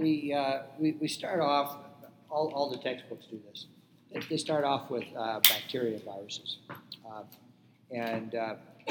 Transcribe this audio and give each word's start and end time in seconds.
the, 0.00 0.34
uh, 0.34 0.58
we, 0.78 0.92
we 0.92 1.08
start 1.08 1.40
off, 1.40 1.76
all, 2.30 2.52
all 2.54 2.70
the 2.70 2.78
textbooks 2.78 3.26
do 3.30 3.40
this. 3.50 3.66
They- 4.12 4.20
They 4.30 4.36
start 4.36 4.64
off 4.64 4.90
with 4.90 5.04
uh, 5.16 5.40
bacteria 5.40 5.98
viruses. 6.00 6.58
Uh, 6.70 7.22
and 7.92 8.34
uh, 8.34 8.54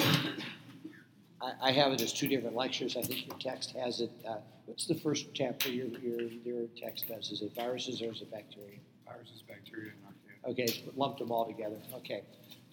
I, 1.42 1.52
I 1.62 1.72
have 1.72 1.92
it 1.94 2.02
as 2.02 2.14
two 2.14 2.28
different 2.28 2.56
lectures. 2.56 2.96
I 2.98 3.02
think 3.02 3.28
your 3.28 3.38
text 3.38 3.72
has 3.72 4.02
it. 4.02 4.12
Uh, 4.28 4.38
what's 4.66 4.86
the 4.86 4.96
first 4.96 5.28
chapter 5.34 5.70
your, 5.70 5.88
your, 6.00 6.22
your 6.44 6.68
text 6.82 7.08
does? 7.08 7.32
Is 7.32 7.42
it 7.42 7.54
viruses 7.56 8.02
or 8.02 8.12
is 8.12 8.22
it 8.22 8.32
bacteria? 8.32 8.80
Viruses, 9.06 9.42
bacteria, 9.48 9.92
and 9.92 10.14
archaea. 10.16 10.52
Okay, 10.52 10.64
it's 10.64 10.80
lumped 10.96 11.20
them 11.20 11.32
all 11.32 11.46
together. 11.46 11.78
Okay. 11.96 12.24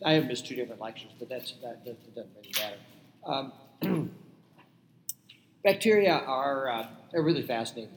I 0.05 0.12
have 0.12 0.27
missed 0.27 0.46
two 0.46 0.55
different 0.55 0.80
lectures, 0.80 1.11
but 1.18 1.29
that's, 1.29 1.53
that, 1.62 1.84
that 1.84 2.14
doesn't 2.14 2.30
really 2.37 2.53
matter. 2.61 3.53
Um, 3.82 4.11
bacteria 5.64 6.12
are 6.12 6.68
uh, 6.68 6.87
they're 7.12 7.23
really 7.23 7.43
fascinating. 7.43 7.91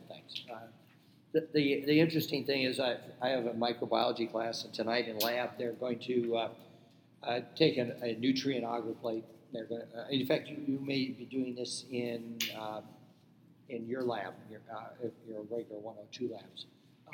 Uh, 0.52 0.56
the, 1.32 1.48
the, 1.54 1.84
the 1.86 2.00
interesting 2.00 2.46
thing 2.46 2.64
is 2.64 2.80
I, 2.80 2.98
I 3.22 3.30
have 3.30 3.46
a 3.46 3.52
microbiology 3.52 4.32
class, 4.32 4.64
and 4.64 4.74
tonight 4.74 5.08
in 5.08 5.18
lab 5.20 5.52
they're 5.58 5.74
going 5.74 6.00
to 6.00 6.38
uh, 6.38 6.50
uh, 7.24 7.40
take 7.56 7.78
a, 7.78 7.96
a 8.04 8.16
nutrient 8.16 8.64
agar 8.64 8.94
plate. 9.02 9.26
They're 9.54 9.66
going 9.66 9.82
to, 9.82 10.00
uh, 10.00 10.08
in 10.10 10.26
fact, 10.26 10.48
you, 10.48 10.58
you 10.66 10.80
may 10.80 11.08
be 11.10 11.28
doing 11.30 11.56
this 11.56 11.86
in 11.92 12.40
uh, 12.58 12.82
in 13.70 13.88
your 13.88 14.02
lab, 14.02 14.34
your, 14.50 14.62
uh, 14.76 14.86
if 15.04 15.12
your 15.28 15.42
regular 15.44 15.80
102 15.80 16.34
labs. 16.34 16.66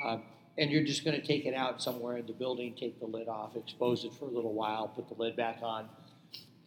Um, 0.02 0.22
and 0.58 0.70
you're 0.70 0.84
just 0.84 1.04
going 1.04 1.20
to 1.20 1.26
take 1.26 1.44
it 1.44 1.54
out 1.54 1.82
somewhere 1.82 2.16
in 2.16 2.26
the 2.26 2.32
building, 2.32 2.74
take 2.78 2.98
the 2.98 3.06
lid 3.06 3.28
off, 3.28 3.56
expose 3.56 4.04
it 4.04 4.14
for 4.14 4.24
a 4.24 4.30
little 4.30 4.54
while, 4.54 4.88
put 4.88 5.06
the 5.08 5.22
lid 5.22 5.36
back 5.36 5.58
on, 5.62 5.86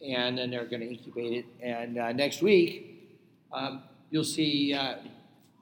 and 0.06 0.38
then 0.38 0.50
they're 0.50 0.64
going 0.64 0.80
to 0.80 0.88
incubate 0.88 1.32
it. 1.32 1.44
And 1.60 1.98
uh, 1.98 2.12
next 2.12 2.40
week, 2.40 3.18
um, 3.52 3.82
you'll 4.10 4.22
see, 4.22 4.76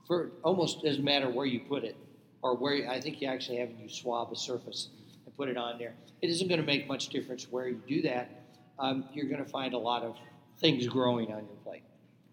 for 0.09 0.31
almost 0.43 0.83
doesn't 0.83 1.05
matter 1.05 1.29
where 1.29 1.47
you 1.47 1.61
put 1.61 1.85
it, 1.85 1.95
or 2.43 2.57
where 2.57 2.91
I 2.91 3.01
think 3.01 3.21
you 3.21 3.29
actually 3.29 3.59
have 3.59 3.71
you 3.79 3.89
swab 3.89 4.33
a 4.33 4.37
surface 4.37 4.89
and 5.25 5.37
put 5.37 5.49
it 5.49 5.57
on 5.57 5.79
there. 5.79 5.95
It 6.23 6.31
isn't 6.31 6.49
going 6.49 6.61
to 6.61 6.67
make 6.67 6.89
much 6.89 7.11
difference 7.11 7.47
where 7.51 7.69
you 7.69 7.81
do 7.87 8.03
that. 8.03 8.31
Um, 8.79 9.05
you're 9.13 9.27
going 9.27 9.45
to 9.45 9.51
find 9.51 9.75
a 9.75 9.79
lot 9.79 10.03
of 10.03 10.17
things 10.59 10.87
growing 10.89 11.27
on 11.27 11.45
your 11.47 11.57
plate. 11.63 11.83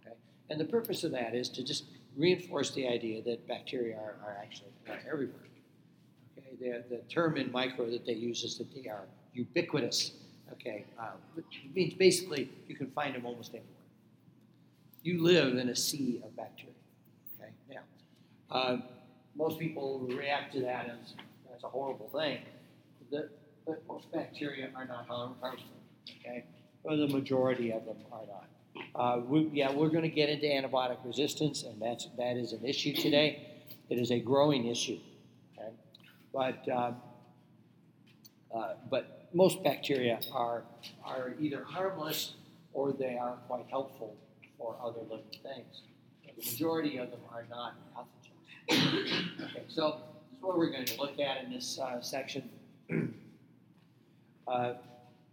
Okay? 0.02 0.16
And 0.50 0.60
the 0.60 0.66
purpose 0.66 1.04
of 1.04 1.12
that 1.12 1.36
is 1.36 1.50
to 1.50 1.64
just 1.64 1.84
reinforce 2.16 2.72
the 2.72 2.88
idea 2.88 3.22
that 3.24 3.46
bacteria 3.48 3.98
are, 3.98 4.16
are 4.26 4.38
actually 4.42 4.72
everywhere. 5.12 5.36
Okay, 6.38 6.56
the, 6.60 6.96
the 6.96 7.02
term 7.10 7.36
in 7.36 7.52
micro 7.52 7.90
that 7.90 8.06
they 8.06 8.14
use 8.14 8.44
is 8.44 8.58
that 8.58 8.74
they 8.74 8.90
are 8.90 9.06
ubiquitous. 9.34 10.14
Okay, 10.54 10.86
uh, 11.00 11.10
which 11.34 11.64
means 11.74 11.96
basically 11.96 12.50
you 12.68 12.76
can 12.76 12.90
find 12.92 13.16
them 13.16 13.26
almost 13.26 13.50
anywhere. 13.50 13.70
You 15.02 15.22
live 15.22 15.58
in 15.58 15.70
a 15.70 15.76
sea 15.76 16.22
of 16.24 16.36
bacteria. 16.36 16.72
Uh, 18.52 18.78
most 19.36 19.60
people 19.60 20.00
react 20.10 20.54
to 20.54 20.62
that 20.62 20.86
as 20.86 21.14
that's 21.50 21.64
a 21.64 21.68
horrible 21.68 22.10
thing. 22.10 22.40
The, 23.12 23.30
but 23.66 23.84
most 23.88 24.12
bacteria 24.12 24.70
are 24.76 24.86
not 24.86 25.08
harmful. 25.08 25.58
Okay, 26.20 26.46
the 26.84 27.08
majority 27.08 27.72
of 27.72 27.86
them 27.86 27.98
are 28.12 28.26
not. 28.28 28.46
Uh, 28.94 29.22
we, 29.26 29.50
yeah, 29.54 29.72
we're 29.72 29.90
going 29.90 30.04
to 30.04 30.10
get 30.10 30.30
into 30.30 30.46
antibiotic 30.46 30.98
resistance, 31.04 31.64
and 31.64 31.82
that's 31.82 32.08
that 32.18 32.38
is 32.38 32.54
an 32.54 32.64
issue 32.66 32.94
today. 32.94 33.48
It 33.90 33.98
is 33.98 34.12
a 34.12 34.20
growing 34.20 34.68
issue. 34.68 35.00
Okay? 35.58 35.70
But 36.34 36.68
um, 36.70 36.96
uh, 38.54 38.74
but 38.90 39.28
most 39.34 39.64
bacteria 39.64 40.20
are 40.32 40.64
are 41.04 41.34
either 41.40 41.64
harmless 41.64 42.34
or 42.74 42.92
they 42.92 43.18
are 43.18 43.38
quite 43.48 43.66
helpful 43.70 44.16
for 44.58 44.76
other 44.84 45.02
living 45.02 45.26
things. 45.44 45.84
The 46.38 46.52
majority 46.52 46.98
of 46.98 47.12
them 47.12 47.22
are 47.32 47.46
not 47.50 47.76
pathogens. 47.96 48.25
Okay, 48.70 49.64
so 49.68 50.02
this 50.30 50.38
is 50.38 50.42
what 50.42 50.58
we're 50.58 50.72
going 50.72 50.86
to 50.86 51.00
look 51.00 51.20
at 51.20 51.44
in 51.44 51.52
this 51.52 51.80
uh, 51.80 52.02
section. 52.02 52.50
uh, 54.48 54.74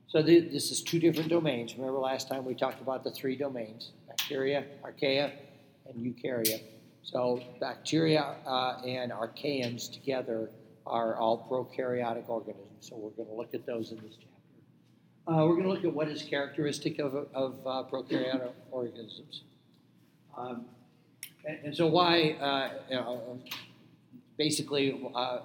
so 0.06 0.22
th- 0.22 0.52
this 0.52 0.70
is 0.70 0.82
two 0.82 0.98
different 0.98 1.28
domains. 1.28 1.74
Remember 1.74 1.98
last 1.98 2.28
time 2.28 2.44
we 2.44 2.54
talked 2.54 2.80
about 2.80 3.04
the 3.04 3.10
three 3.10 3.36
domains: 3.36 3.92
bacteria, 4.08 4.64
archaea, 4.84 5.32
and 5.86 6.04
eukarya. 6.04 6.60
So 7.02 7.42
bacteria 7.60 8.36
uh, 8.46 8.80
and 8.86 9.12
archaeans 9.12 9.88
together 9.88 10.50
are 10.86 11.16
all 11.16 11.46
prokaryotic 11.50 12.28
organisms. 12.28 12.68
So 12.80 12.96
we're 12.96 13.10
going 13.10 13.28
to 13.28 13.34
look 13.34 13.54
at 13.54 13.66
those 13.66 13.90
in 13.90 13.98
this 13.98 14.14
chapter. 14.14 14.28
Uh, 15.26 15.46
we're 15.46 15.54
going 15.54 15.64
to 15.64 15.70
look 15.70 15.84
at 15.84 15.92
what 15.92 16.08
is 16.08 16.22
characteristic 16.22 16.98
of, 16.98 17.14
of 17.32 17.60
uh, 17.64 17.84
prokaryotic 17.90 18.52
organisms. 18.70 19.42
Um, 20.36 20.66
and, 21.44 21.58
and 21.64 21.76
so 21.76 21.86
why, 21.86 22.32
uh, 22.40 22.70
know, 22.96 23.38
basically, 24.38 25.10
uh, 25.14 25.40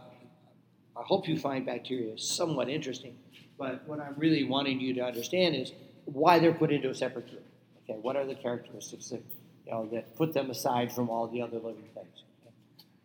I 0.96 1.03
hope 1.03 1.28
you 1.28 1.38
find 1.38 1.66
bacteria 1.66 2.18
somewhat 2.18 2.69
interesting. 2.69 3.18
But 3.58 3.88
what 3.88 4.00
I'm 4.00 4.16
really 4.18 4.44
wanting 4.44 4.80
you 4.80 4.94
to 4.96 5.02
understand 5.02 5.56
is 5.56 5.72
why 6.06 6.40
they're 6.40 6.53
put 6.53 6.72
into 6.72 6.90
a 6.90 6.96
separate 6.96 7.30
group. 7.30 7.46
Okay, 7.84 7.97
what 8.00 8.16
are 8.16 8.25
the 8.25 8.36
characteristics 8.36 9.09
that 9.09 9.22
you 9.66 9.72
know 9.72 9.88
that 9.91 10.16
put 10.16 10.34
them 10.34 10.50
aside 10.50 10.91
from 10.91 11.09
all 11.09 11.28
the 11.28 11.41
other 11.41 11.57
living 11.57 11.90
things? 11.94 12.24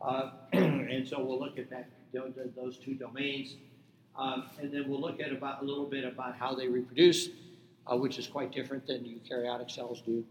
Uh, 0.01 0.31
and 0.53 1.07
so 1.07 1.23
we'll 1.25 1.41
look 1.41 1.59
at 1.59 1.71
that 1.71 1.89
those 2.55 2.77
two 2.77 2.95
domains, 2.95 3.57
um, 4.19 4.51
and 4.61 4.71
then 4.73 4.85
we'll 4.87 5.01
look 5.01 5.21
at 5.21 5.33
about 5.33 5.63
a 5.63 5.65
little 5.65 5.87
bit 5.87 6.05
about 6.05 6.37
how 6.37 6.55
they 6.55 6.69
reproduce, 6.69 7.29
uh, 7.87 7.97
which 7.97 8.19
is 8.19 8.27
quite 8.27 8.53
different 8.53 8.87
than 8.87 9.03
eukaryotic 9.05 9.71
cells 9.71 10.03
do, 10.03 10.23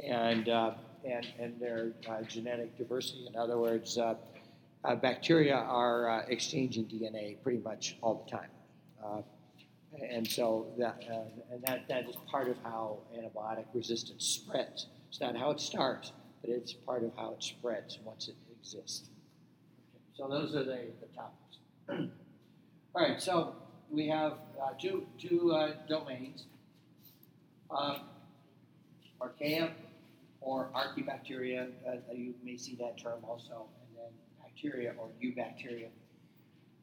and 0.00 0.50
uh, 0.50 0.72
and 1.04 1.26
and 1.38 1.60
their 1.60 1.92
uh, 2.08 2.22
genetic 2.22 2.76
diversity. 2.76 3.26
In 3.26 3.36
other 3.36 3.58
words, 3.58 3.98
uh, 3.98 4.14
uh, 4.84 4.94
bacteria 4.96 5.56
are 5.56 6.08
uh, 6.08 6.22
exchanging 6.28 6.86
DNA 6.86 7.42
pretty 7.42 7.60
much 7.60 7.96
all 8.02 8.24
the 8.24 8.30
time 8.30 8.50
and 9.98 10.26
so 10.28 10.66
that 10.78 11.02
uh, 11.10 11.52
and 11.52 11.62
that, 11.64 11.88
that 11.88 12.08
is 12.08 12.16
part 12.30 12.48
of 12.48 12.56
how 12.62 12.98
antibiotic 13.16 13.64
resistance 13.74 14.24
spreads. 14.24 14.86
It's 15.08 15.20
not 15.20 15.36
how 15.36 15.50
it 15.50 15.60
starts, 15.60 16.12
but 16.40 16.50
it's 16.50 16.72
part 16.72 17.02
of 17.02 17.12
how 17.16 17.32
it 17.32 17.42
spreads 17.42 17.98
once 18.04 18.28
it 18.28 18.36
exists. 18.58 19.08
Okay, 19.94 20.04
so 20.14 20.28
those 20.28 20.54
are 20.54 20.64
the, 20.64 20.86
the 21.00 21.08
topics. 21.14 21.58
All 22.94 23.02
right, 23.02 23.20
so 23.20 23.56
we 23.90 24.08
have 24.08 24.34
uh, 24.62 24.70
two 24.80 25.06
two 25.18 25.52
uh, 25.52 25.72
domains: 25.88 26.44
um, 27.70 28.00
archaea 29.20 29.70
or 30.40 30.70
archaebacteria. 30.74 31.68
Uh, 31.86 31.96
you 32.12 32.34
may 32.44 32.56
see 32.56 32.74
that 32.76 32.98
term 32.98 33.24
also, 33.24 33.66
and 33.80 33.96
then 33.96 34.12
bacteria 34.42 34.94
or 34.98 35.08
eubacteria. 35.22 35.88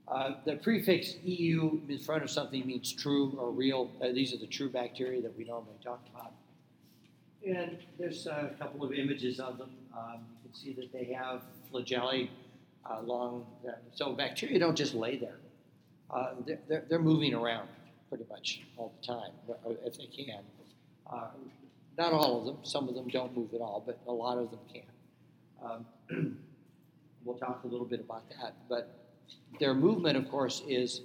Uh, 0.07 0.35
the 0.45 0.56
prefix 0.56 1.16
EU 1.23 1.81
in 1.90 2.00
front 2.00 2.23
of 2.23 2.29
something 2.29 2.66
means 2.66 2.94
true 2.94 3.35
or 3.38 3.51
real. 3.51 3.91
Uh, 4.01 4.12
these 4.13 4.34
are 4.34 4.38
the 4.38 4.47
true 4.47 4.69
bacteria 4.69 5.22
that 5.22 5.38
we 5.38 5.44
normally 5.44 5.75
talk 5.84 6.01
about. 6.13 6.31
And 7.45 7.78
there's 8.00 8.25
a 8.25 8.51
couple 8.57 8.85
of 8.85 8.94
images 8.94 9.40
of 9.40 9.57
them. 9.57 9.69
Um, 9.95 10.22
you 10.44 10.50
can 10.50 10.53
see 10.53 10.74
that 10.74 10.94
they 10.94 11.13
have 11.13 11.41
flagellae 11.72 12.29
along. 12.89 13.45
The, 13.63 13.75
so 13.94 14.13
bacteria 14.13 14.59
don't 14.59 14.78
just 14.78 14.94
lay 14.94 15.18
there. 15.18 15.39
Uh, 16.09 16.35
they're, 16.45 16.85
they're, 16.89 17.00
moving 17.00 17.34
around 17.34 17.68
pretty 18.07 18.24
much 18.29 18.62
all 18.78 18.94
the 19.01 19.06
time, 19.06 19.31
if 19.84 19.97
they 19.97 20.06
can. 20.06 20.39
Not 21.97 22.13
all 22.13 22.39
of 22.39 22.45
them. 22.45 22.57
Some 22.63 22.87
of 22.87 22.95
them 22.95 23.07
don't 23.07 23.35
move 23.35 23.53
at 23.53 23.61
all, 23.61 23.83
but 23.85 23.99
a 24.07 24.11
lot 24.11 24.37
of 24.37 24.51
them 24.51 24.59
can. 24.71 25.85
Um, 26.11 26.37
we'll 27.23 27.37
talk 27.37 27.63
a 27.63 27.67
little 27.67 27.87
bit 27.87 27.99
about 27.99 28.29
that. 28.29 28.55
But 28.69 29.15
their 29.59 29.73
movement, 29.73 30.15
of 30.15 30.29
course, 30.29 30.61
is 30.67 31.01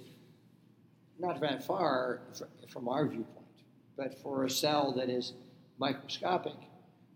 not 1.19 1.41
that 1.41 1.65
far 1.65 2.21
from 2.69 2.87
our 2.87 3.07
viewpoint. 3.07 3.39
But 3.97 4.19
for 4.21 4.45
a 4.45 4.49
cell 4.49 4.93
that 4.93 5.09
is 5.09 5.33
microscopic, 5.79 6.55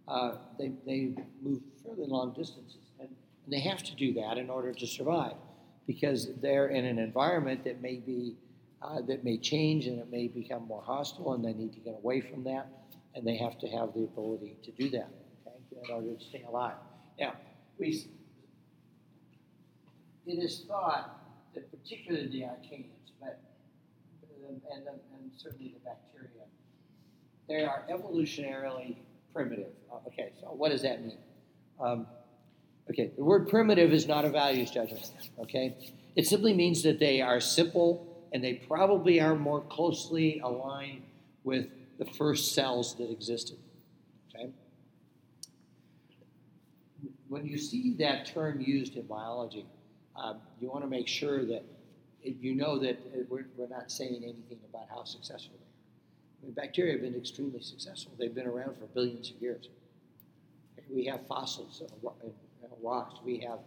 uh, 0.08 0.38
they, 0.58 0.72
they 0.86 1.14
move 1.42 1.62
fairly 1.84 2.08
long 2.08 2.34
distances. 2.34 2.92
And, 3.00 3.10
and 3.10 3.54
they 3.54 3.60
have 3.60 3.84
to 3.84 3.96
do 3.96 4.14
that 4.14 4.38
in 4.38 4.50
order 4.50 4.74
to 4.74 4.88
survive 4.88 5.36
because 5.86 6.30
they're 6.42 6.68
in 6.68 6.86
an 6.86 7.00
environment 7.00 7.64
that 7.64 7.82
may 7.82 7.98
be 7.98 8.36
uh, 8.80 9.02
that 9.02 9.24
may 9.24 9.38
change 9.38 9.88
and 9.88 9.98
it 10.00 10.12
may 10.12 10.28
become 10.28 10.64
more 10.68 10.84
hostile 10.84 11.34
and 11.34 11.44
they 11.44 11.54
need 11.54 11.74
to 11.74 11.80
get 11.80 11.96
away 11.96 12.22
from 12.22 12.44
that 12.44 12.70
and 13.18 13.26
they 13.26 13.36
have 13.36 13.58
to 13.58 13.68
have 13.68 13.94
the 13.96 14.04
ability 14.04 14.56
to 14.64 14.72
do 14.72 14.92
that 14.92 15.10
okay, 15.48 15.82
in 15.84 15.92
order 15.92 16.14
to 16.14 16.24
stay 16.24 16.46
alive. 16.48 16.76
Now, 17.20 17.34
we 17.80 18.06
it 20.28 20.44
is 20.44 20.66
thought 20.68 21.20
that 21.56 21.72
particularly 21.72 22.28
the 22.28 22.46
archaeans, 22.46 23.12
but 23.20 23.40
and, 24.48 24.62
and, 24.72 25.32
certainly 25.36 25.74
the 25.74 25.80
bacteria, 25.80 26.46
they 27.48 27.64
are 27.64 27.84
evolutionarily 27.92 28.98
primitive. 29.34 29.72
Uh, 29.92 29.98
okay, 30.08 30.34
so 30.40 30.48
what 30.48 30.70
does 30.70 30.84
that 30.84 31.02
mean? 31.02 31.18
Um, 31.80 32.08
okay, 32.90 33.12
the 33.18 33.24
word 33.24 33.48
primitive 33.50 33.94
is 33.94 34.08
not 34.08 34.26
a 34.26 34.30
values 34.30 34.70
judgment. 34.70 35.10
Okay, 35.40 35.76
it 36.16 36.28
simply 36.28 36.54
means 36.54 36.84
that 36.84 37.00
they 37.00 37.22
are 37.22 37.40
simple 37.40 38.28
and 38.32 38.44
they 38.44 38.54
probably 38.54 39.20
are 39.22 39.36
more 39.36 39.62
closely 39.62 40.40
aligned 40.44 41.04
with 41.44 41.68
the 41.98 42.06
first 42.06 42.54
cells 42.54 42.96
that 42.98 43.12
existed. 43.12 43.58
Okay. 44.36 44.50
when 47.28 47.46
you 47.46 47.58
see 47.58 47.94
that 48.00 48.26
term 48.26 48.62
used 48.62 48.96
in 48.96 49.06
biology, 49.06 49.66
um, 50.16 50.38
you 50.60 50.70
want 50.70 50.84
to 50.84 50.90
make 50.90 51.08
sure 51.08 51.46
that 51.46 51.64
you 52.24 52.56
know 52.56 52.78
that 52.80 53.00
we're, 53.30 53.46
we're 53.58 53.68
not 53.68 53.92
saying 53.92 54.22
anything 54.24 54.60
about 54.70 54.88
how 54.90 55.04
successful 55.04 55.54
they 55.58 55.66
are. 55.66 56.42
I 56.42 56.46
mean, 56.46 56.54
bacteria 56.54 56.94
have 56.94 57.02
been 57.02 57.16
extremely 57.16 57.62
successful. 57.62 58.14
They've 58.18 58.34
been 58.34 58.48
around 58.48 58.78
for 58.78 58.86
billions 58.94 59.32
of 59.32 59.42
years. 59.42 59.70
We 60.90 61.06
have 61.06 61.26
fossils 61.28 61.82
in, 61.82 62.32
rocks. 62.82 63.20
We 63.26 63.40
have, 63.40 63.60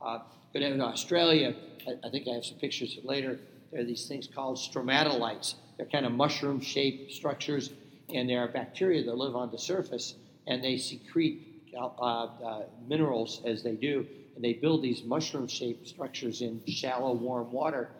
uh, 0.00 0.20
in 0.54 0.80
Australia, 0.80 1.54
I, 1.86 2.06
I 2.06 2.10
think 2.10 2.28
I 2.28 2.34
have 2.34 2.44
some 2.44 2.58
pictures 2.58 2.98
later. 3.02 3.38
There 3.72 3.80
are 3.80 3.84
these 3.84 4.06
things 4.06 4.28
called 4.32 4.56
stromatolites. 4.58 5.54
They're 5.78 5.86
kind 5.86 6.04
of 6.04 6.12
mushroom-shaped 6.12 7.12
structures, 7.12 7.70
and 8.12 8.28
there 8.28 8.40
are 8.40 8.48
bacteria 8.48 9.02
that 9.04 9.16
live 9.16 9.36
on 9.36 9.50
the 9.50 9.58
surface, 9.58 10.14
and 10.46 10.62
they 10.62 10.76
secrete 10.76 11.70
uh, 11.78 11.86
uh, 11.86 12.62
minerals 12.88 13.40
as 13.46 13.62
they 13.62 13.76
do, 13.76 14.06
and 14.34 14.44
they 14.44 14.54
build 14.54 14.82
these 14.82 15.04
mushroom-shaped 15.04 15.86
structures 15.86 16.42
in 16.42 16.60
shallow, 16.66 17.12
warm 17.12 17.52
water. 17.52 17.90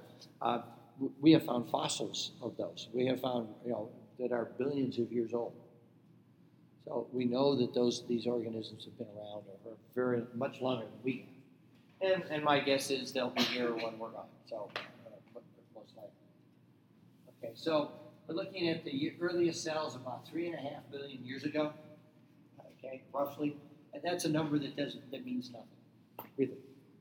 Uh, 0.42 0.62
we 1.20 1.30
have 1.32 1.44
found 1.44 1.70
fossils 1.70 2.32
of 2.42 2.56
those. 2.56 2.88
We 2.92 3.06
have 3.06 3.20
found, 3.20 3.48
you 3.64 3.70
know, 3.70 3.88
that 4.18 4.32
are 4.32 4.46
billions 4.58 4.98
of 4.98 5.12
years 5.12 5.32
old. 5.32 5.52
So 6.84 7.06
we 7.12 7.24
know 7.26 7.54
that 7.54 7.72
those 7.74 8.04
these 8.08 8.26
organisms 8.26 8.84
have 8.86 8.98
been 8.98 9.06
around 9.16 9.42
for 9.62 9.74
very 9.94 10.22
much 10.34 10.60
longer 10.60 10.86
than 10.86 10.98
we 11.04 11.26
have. 12.00 12.14
And, 12.14 12.22
and 12.30 12.42
my 12.42 12.58
guess 12.58 12.90
is 12.90 13.12
they'll 13.12 13.30
be 13.30 13.42
here 13.42 13.72
when 13.74 13.98
we're 13.98 14.08
gone. 14.10 14.26
So 14.48 14.70
uh, 14.74 14.80
but- 15.34 15.42
but 15.44 15.80
most 15.82 15.92
likely. 15.96 16.10
Okay, 17.42 17.52
so 17.54 17.92
we're 18.26 18.34
looking 18.34 18.68
at 18.68 18.84
the 18.84 19.14
earliest 19.20 19.62
cells 19.62 19.94
about 19.94 20.26
three 20.26 20.46
and 20.46 20.54
a 20.54 20.58
half 20.58 20.82
billion 20.90 21.24
years 21.24 21.44
ago. 21.44 21.72
Okay, 22.78 23.02
roughly, 23.12 23.56
and 23.94 24.02
that's 24.02 24.24
a 24.24 24.28
number 24.28 24.58
that 24.58 24.76
doesn't 24.76 25.10
that 25.12 25.24
means 25.24 25.50
nothing, 25.50 26.28
really. 26.36 26.58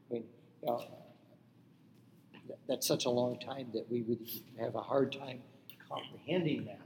I 0.10 0.14
mean, 0.14 0.24
you 0.62 0.68
know, 0.68 0.84
that's 2.68 2.88
such 2.88 3.06
a 3.06 3.10
long 3.10 3.40
time 3.40 3.68
that 3.74 3.90
we 3.90 4.02
would 4.02 4.20
have 4.60 4.76
a 4.76 4.82
hard 4.82 5.12
time 5.12 5.42
comprehending 5.90 6.66
that. 6.66 6.82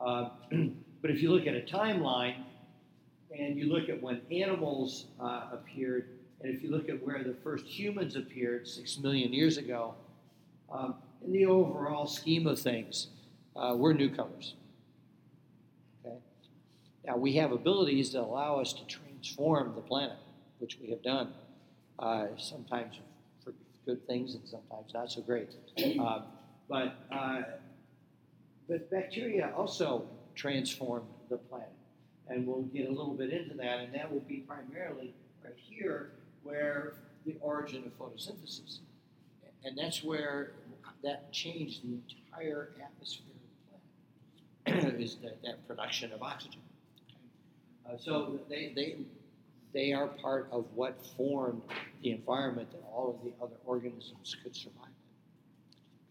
Uh, 0.00 0.30
but 1.02 1.10
if 1.10 1.22
you 1.22 1.30
look 1.30 1.46
at 1.46 1.54
a 1.54 1.60
timeline 1.60 2.44
and 3.36 3.58
you 3.58 3.72
look 3.72 3.88
at 3.88 4.00
when 4.02 4.20
animals 4.30 5.06
uh, 5.20 5.48
appeared, 5.52 6.08
and 6.40 6.54
if 6.54 6.62
you 6.62 6.70
look 6.70 6.88
at 6.88 7.04
where 7.04 7.22
the 7.22 7.34
first 7.42 7.66
humans 7.66 8.16
appeared 8.16 8.66
six 8.66 8.98
million 8.98 9.32
years 9.32 9.58
ago, 9.58 9.94
um, 10.70 10.94
in 11.26 11.32
the 11.32 11.46
overall 11.46 12.06
scheme 12.06 12.46
of 12.46 12.58
things, 12.58 13.08
uh, 13.56 13.74
we're 13.76 13.92
newcomers. 13.92 14.54
Okay? 16.04 16.16
Now, 17.04 17.16
we 17.16 17.34
have 17.34 17.52
abilities 17.52 18.12
that 18.12 18.20
allow 18.20 18.60
us 18.60 18.72
to 18.74 18.84
transform 18.86 19.74
the 19.74 19.80
planet, 19.80 20.16
which 20.58 20.78
we 20.80 20.88
have 20.90 21.02
done, 21.02 21.32
uh, 21.98 22.26
sometimes 22.38 22.96
for 23.42 23.52
good 23.84 24.06
things 24.06 24.34
and 24.34 24.46
sometimes 24.48 24.94
not 24.94 25.10
so 25.10 25.20
great. 25.20 25.50
Uh, 26.00 26.22
but 26.68 26.96
uh, 27.12 27.42
but 28.68 28.90
bacteria 28.90 29.52
also 29.56 30.08
transformed 30.34 31.06
the 31.28 31.36
planet. 31.36 31.68
And 32.28 32.46
we'll 32.46 32.62
get 32.62 32.88
a 32.88 32.90
little 32.90 33.14
bit 33.14 33.30
into 33.30 33.54
that, 33.54 33.78
and 33.78 33.94
that 33.94 34.12
will 34.12 34.20
be 34.20 34.38
primarily 34.38 35.14
right 35.44 35.54
here 35.56 36.10
where 36.42 36.94
the 37.24 37.36
origin 37.40 37.84
of 37.84 37.96
photosynthesis. 37.96 38.78
And 39.64 39.76
that's 39.76 40.02
where 40.02 40.52
that 41.06 41.32
changed 41.32 41.82
the 41.84 41.98
entire 42.16 42.70
atmosphere 42.84 43.32
of 43.32 44.64
the 44.64 44.72
planet, 44.72 44.94
is 45.00 45.16
that, 45.22 45.40
that 45.44 45.66
production 45.68 46.12
of 46.12 46.20
oxygen. 46.20 46.60
Okay? 47.86 47.94
Uh, 47.94 47.96
so 47.96 48.40
they, 48.50 48.72
they, 48.74 48.96
they 49.72 49.92
are 49.92 50.08
part 50.08 50.48
of 50.50 50.64
what 50.74 50.98
formed 51.16 51.62
the 52.02 52.10
environment 52.10 52.70
that 52.72 52.82
all 52.92 53.16
of 53.16 53.24
the 53.24 53.32
other 53.42 53.54
organisms 53.64 54.36
could 54.42 54.56
survive. 54.56 54.88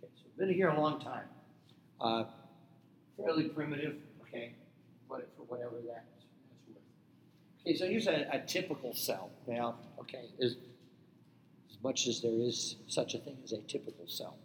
Okay, 0.01 0.12
so 0.15 0.24
been 0.38 0.53
here 0.53 0.69
a 0.69 0.80
long 0.80 1.01
time. 1.01 1.27
Uh, 2.00 2.24
fairly 3.18 3.50
primitive, 3.50 3.97
okay, 4.21 4.53
but 5.09 5.30
for 5.36 5.44
whatever 5.44 5.75
that 5.88 6.06
is, 6.18 6.24
that's 6.47 6.68
worth. 6.69 7.68
Okay, 7.68 7.75
so 7.75 7.86
here's 7.86 8.07
a, 8.07 8.30
a 8.31 8.39
typical 8.47 8.94
cell. 8.94 9.30
Now, 9.45 9.75
okay, 10.00 10.30
is 10.39 10.56
as 11.69 11.83
much 11.83 12.07
as 12.07 12.21
there 12.21 12.31
is 12.31 12.77
such 12.88 13.13
a 13.13 13.18
thing 13.18 13.38
as 13.44 13.51
a 13.51 13.62
typical 13.63 14.07
cell. 14.07 14.38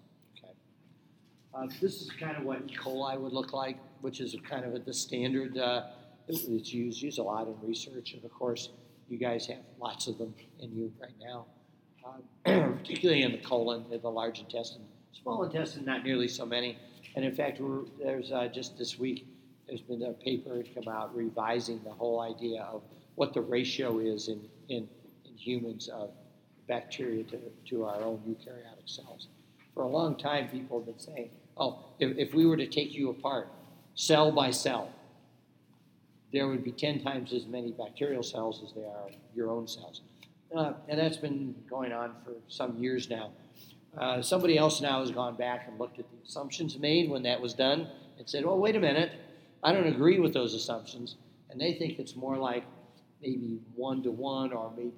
Uh, 1.53 1.67
this 1.81 2.01
is 2.01 2.11
kind 2.19 2.37
of 2.37 2.45
what 2.45 2.63
E. 2.69 2.77
coli 2.77 3.19
would 3.19 3.33
look 3.33 3.53
like, 3.53 3.77
which 4.01 4.21
is 4.21 4.37
kind 4.49 4.65
of 4.65 4.85
the 4.85 4.95
standard 4.95 5.59
uh, 5.59 5.83
it's 6.29 6.73
used 6.73 7.03
used 7.03 7.19
a 7.19 7.23
lot 7.23 7.47
in 7.49 7.55
research, 7.63 8.15
and 8.15 8.25
of 8.25 8.33
course, 8.33 8.71
you 9.09 9.19
guys 9.19 9.47
have 9.47 9.59
lots 9.81 10.07
of 10.07 10.19
them 10.19 10.35
in 10.61 10.73
you 10.73 10.93
right 11.01 11.15
now, 11.21 11.47
uh, 12.07 12.71
particularly 12.77 13.23
in 13.23 13.33
the 13.33 13.39
colon, 13.39 13.85
in 13.91 14.01
the 14.01 14.11
large 14.11 14.39
intestine. 14.39 14.83
Small 15.13 15.43
intestine, 15.43 15.85
not 15.85 16.05
nearly 16.05 16.29
so 16.29 16.47
many. 16.47 16.79
And 17.17 17.25
in 17.25 17.35
fact, 17.35 17.61
there's 18.01 18.31
uh, 18.31 18.47
just 18.47 18.79
this 18.79 18.99
week, 18.99 19.27
there's 19.67 19.81
been 19.81 20.03
a 20.03 20.13
paper 20.13 20.63
come 20.75 20.89
out 20.89 21.15
revising 21.15 21.81
the 21.85 21.91
whole 21.91 22.21
idea 22.21 22.63
of 22.63 22.83
what 23.17 23.35
the 23.35 23.41
ratio 23.41 23.99
is 23.99 24.29
in, 24.29 24.41
in, 24.69 24.89
in 25.25 25.37
humans 25.37 25.89
of 25.89 26.11
bacteria 26.69 27.25
to, 27.25 27.39
to 27.67 27.85
our 27.85 28.01
own 28.03 28.19
eukaryotic 28.19 28.87
cells. 28.87 29.27
For 29.75 29.83
a 29.83 29.89
long 29.89 30.17
time, 30.17 30.49
people 30.49 30.79
have 30.79 30.87
been 30.87 30.99
saying, 30.99 31.31
oh, 31.57 31.85
if, 31.99 32.17
if 32.19 32.35
we 32.35 32.47
were 32.47 32.57
to 32.57 32.67
take 32.67 32.93
you 32.95 33.11
apart, 33.11 33.49
cell 33.95 34.33
by 34.33 34.51
cell, 34.51 34.91
there 36.33 36.47
would 36.47 36.65
be 36.65 36.73
10 36.73 37.03
times 37.03 37.33
as 37.33 37.47
many 37.47 37.73
bacterial 37.73 38.23
cells 38.23 38.63
as 38.65 38.73
there 38.73 38.87
are 38.87 39.11
your 39.35 39.51
own 39.51 39.67
cells. 39.67 40.03
Uh, 40.55 40.73
and 40.89 40.99
that's 40.99 41.17
been 41.17 41.55
going 41.69 41.93
on 41.93 42.15
for 42.25 42.33
some 42.49 42.79
years 42.79 43.09
now. 43.09 43.31
Uh, 43.97 44.23
somebody 44.23 44.57
else 44.57 44.81
now 44.81 45.01
has 45.01 45.11
gone 45.11 45.37
back 45.37 45.67
and 45.69 45.79
looked 45.79 45.99
at 45.99 46.07
the 46.11 46.17
assumptions 46.25 46.79
made 46.79 47.11
when 47.11 47.23
that 47.25 47.41
was 47.41 47.55
done 47.55 47.89
and 48.19 48.29
said, 48.29 48.45
well, 48.45 48.59
wait 48.59 48.77
a 48.77 48.81
minute, 48.81 49.13
I 49.63 49.73
don't 49.73 49.87
agree 49.87 50.21
with 50.21 50.33
those 50.33 50.55
assumptions. 50.55 51.17
And 51.51 51.61
they 51.61 51.75
think 51.75 51.99
it's 51.99 52.15
more 52.15 52.37
like 52.37 52.65
maybe 53.21 53.61
one 53.75 54.03
to 54.05 54.11
one 54.11 54.53
or 54.53 54.73
maybe, 54.77 54.93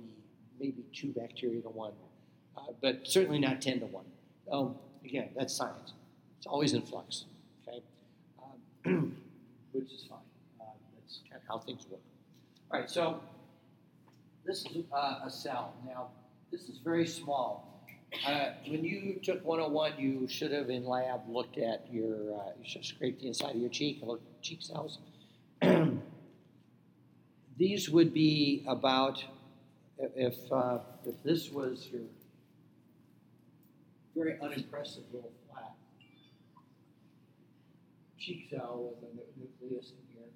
maybe 0.60 0.84
two 0.92 1.08
bacteria 1.08 1.62
to 1.62 1.68
one, 1.68 1.92
uh, 2.56 2.72
but 2.82 3.00
certainly 3.04 3.38
not 3.38 3.62
10 3.62 3.80
to 3.80 3.86
one. 3.86 4.04
Um, 4.50 4.76
again, 5.04 5.30
that's 5.36 5.54
science. 5.54 5.94
It's 6.42 6.48
always 6.48 6.72
in 6.72 6.82
flux, 6.82 7.26
okay? 7.62 7.84
Um, 8.84 9.16
which 9.70 9.92
is 9.92 10.06
fine. 10.10 10.18
Uh, 10.60 10.64
that's 10.98 11.20
kind 11.30 11.40
of 11.40 11.46
how 11.48 11.58
things 11.64 11.86
work. 11.88 12.00
All 12.72 12.80
right, 12.80 12.90
so 12.90 13.20
this 14.44 14.66
is 14.74 14.86
uh, 14.92 15.20
a 15.24 15.30
cell. 15.30 15.72
Now, 15.86 16.08
this 16.50 16.62
is 16.62 16.78
very 16.78 17.06
small. 17.06 17.86
Uh, 18.26 18.54
when 18.66 18.82
you 18.82 19.20
took 19.22 19.44
101, 19.44 19.92
you 20.00 20.26
should 20.26 20.50
have 20.50 20.68
in 20.68 20.84
lab 20.84 21.20
looked 21.28 21.58
at 21.58 21.86
your, 21.92 22.34
uh, 22.34 22.50
you 22.60 22.64
should 22.64 22.80
have 22.80 22.86
scraped 22.86 23.20
the 23.20 23.28
inside 23.28 23.54
of 23.54 23.60
your 23.60 23.70
cheek 23.70 24.00
and 24.00 24.08
looked 24.08 24.26
at 24.26 24.42
cheek 24.42 24.62
cells. 24.62 24.98
These 27.56 27.88
would 27.88 28.12
be 28.12 28.64
about, 28.66 29.22
if, 29.96 30.34
uh, 30.50 30.78
if 31.06 31.22
this 31.22 31.52
was 31.52 31.88
your 31.92 32.02
very 34.16 34.40
unimpressive 34.40 35.04
little 35.12 35.30
cheek 38.22 38.46
cell 38.50 38.94
with 39.00 39.10
a 39.10 39.40
nucleus 39.40 39.92
in 39.92 40.14
here, 40.14 40.28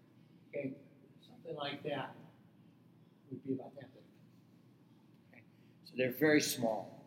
okay, 0.48 0.74
something 1.24 1.56
like 1.56 1.82
that 1.84 2.14
would 3.30 3.46
be 3.46 3.52
about 3.52 3.74
that 3.76 3.92
big. 3.94 4.02
Okay. 5.32 5.42
So 5.84 5.92
they're 5.96 6.18
very 6.18 6.40
small 6.40 7.04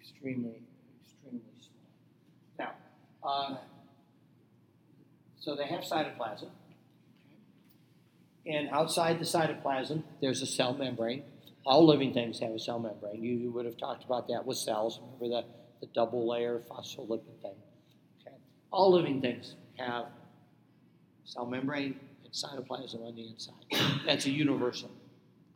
extremely, 0.00 0.62
extremely 1.02 1.40
small. 1.58 1.72
Now, 2.58 2.72
uh, 3.26 3.56
so 5.38 5.54
they 5.54 5.66
have 5.66 5.80
cytoplasm, 5.80 6.50
and 8.46 8.68
outside 8.70 9.18
the 9.18 9.24
cytoplasm, 9.24 10.02
there's 10.20 10.42
a 10.42 10.46
cell 10.46 10.74
membrane. 10.74 11.22
All 11.64 11.86
living 11.86 12.12
things 12.12 12.40
have 12.40 12.52
a 12.52 12.58
cell 12.58 12.78
membrane. 12.78 13.22
You, 13.22 13.34
you 13.34 13.50
would 13.50 13.66
have 13.66 13.76
talked 13.76 14.04
about 14.04 14.28
that 14.28 14.46
with 14.46 14.56
cells. 14.56 15.00
Remember 15.20 15.42
the, 15.80 15.86
the 15.86 15.92
double 15.92 16.28
layer 16.28 16.60
phospholipid 16.70 17.42
thing. 17.42 17.54
Okay. 18.20 18.36
All 18.70 18.92
living 18.92 19.20
things 19.20 19.54
have 19.76 20.06
cell 21.28 21.46
membrane 21.46 21.98
and 22.24 22.32
cytoplasm 22.32 23.06
on 23.06 23.14
the 23.14 23.28
inside. 23.28 24.02
That's 24.06 24.26
a 24.26 24.30
universal. 24.30 24.90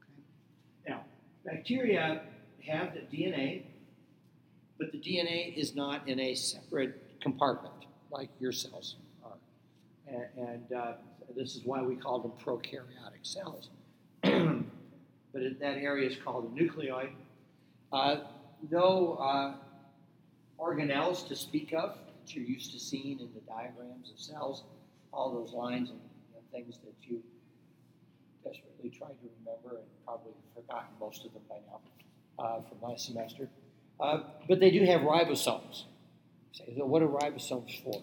Okay. 0.02 0.92
Now, 0.94 1.00
bacteria 1.44 2.22
have 2.64 2.94
the 2.94 3.00
DNA 3.16 3.64
but 4.82 4.90
the 4.90 4.98
DNA 4.98 5.56
is 5.56 5.76
not 5.76 6.08
in 6.08 6.18
a 6.18 6.34
separate 6.34 7.20
compartment 7.20 7.86
like 8.10 8.28
your 8.40 8.50
cells 8.50 8.96
are. 9.24 9.36
And, 10.08 10.26
and 10.36 10.72
uh, 10.72 10.92
this 11.36 11.54
is 11.54 11.62
why 11.64 11.82
we 11.82 11.94
call 11.94 12.18
them 12.18 12.32
prokaryotic 12.44 13.22
cells. 13.22 13.70
but 14.22 15.42
that 15.60 15.76
area 15.76 16.10
is 16.10 16.16
called 16.16 16.46
a 16.46 16.60
nucleoid. 16.60 17.10
Uh, 17.92 18.16
no 18.72 19.14
uh, 19.20 19.54
organelles 20.58 21.28
to 21.28 21.36
speak 21.36 21.72
of 21.72 21.96
that 22.20 22.34
you're 22.34 22.44
used 22.44 22.72
to 22.72 22.80
seeing 22.80 23.20
in 23.20 23.28
the 23.34 23.40
diagrams 23.46 24.10
of 24.10 24.18
cells, 24.18 24.64
all 25.12 25.32
those 25.32 25.52
lines 25.52 25.90
and 25.90 25.98
you 25.98 26.34
know, 26.34 26.40
things 26.52 26.78
that 26.84 26.94
you 27.02 27.22
desperately 28.44 28.90
tried 28.90 29.14
to 29.20 29.28
remember 29.40 29.78
and 29.78 29.86
probably 30.04 30.32
forgotten 30.54 30.88
most 31.00 31.24
of 31.24 31.32
them 31.32 31.42
by 31.48 31.56
now 31.66 31.80
uh, 32.38 32.60
from 32.62 32.90
last 32.90 33.06
semester. 33.06 33.48
Uh, 34.00 34.20
but 34.48 34.58
they 34.58 34.70
do 34.70 34.84
have 34.84 35.02
ribosomes. 35.02 35.84
So 36.52 36.64
what 36.84 37.02
are 37.02 37.08
ribosomes 37.08 37.82
for? 37.82 38.02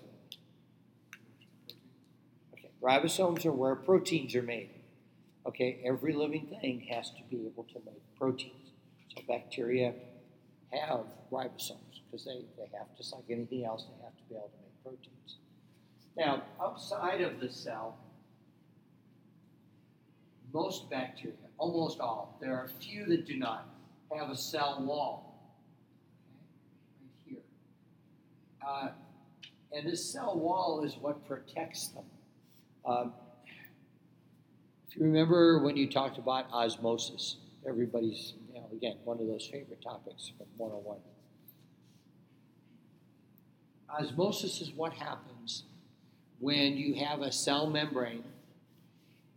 Okay, 2.54 2.70
ribosomes 2.82 3.46
are 3.46 3.51
where 3.51 3.75
proteins 3.75 4.36
are 4.36 4.42
made. 4.42 4.70
Okay, 5.46 5.82
every 5.84 6.13
living 6.13 6.56
thing 6.62 6.82
has 6.92 7.10
to 7.12 7.24
be 7.30 7.46
able 7.46 7.63
to 7.66 7.82
make 7.86 8.01
proteins. 8.18 8.72
So 9.16 9.24
bacteria 9.28 9.94
have 10.72 11.06
ribosomes 11.32 12.01
because 12.06 12.25
they, 12.25 12.46
they 12.58 12.70
have, 12.78 12.88
just 12.98 13.13
like 13.13 13.24
anything 13.30 13.66
else, 13.66 13.86
they 13.86 14.04
have 14.04 14.16
to 14.16 14.24
be 14.30 14.36
able 14.36 14.50
to 14.50 14.62
make 14.62 14.84
proteins. 14.84 15.38
Now, 16.18 16.44
outside 16.62 17.22
of 17.22 17.39
the 17.39 17.50
cell, 17.50 17.98
most 20.54 20.89
bacteria, 20.89 21.36
almost 21.58 22.00
all, 22.00 22.38
there 22.42 22.56
are 22.56 22.66
a 22.66 22.82
few 22.82 23.06
that 23.06 23.25
do 23.25 23.38
not 23.38 23.70
have 24.13 24.30
a 24.30 24.36
cell 24.36 24.84
wall. 24.84 25.54
Okay, 27.28 27.36
right 27.36 27.42
here. 27.42 27.42
Uh, 28.68 28.89
and 29.72 29.88
this 29.88 30.04
cell 30.04 30.38
wall 30.38 30.84
is 30.84 30.98
what 30.98 31.25
protects 31.28 31.89
them. 31.89 32.06
Um, 32.86 33.13
if 34.88 34.96
you 34.96 35.04
remember 35.04 35.63
when 35.63 35.78
you 35.78 35.88
talked 35.89 36.18
about 36.18 36.48
osmosis, 36.51 37.38
everybody's, 37.68 38.34
you 38.48 38.60
know, 38.60 38.68
again, 38.74 38.98
one 39.04 39.20
of 39.20 39.28
those 39.28 39.46
favorite 39.46 39.82
topics 39.82 40.32
from 40.38 40.48
101. 40.58 40.98
Osmosis 43.89 44.62
is 44.62 44.72
what 44.72 44.94
happens 44.94 45.63
when 46.39 46.77
you 46.77 46.96
have 46.96 47.22
a 47.22 47.31
cell 47.31 47.69
membrane, 47.69 48.24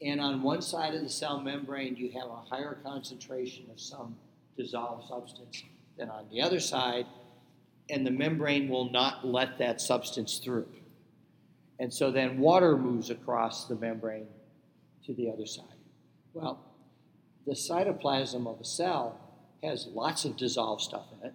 and 0.00 0.20
on 0.20 0.42
one 0.42 0.62
side 0.62 0.94
of 0.94 1.02
the 1.02 1.08
cell 1.08 1.40
membrane 1.40 1.96
you 1.96 2.10
have 2.12 2.28
a 2.28 2.54
higher 2.54 2.78
concentration 2.82 3.64
of 3.70 3.80
some 3.80 4.16
dissolved 4.56 5.08
substance 5.08 5.62
than 5.98 6.10
on 6.10 6.26
the 6.30 6.40
other 6.40 6.60
side, 6.60 7.06
and 7.90 8.06
the 8.06 8.10
membrane 8.10 8.68
will 8.68 8.90
not 8.90 9.26
let 9.26 9.58
that 9.58 9.80
substance 9.80 10.38
through. 10.38 10.68
And 11.78 11.92
so 11.92 12.10
then 12.10 12.38
water 12.38 12.76
moves 12.76 13.10
across 13.10 13.66
the 13.66 13.74
membrane 13.74 14.28
to 15.06 15.14
the 15.14 15.30
other 15.30 15.46
side. 15.46 15.64
Well, 16.32 16.60
the 17.46 17.54
cytoplasm 17.54 18.46
of 18.46 18.60
a 18.60 18.64
cell 18.64 19.18
has 19.62 19.86
lots 19.86 20.24
of 20.24 20.36
dissolved 20.36 20.82
stuff 20.82 21.06
in 21.12 21.28
it. 21.28 21.34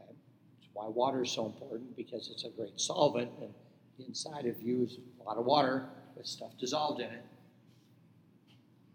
Okay? 0.00 0.12
That's 0.58 0.68
why 0.72 0.88
water 0.88 1.22
is 1.24 1.32
so 1.32 1.46
important 1.46 1.96
because 1.96 2.30
it's 2.30 2.44
a 2.44 2.50
great 2.50 2.80
solvent, 2.80 3.30
and 3.40 3.52
inside 3.98 4.46
of 4.46 4.60
you 4.62 4.84
is 4.84 4.98
a 5.20 5.24
lot 5.24 5.36
of 5.36 5.44
water 5.44 5.86
with 6.16 6.26
stuff 6.26 6.50
dissolved 6.58 7.00
in 7.00 7.10
it. 7.10 7.24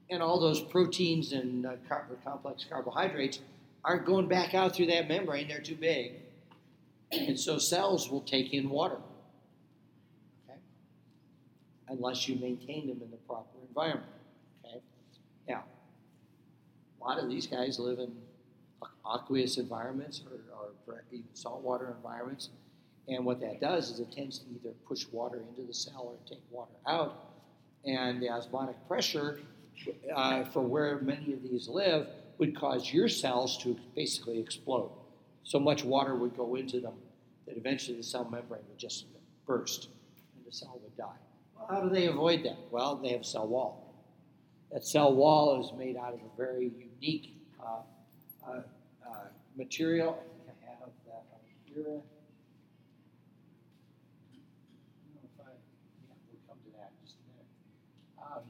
And 0.09 0.23
all 0.23 0.39
those 0.39 0.59
proteins 0.59 1.33
and 1.33 1.65
uh, 1.65 1.73
car- 1.87 2.07
complex 2.23 2.65
carbohydrates 2.67 3.39
aren't 3.83 4.05
going 4.05 4.27
back 4.27 4.53
out 4.53 4.75
through 4.75 4.87
that 4.87 5.07
membrane, 5.07 5.47
they're 5.47 5.59
too 5.59 5.75
big. 5.75 6.13
And 7.11 7.39
so 7.39 7.57
cells 7.57 8.09
will 8.09 8.21
take 8.21 8.53
in 8.53 8.69
water 8.69 8.97
unless 11.89 12.27
you 12.27 12.35
maintain 12.35 12.87
them 12.87 13.01
in 13.03 13.11
the 13.11 13.17
proper 13.17 13.57
environment. 13.67 14.11
Okay? 14.65 14.79
Now, 15.47 15.63
a 17.01 17.03
lot 17.03 17.17
of 17.17 17.29
these 17.29 17.47
guys 17.47 17.79
live 17.79 17.99
in 17.99 18.15
aqueous 19.05 19.57
environments 19.57 20.21
or, 20.25 20.73
or 20.87 21.03
even 21.11 21.25
saltwater 21.33 21.95
environments. 21.97 22.49
And 23.09 23.25
what 23.25 23.39
that 23.41 23.59
does 23.59 23.89
is 23.89 23.99
it 23.99 24.11
tends 24.11 24.39
to 24.39 24.45
either 24.53 24.73
push 24.87 25.05
water 25.11 25.41
into 25.49 25.65
the 25.67 25.73
cell 25.73 26.13
or 26.13 26.29
take 26.29 26.43
water 26.51 26.71
out. 26.87 27.33
And 27.85 28.21
the 28.21 28.29
osmotic 28.29 28.75
pressure 28.87 29.39
uh, 30.13 30.43
for 30.45 30.61
where 30.61 30.99
many 30.99 31.33
of 31.33 31.41
these 31.43 31.67
live 31.67 32.07
would 32.37 32.55
cause 32.55 32.93
your 32.93 33.07
cells 33.07 33.57
to 33.63 33.77
basically 33.95 34.39
explode. 34.39 34.91
So 35.43 35.59
much 35.59 35.83
water 35.83 36.15
would 36.15 36.35
go 36.37 36.55
into 36.55 36.79
them 36.79 36.93
that 37.47 37.57
eventually 37.57 37.97
the 37.97 38.03
cell 38.03 38.27
membrane 38.29 38.61
would 38.69 38.77
just 38.77 39.05
burst 39.47 39.89
and 40.35 40.45
the 40.45 40.51
cell 40.51 40.79
would 40.83 40.95
die. 40.95 41.17
How 41.69 41.81
do 41.81 41.89
they 41.89 42.07
avoid 42.07 42.43
that? 42.43 42.57
Well, 42.71 42.95
they 42.95 43.09
have 43.09 43.21
a 43.21 43.23
cell 43.23 43.47
wall. 43.47 43.93
That 44.71 44.85
cell 44.85 45.13
wall 45.13 45.59
is 45.63 45.77
made 45.77 45.97
out 45.97 46.13
of 46.13 46.19
a 46.19 46.37
very 46.37 46.71
unique 46.77 47.35
uh, 47.59 47.81
uh, 48.47 48.51
uh, 48.51 49.13
material. 49.57 50.19
I 50.19 50.51
think 50.51 50.57
I 50.63 50.69
have 50.79 50.89
that 51.07 51.23
here. 51.65 52.01
I, 55.39 55.51
yeah, 56.07 56.13
we'll 56.29 56.39
come 56.47 56.57
to 56.63 56.71
that 56.77 56.91
in 56.93 57.05
just 57.05 57.17
a 57.17 57.25
minute. 57.33 57.49
Um, 58.21 58.43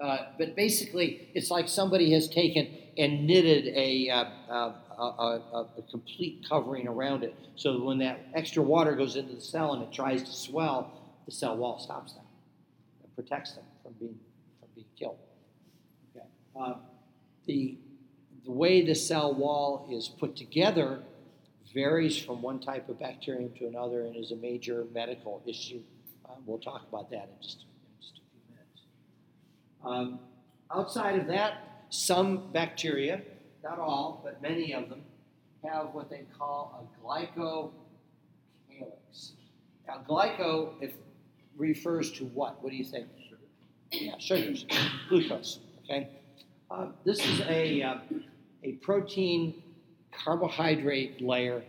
uh, 0.00 0.18
but 0.38 0.56
basically, 0.56 1.28
it's 1.34 1.50
like 1.50 1.68
somebody 1.68 2.12
has 2.12 2.28
taken 2.28 2.68
and 2.98 3.26
knitted 3.26 3.66
a, 3.74 4.08
uh, 4.10 4.24
uh, 4.48 4.72
a, 4.98 5.66
a, 5.78 5.82
complete 5.90 6.44
covering 6.48 6.86
around 6.86 7.24
it. 7.24 7.34
So 7.56 7.82
when 7.82 7.98
that 7.98 8.20
extra 8.34 8.62
water 8.62 8.94
goes 8.94 9.16
into 9.16 9.34
the 9.34 9.40
cell 9.40 9.74
and 9.74 9.82
it 9.82 9.92
tries 9.92 10.22
to 10.22 10.32
swell, 10.32 10.92
the 11.26 11.32
cell 11.32 11.56
wall 11.56 11.78
stops 11.78 12.12
that 12.14 12.24
and 13.02 13.14
protects 13.14 13.52
them 13.52 13.64
from 13.82 13.94
being 13.98 14.18
from 14.60 14.68
being 14.74 14.86
killed. 14.98 15.18
Okay. 16.14 16.26
Uh, 16.58 16.74
the 17.46 17.78
the 18.44 18.52
way 18.52 18.84
the 18.84 18.94
cell 18.94 19.34
wall 19.34 19.88
is 19.90 20.08
put 20.08 20.36
together 20.36 21.00
varies 21.72 22.16
from 22.16 22.42
one 22.42 22.60
type 22.60 22.88
of 22.88 22.98
bacterium 23.00 23.52
to 23.58 23.66
another 23.66 24.02
and 24.02 24.16
is 24.16 24.32
a 24.32 24.36
major 24.36 24.86
medical 24.92 25.42
issue. 25.46 25.80
Uh, 26.24 26.34
we'll 26.46 26.58
talk 26.58 26.86
about 26.88 27.10
that 27.10 27.28
in 27.28 27.42
just, 27.42 27.62
a. 27.62 27.73
Um, 29.84 30.18
outside 30.74 31.18
of 31.18 31.26
that, 31.28 31.84
some 31.90 32.50
bacteria 32.52 33.20
not 33.64 33.78
all, 33.78 34.20
but 34.22 34.40
many 34.42 34.74
of 34.74 34.88
them, 34.88 35.00
have 35.64 35.94
what 35.94 36.10
they 36.10 36.24
call 36.38 36.78
a 36.78 37.02
glycocalyx. 37.02 37.70
Now, 39.88 40.02
glyco 40.06 40.74
if, 40.82 40.92
refers 41.56 42.12
to 42.12 42.26
what? 42.26 42.62
What 42.62 42.70
do 42.70 42.76
you 42.76 42.84
think? 42.84 43.06
Sugar. 43.26 43.40
Yeah, 43.90 44.18
sugars, 44.18 44.66
glucose. 45.08 45.60
Okay, 45.84 46.08
uh, 46.70 46.88
this 47.04 47.24
is 47.26 47.40
a 47.42 47.82
uh, 47.82 47.94
a 48.62 48.72
protein 48.72 49.62
carbohydrate 50.12 51.22
layer. 51.22 51.62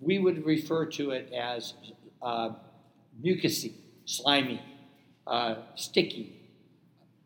We 0.00 0.18
would 0.18 0.46
refer 0.46 0.86
to 0.86 1.10
it 1.10 1.32
as 1.32 1.74
uh, 2.22 2.50
mucousy, 3.22 3.74
slimy, 4.06 4.62
uh, 5.26 5.56
sticky, 5.74 6.40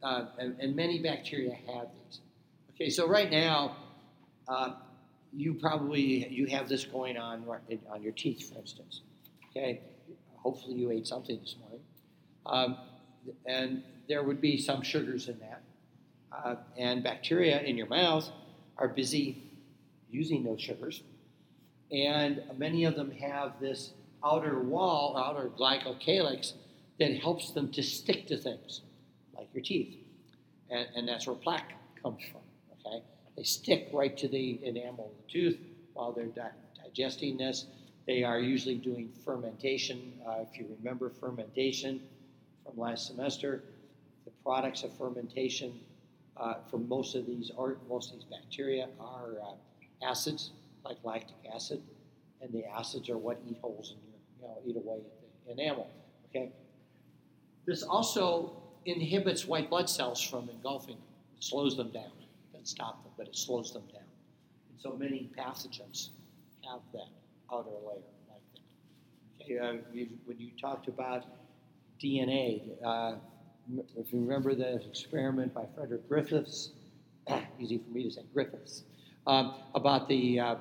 uh, 0.03 0.27
and, 0.39 0.57
and 0.61 0.77
many 0.77 0.99
bacteria 0.99 1.55
have 1.67 1.89
these. 2.05 2.21
Okay, 2.75 2.91
so 2.91 3.09
right 3.09 3.31
now 3.31 3.77
uh, 4.47 4.73
you 5.33 5.55
probably 5.55 6.29
you 6.29 6.47
have 6.47 6.69
this 6.69 6.85
going 6.85 7.17
on 7.17 7.45
on 7.91 8.03
your 8.03 8.13
teeth, 8.13 8.51
for 8.53 8.59
instance. 8.59 9.03
Okay, 9.51 9.81
hopefully 10.37 10.75
you 10.75 10.91
ate 10.91 11.07
something 11.07 11.39
this 11.41 11.57
morning, 11.61 11.81
um, 12.47 12.77
and 13.47 13.83
there 14.09 14.23
would 14.23 14.41
be 14.41 14.59
some 14.59 14.83
sugars 14.83 15.29
in 15.29 15.39
that, 15.41 15.63
uh, 16.33 16.55
and 16.77 17.03
bacteria 17.03 17.61
in 17.61 17.77
your 17.77 17.89
mouth 17.89 18.31
are 18.77 18.89
busy 18.89 19.43
using 20.11 20.45
those 20.45 20.61
sugars, 20.61 21.03
and 21.91 22.43
many 22.57 22.85
of 22.85 22.95
them 22.95 23.11
have 23.11 23.61
this 23.61 23.93
outer 24.25 24.61
wall, 24.61 25.17
outer 25.17 25.51
glycocalyx, 25.59 26.53
that 26.99 27.17
helps 27.17 27.53
them 27.53 27.71
to 27.73 27.83
stick 27.83 28.27
to 28.27 28.37
things, 28.37 28.83
like 29.39 29.49
your 29.55 29.63
teeth, 29.63 29.97
and, 30.71 30.87
and 30.97 31.09
that's 31.09 31.27
where 31.27 31.37
plaque 31.37 31.73
comes 32.03 32.23
from. 32.31 32.41
Okay. 32.87 33.03
They 33.37 33.45
stick 33.45 33.89
right 33.93 34.17
to 34.19 34.29
the 34.29 34.61
enamel 34.65 35.13
of 35.13 35.27
the 35.27 35.33
tooth 35.33 35.59
while 35.95 36.13
they're 36.13 36.27
di- 36.27 36.51
digesting 36.85 37.37
this. 37.37 37.67
They 38.07 38.25
are 38.25 38.41
usually 38.41 38.77
doing 38.77 39.11
fermentation. 39.25 40.15
Uh, 40.27 40.45
if 40.51 40.59
you 40.59 40.67
remember 40.79 41.09
fermentation 41.09 42.01
from 42.65 42.79
last 42.79 43.07
semester, 43.07 43.63
the 44.25 44.33
products 44.43 44.83
of 44.83 44.97
fermentation 44.97 45.79
uh, 46.37 46.55
for 46.71 46.79
most 46.79 47.15
of 47.15 47.27
these 47.27 47.51
or 47.57 47.77
most 47.89 48.13
of 48.13 48.19
these 48.19 48.29
bacteria 48.29 48.89
are 49.01 49.35
uh, 49.43 50.07
acids 50.07 50.51
like 50.85 50.97
lactic 51.05 51.37
acid, 51.55 51.83
and 52.41 52.53
the 52.53 52.65
acids 52.65 53.11
are 53.11 53.19
what 53.19 53.41
eat 53.49 53.59
holes 53.61 53.95
in 53.95 53.99
your, 54.11 54.55
you 54.65 54.73
know, 54.75 54.81
eat 54.81 54.85
away 54.85 54.99
at 54.99 55.57
the 55.57 55.63
enamel. 55.63 55.89
Okay. 56.29 56.51
This 57.67 57.83
also 57.83 58.63
inhibits 58.85 59.47
white 59.47 59.71
blood 59.71 59.89
cells 59.89 60.23
from 60.23 60.49
engulfing, 60.49 60.97
them 60.97 61.41
slows 61.41 61.77
them 61.77 61.91
down 61.91 62.13
it 62.59 62.69
stop 62.69 63.03
them, 63.03 63.13
but 63.17 63.27
it 63.29 63.37
slows 63.37 63.73
them 63.73 63.85
down. 63.93 64.03
And 64.71 64.81
so 64.81 64.97
many 64.97 65.31
pathogens 65.37 66.11
have 66.69 66.81
that 66.93 67.09
outer 67.53 67.71
layer 67.71 68.03
like 68.29 68.43
that. 68.55 69.45
Okay, 69.45 70.09
when 70.25 70.39
you 70.39 70.51
talked 70.61 70.89
about 70.89 71.25
DNA, 72.03 72.63
uh, 72.85 73.15
if 73.97 74.13
you 74.13 74.21
remember 74.21 74.55
the 74.55 74.77
experiment 74.87 75.55
by 75.55 75.65
Frederick 75.75 76.09
Griffiths, 76.09 76.71
easy 77.59 77.79
for 77.79 77.91
me 77.91 78.05
to 78.05 78.11
say, 78.11 78.23
Griffiths, 78.33 78.83
um, 79.27 79.55
about 79.75 80.09
the 80.09 80.41
uh, 80.41 80.55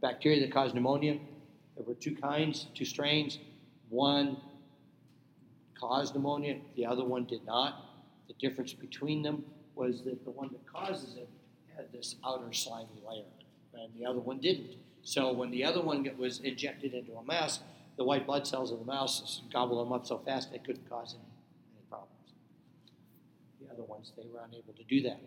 bacteria 0.00 0.40
that 0.40 0.52
cause 0.52 0.74
pneumonia. 0.74 1.18
There 1.76 1.84
were 1.86 1.94
two 1.94 2.14
kinds, 2.16 2.66
two 2.74 2.84
strains. 2.84 3.38
One 3.88 4.36
caused 5.80 6.14
pneumonia, 6.14 6.58
the 6.76 6.86
other 6.86 7.04
one 7.04 7.24
did 7.24 7.44
not. 7.44 7.84
The 8.28 8.34
difference 8.34 8.72
between 8.72 9.22
them 9.22 9.44
was 9.74 10.02
that 10.02 10.24
the 10.24 10.30
one 10.30 10.50
that 10.52 10.66
causes 10.66 11.16
it 11.16 11.28
had 11.74 11.92
this 11.92 12.16
outer 12.24 12.52
slimy 12.52 13.02
layer, 13.08 13.24
and 13.74 13.92
the 13.98 14.06
other 14.06 14.20
one 14.20 14.38
didn't. 14.38 14.76
So 15.02 15.32
when 15.32 15.50
the 15.50 15.64
other 15.64 15.80
one 15.80 16.08
was 16.18 16.40
injected 16.40 16.94
into 16.94 17.12
a 17.14 17.24
mouse, 17.24 17.60
the 17.96 18.04
white 18.04 18.26
blood 18.26 18.46
cells 18.46 18.70
of 18.72 18.78
the 18.78 18.84
mouse 18.84 19.42
gobbled 19.52 19.84
them 19.84 19.92
up 19.92 20.06
so 20.06 20.18
fast 20.18 20.52
they 20.52 20.58
couldn't 20.58 20.88
cause 20.88 21.14
any, 21.14 21.24
any 21.74 21.84
problems. 21.88 22.32
The 23.60 23.72
other 23.72 23.82
ones, 23.84 24.12
they 24.16 24.26
were 24.32 24.40
unable 24.46 24.72
to 24.74 24.84
do 24.84 25.02
that. 25.02 25.20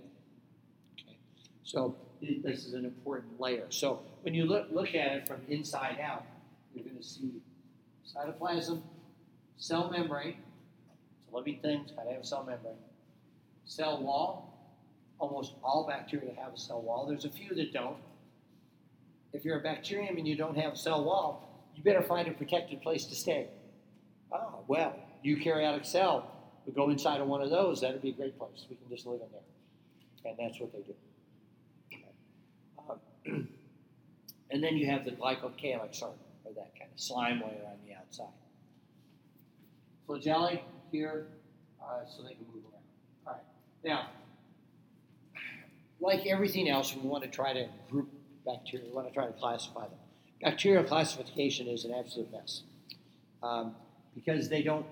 Okay. 1.00 1.17
So 1.63 1.95
this 2.22 2.65
is 2.65 2.74
an 2.74 2.86
important 2.86 3.39
layer. 3.39 3.65
So 3.69 4.01
when 4.22 4.33
you 4.33 4.45
look, 4.45 4.67
look 4.72 4.89
at 4.89 5.12
it 5.12 5.27
from 5.27 5.41
inside 5.50 6.00
out, 6.00 6.25
you're 6.74 6.86
going 6.86 6.98
to 6.98 7.03
see 7.03 7.31
cytoplasm, 8.15 8.81
cell 9.57 9.89
membrane, 9.89 10.38
it's 11.22 11.31
a 11.31 11.36
living 11.36 11.60
thing, 11.62 11.81
it's 11.83 11.91
got 11.91 12.03
to 12.03 12.12
have 12.12 12.22
a 12.22 12.25
cell 12.25 12.43
membrane, 12.43 12.75
cell 13.65 14.01
wall, 14.01 14.53
almost 15.19 15.53
all 15.63 15.88
bacteria 15.88 16.33
have 16.36 16.53
a 16.53 16.57
cell 16.57 16.81
wall. 16.81 17.05
There's 17.07 17.25
a 17.25 17.29
few 17.29 17.55
that 17.55 17.72
don't. 17.72 17.98
If 19.31 19.45
you're 19.45 19.60
a 19.60 19.63
bacterium 19.63 20.17
and 20.17 20.27
you 20.27 20.36
don't 20.36 20.57
have 20.57 20.74
a 20.74 20.77
cell 20.77 21.03
wall, 21.03 21.72
you 21.75 21.83
better 21.83 22.03
find 22.03 22.27
a 22.27 22.31
protected 22.31 22.81
place 22.81 23.05
to 23.05 23.15
stay. 23.15 23.48
Oh, 24.31 24.63
well, 24.67 24.95
eukaryotic 25.25 25.86
cell 25.86 26.29
would 26.65 26.75
go 26.75 26.89
inside 26.89 27.22
of 27.22 27.27
one 27.27 27.41
of 27.41 27.50
those. 27.50 27.81
That'd 27.81 28.01
be 28.01 28.10
a 28.10 28.13
great 28.13 28.38
place. 28.38 28.65
We 28.69 28.75
can 28.75 28.89
just 28.89 29.05
live 29.05 29.22
in 29.22 29.27
there. 29.31 30.31
And 30.31 30.39
that's 30.39 30.60
what 30.60 30.72
they 30.72 30.81
do. 30.81 30.95
Um, 32.89 33.48
and 34.51 34.63
then 34.63 34.77
you 34.77 34.88
have 34.88 35.05
the 35.05 35.12
glycocalyx, 35.12 36.01
or, 36.01 36.13
or 36.45 36.53
that 36.53 36.72
kind 36.77 36.91
of 36.93 37.00
slime 37.00 37.41
layer 37.41 37.65
on 37.65 37.77
the 37.88 37.95
outside. 37.95 38.27
Flagellae 40.07 40.62
here, 40.91 41.27
uh, 41.81 42.05
so 42.05 42.24
they 42.24 42.33
can 42.33 42.45
move 42.53 42.63
around. 42.65 42.83
All 43.25 43.33
right. 43.33 43.43
Now, 43.83 44.10
like 46.00 46.25
everything 46.27 46.69
else, 46.69 46.95
we 46.95 47.07
want 47.07 47.24
to 47.24 47.29
try 47.29 47.53
to 47.53 47.67
group 47.89 48.10
bacteria. 48.45 48.86
We 48.88 48.93
want 48.93 49.07
to 49.07 49.13
try 49.13 49.25
to 49.25 49.33
classify 49.33 49.88
them. 49.88 49.98
Bacterial 50.41 50.83
classification 50.83 51.67
is 51.67 51.86
an 51.86 51.93
absolute 51.93 52.31
mess 52.31 52.63
um, 53.41 53.75
because 54.13 54.50
they 54.50 54.62
don't 54.62 54.86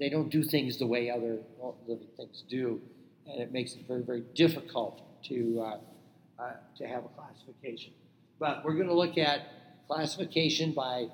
they 0.00 0.08
don't 0.08 0.28
do 0.28 0.42
things 0.42 0.78
the 0.78 0.86
way 0.86 1.10
other 1.10 1.38
living 1.86 2.08
things 2.16 2.44
do, 2.48 2.80
and 3.26 3.40
it 3.40 3.52
makes 3.52 3.74
it 3.74 3.86
very 3.86 4.02
very 4.02 4.22
difficult 4.34 5.02
to 5.24 5.60
uh, 5.60 6.42
uh, 6.42 6.52
to 6.76 6.86
have 6.86 7.04
a 7.04 7.08
classification. 7.08 7.92
But 8.38 8.64
we're 8.64 8.74
going 8.74 8.88
to 8.88 8.94
look 8.94 9.18
at 9.18 9.86
classification 9.86 10.72
by 10.72 11.08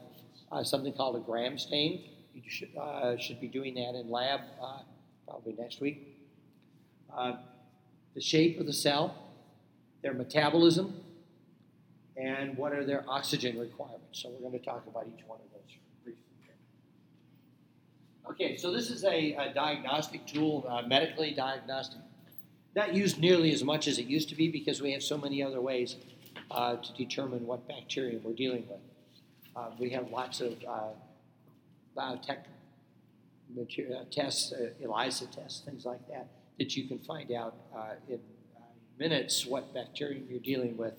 uh, 0.52 0.64
something 0.64 0.92
called 0.92 1.16
a 1.16 1.20
gram 1.20 1.58
stain. 1.58 2.04
You 2.34 2.42
should, 2.48 2.76
uh, 2.76 3.16
should 3.16 3.40
be 3.40 3.48
doing 3.48 3.74
that 3.74 3.94
in 3.94 4.10
lab 4.10 4.40
uh, 4.60 4.78
probably 5.26 5.54
next 5.58 5.80
week. 5.80 6.18
Uh, 7.16 7.34
the 8.14 8.20
shape 8.20 8.58
of 8.60 8.66
the 8.66 8.72
cell, 8.72 9.14
their 10.02 10.14
metabolism, 10.14 11.00
and 12.16 12.56
what 12.56 12.72
are 12.72 12.84
their 12.84 13.04
oxygen 13.08 13.58
requirements. 13.58 14.22
So 14.22 14.30
we're 14.30 14.48
going 14.48 14.58
to 14.58 14.64
talk 14.64 14.84
about 14.86 15.06
each 15.06 15.24
one 15.26 15.38
of 15.40 15.50
those 15.52 15.76
briefly. 16.02 16.20
Okay, 18.30 18.56
so 18.56 18.72
this 18.72 18.90
is 18.90 19.04
a, 19.04 19.34
a 19.34 19.52
diagnostic 19.54 20.26
tool, 20.26 20.64
uh, 20.68 20.82
medically 20.82 21.32
diagnostic. 21.32 22.00
Not 22.74 22.94
used 22.94 23.18
nearly 23.18 23.52
as 23.52 23.62
much 23.62 23.86
as 23.86 23.98
it 23.98 24.06
used 24.06 24.28
to 24.30 24.34
be 24.34 24.48
because 24.48 24.82
we 24.82 24.92
have 24.92 25.02
so 25.02 25.16
many 25.16 25.42
other 25.42 25.60
ways 25.60 25.96
uh, 26.50 26.76
to 26.76 26.92
determine 26.94 27.46
what 27.46 27.66
bacteria 27.68 28.18
we're 28.22 28.34
dealing 28.34 28.66
with. 28.68 28.80
Uh, 29.56 29.70
we 29.78 29.90
have 29.90 30.10
lots 30.10 30.40
of 30.40 30.54
uh, 30.68 30.88
biotech 31.96 32.38
material, 33.54 34.00
uh, 34.00 34.04
tests, 34.10 34.52
uh, 34.52 34.70
ELISA 34.82 35.26
tests, 35.26 35.62
things 35.64 35.84
like 35.84 36.06
that, 36.08 36.28
that 36.58 36.76
you 36.76 36.88
can 36.88 36.98
find 36.98 37.30
out 37.32 37.54
in 38.08 38.20
minutes 38.98 39.46
what 39.46 39.74
bacteria 39.74 40.20
you're 40.28 40.40
dealing 40.40 40.76
with 40.76 40.94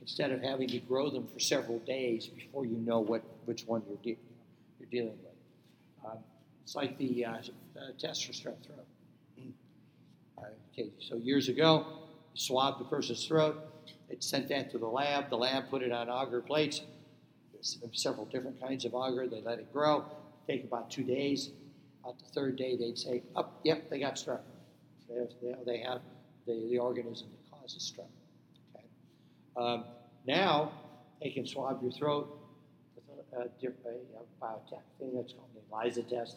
instead 0.00 0.30
of 0.30 0.42
having 0.42 0.68
to 0.68 0.78
grow 0.78 1.10
them 1.10 1.26
for 1.26 1.40
several 1.40 1.78
days 1.80 2.26
before 2.26 2.64
you 2.64 2.76
know 2.78 3.00
what 3.00 3.22
which 3.46 3.64
one 3.66 3.82
you're, 3.88 3.98
de- 4.02 4.20
you're 4.78 4.88
dealing 4.90 5.18
with. 5.22 6.06
Um, 6.10 6.18
it's 6.62 6.74
like 6.74 6.98
the 6.98 7.24
uh, 7.24 7.38
test 7.98 8.26
for 8.26 8.32
strep 8.32 8.64
throat. 8.64 8.86
Uh, 10.36 10.42
okay, 10.72 10.90
so 11.00 11.16
years 11.16 11.48
ago, 11.48 11.86
swabbed 12.34 12.80
the 12.80 12.84
person's 12.84 13.26
throat, 13.26 13.56
they 14.08 14.16
sent 14.20 14.48
that 14.48 14.70
to 14.70 14.78
the 14.78 14.86
lab, 14.86 15.30
the 15.30 15.36
lab 15.36 15.68
put 15.68 15.82
it 15.82 15.90
on 15.90 16.08
agar 16.08 16.40
plates, 16.40 16.82
several 17.92 18.26
different 18.26 18.60
kinds 18.60 18.84
of 18.84 18.92
agar, 18.92 19.26
they 19.26 19.40
let 19.40 19.58
it 19.58 19.72
grow, 19.72 20.04
take 20.48 20.64
about 20.64 20.90
two 20.90 21.04
days. 21.04 21.50
About 22.02 22.18
the 22.18 22.26
third 22.26 22.56
day, 22.56 22.76
they'd 22.76 22.98
say, 22.98 23.22
oh, 23.36 23.46
yep, 23.64 23.90
they 23.90 23.98
got 23.98 24.14
strep. 24.14 24.40
They, 25.08 25.54
they 25.66 25.78
have 25.78 26.00
the, 26.46 26.66
the 26.70 26.78
organism 26.78 27.28
that 27.30 27.58
causes 27.58 27.92
strep. 27.92 28.06
Okay? 28.74 28.86
Um, 29.56 29.84
now, 30.26 30.72
they 31.20 31.30
can 31.30 31.46
swab 31.46 31.82
your 31.82 31.92
throat 31.92 32.38
with 32.94 33.04
a, 33.32 33.42
a, 33.42 33.68
a 33.68 34.44
biotech 34.44 34.82
thing 34.98 35.12
that's 35.14 35.32
called 35.32 35.50
the 35.54 35.74
ELISA 35.74 36.02
test, 36.04 36.36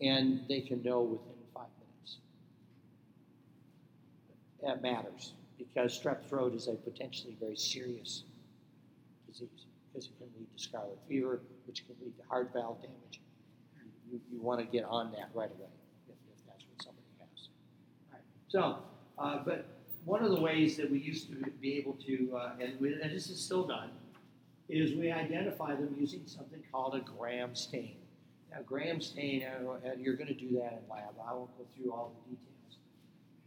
and 0.00 0.42
they 0.48 0.60
can 0.60 0.82
know 0.82 1.02
within 1.02 1.34
five 1.54 1.66
minutes. 1.80 2.18
That 4.62 4.82
matters 4.82 5.32
because 5.58 5.98
strep 5.98 6.28
throat 6.28 6.54
is 6.54 6.68
a 6.68 6.72
potentially 6.72 7.36
very 7.40 7.56
serious 7.56 8.24
disease 9.26 9.66
because 9.92 10.06
it 10.08 10.18
can 10.18 10.28
lead 10.38 10.46
to 10.56 10.62
scarlet 10.62 10.98
fever, 11.08 11.40
which 11.66 11.86
can 11.86 11.96
lead 12.02 12.16
to 12.16 12.22
heart 12.28 12.50
valve 12.54 12.80
damage. 12.80 13.21
You, 14.12 14.20
you 14.30 14.40
want 14.40 14.60
to 14.60 14.66
get 14.66 14.84
on 14.84 15.10
that 15.12 15.30
right 15.34 15.50
away 15.50 15.70
if, 16.08 16.14
if 16.14 16.46
that's 16.46 16.64
what 16.68 16.82
somebody 16.82 17.06
has. 17.18 17.48
All 18.12 18.18
right. 18.18 18.22
So, 18.48 18.78
uh, 19.18 19.42
but 19.44 19.64
one 20.04 20.22
of 20.22 20.30
the 20.30 20.40
ways 20.40 20.76
that 20.76 20.90
we 20.90 20.98
used 20.98 21.28
to 21.28 21.50
be 21.60 21.78
able 21.78 21.94
to, 22.06 22.36
uh, 22.36 22.50
and, 22.60 22.78
we, 22.78 22.92
and, 22.92 23.10
this 23.10 23.30
is 23.30 23.40
still 23.40 23.66
done, 23.66 23.90
is 24.68 24.94
we 24.94 25.10
identify 25.10 25.74
them 25.74 25.94
using 25.98 26.22
something 26.26 26.62
called 26.70 26.94
a 26.94 27.00
gram 27.00 27.54
stain. 27.54 27.96
Now, 28.50 28.58
gram 28.66 29.00
stain, 29.00 29.44
uh, 29.44 29.90
you're 29.98 30.16
going 30.16 30.28
to 30.28 30.34
do 30.34 30.50
that 30.58 30.72
in 30.72 30.90
lab. 30.90 31.14
I 31.26 31.32
won't 31.32 31.56
go 31.56 31.64
through 31.74 31.92
all 31.92 32.12
the 32.26 32.36
details. 32.36 32.78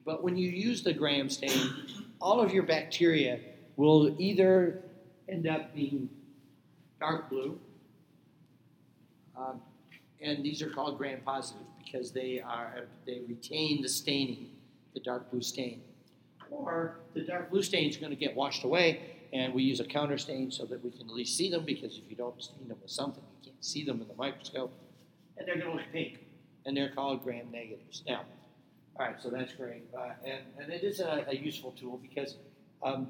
But 0.03 0.23
when 0.23 0.35
you 0.35 0.49
use 0.49 0.81
the 0.81 0.93
gram 0.93 1.29
stain, 1.29 1.71
all 2.19 2.41
of 2.41 2.51
your 2.53 2.63
bacteria 2.63 3.39
will 3.75 4.15
either 4.19 4.81
end 5.29 5.47
up 5.47 5.75
being 5.75 6.09
dark 6.99 7.29
blue, 7.29 7.59
um, 9.37 9.61
and 10.21 10.43
these 10.43 10.61
are 10.61 10.69
called 10.69 10.97
gram 10.97 11.21
positive 11.25 11.65
because 11.83 12.11
they 12.11 12.39
are 12.39 12.87
they 13.05 13.21
retain 13.27 13.81
the 13.81 13.89
staining, 13.89 14.51
the 14.93 14.99
dark 14.99 15.31
blue 15.31 15.41
stain 15.41 15.81
or 16.51 16.99
the 17.13 17.21
dark 17.21 17.49
blue 17.49 17.61
stain 17.61 17.89
is 17.89 17.97
going 17.97 18.11
to 18.11 18.15
get 18.15 18.35
washed 18.35 18.63
away, 18.63 18.99
and 19.33 19.53
we 19.53 19.63
use 19.63 19.79
a 19.79 19.85
counter 19.85 20.17
stain 20.17 20.51
so 20.51 20.65
that 20.65 20.83
we 20.83 20.91
can 20.91 21.01
at 21.01 21.13
least 21.13 21.37
see 21.37 21.49
them, 21.49 21.65
because 21.65 21.97
if 21.97 22.09
you 22.09 22.15
don't 22.15 22.41
stain 22.41 22.67
them 22.67 22.77
with 22.81 22.91
something, 22.91 23.23
you 23.41 23.51
can't 23.51 23.65
see 23.65 23.83
them 23.83 24.01
in 24.01 24.07
the 24.07 24.13
microscope, 24.15 24.71
and 25.37 25.47
they're 25.47 25.57
going 25.57 25.71
to 25.71 25.77
look 25.77 25.91
pink, 25.91 26.19
and 26.65 26.75
they're 26.75 26.89
called 26.89 27.23
gram 27.23 27.51
negatives. 27.51 28.03
Now, 28.07 28.21
all 28.97 29.05
right, 29.05 29.15
so 29.21 29.29
that's 29.29 29.53
great, 29.53 29.83
uh, 29.97 30.11
and, 30.25 30.41
and 30.59 30.71
it 30.71 30.83
is 30.83 30.99
a, 30.99 31.25
a 31.27 31.35
useful 31.35 31.71
tool 31.71 31.99
because 32.01 32.37
um, 32.83 33.07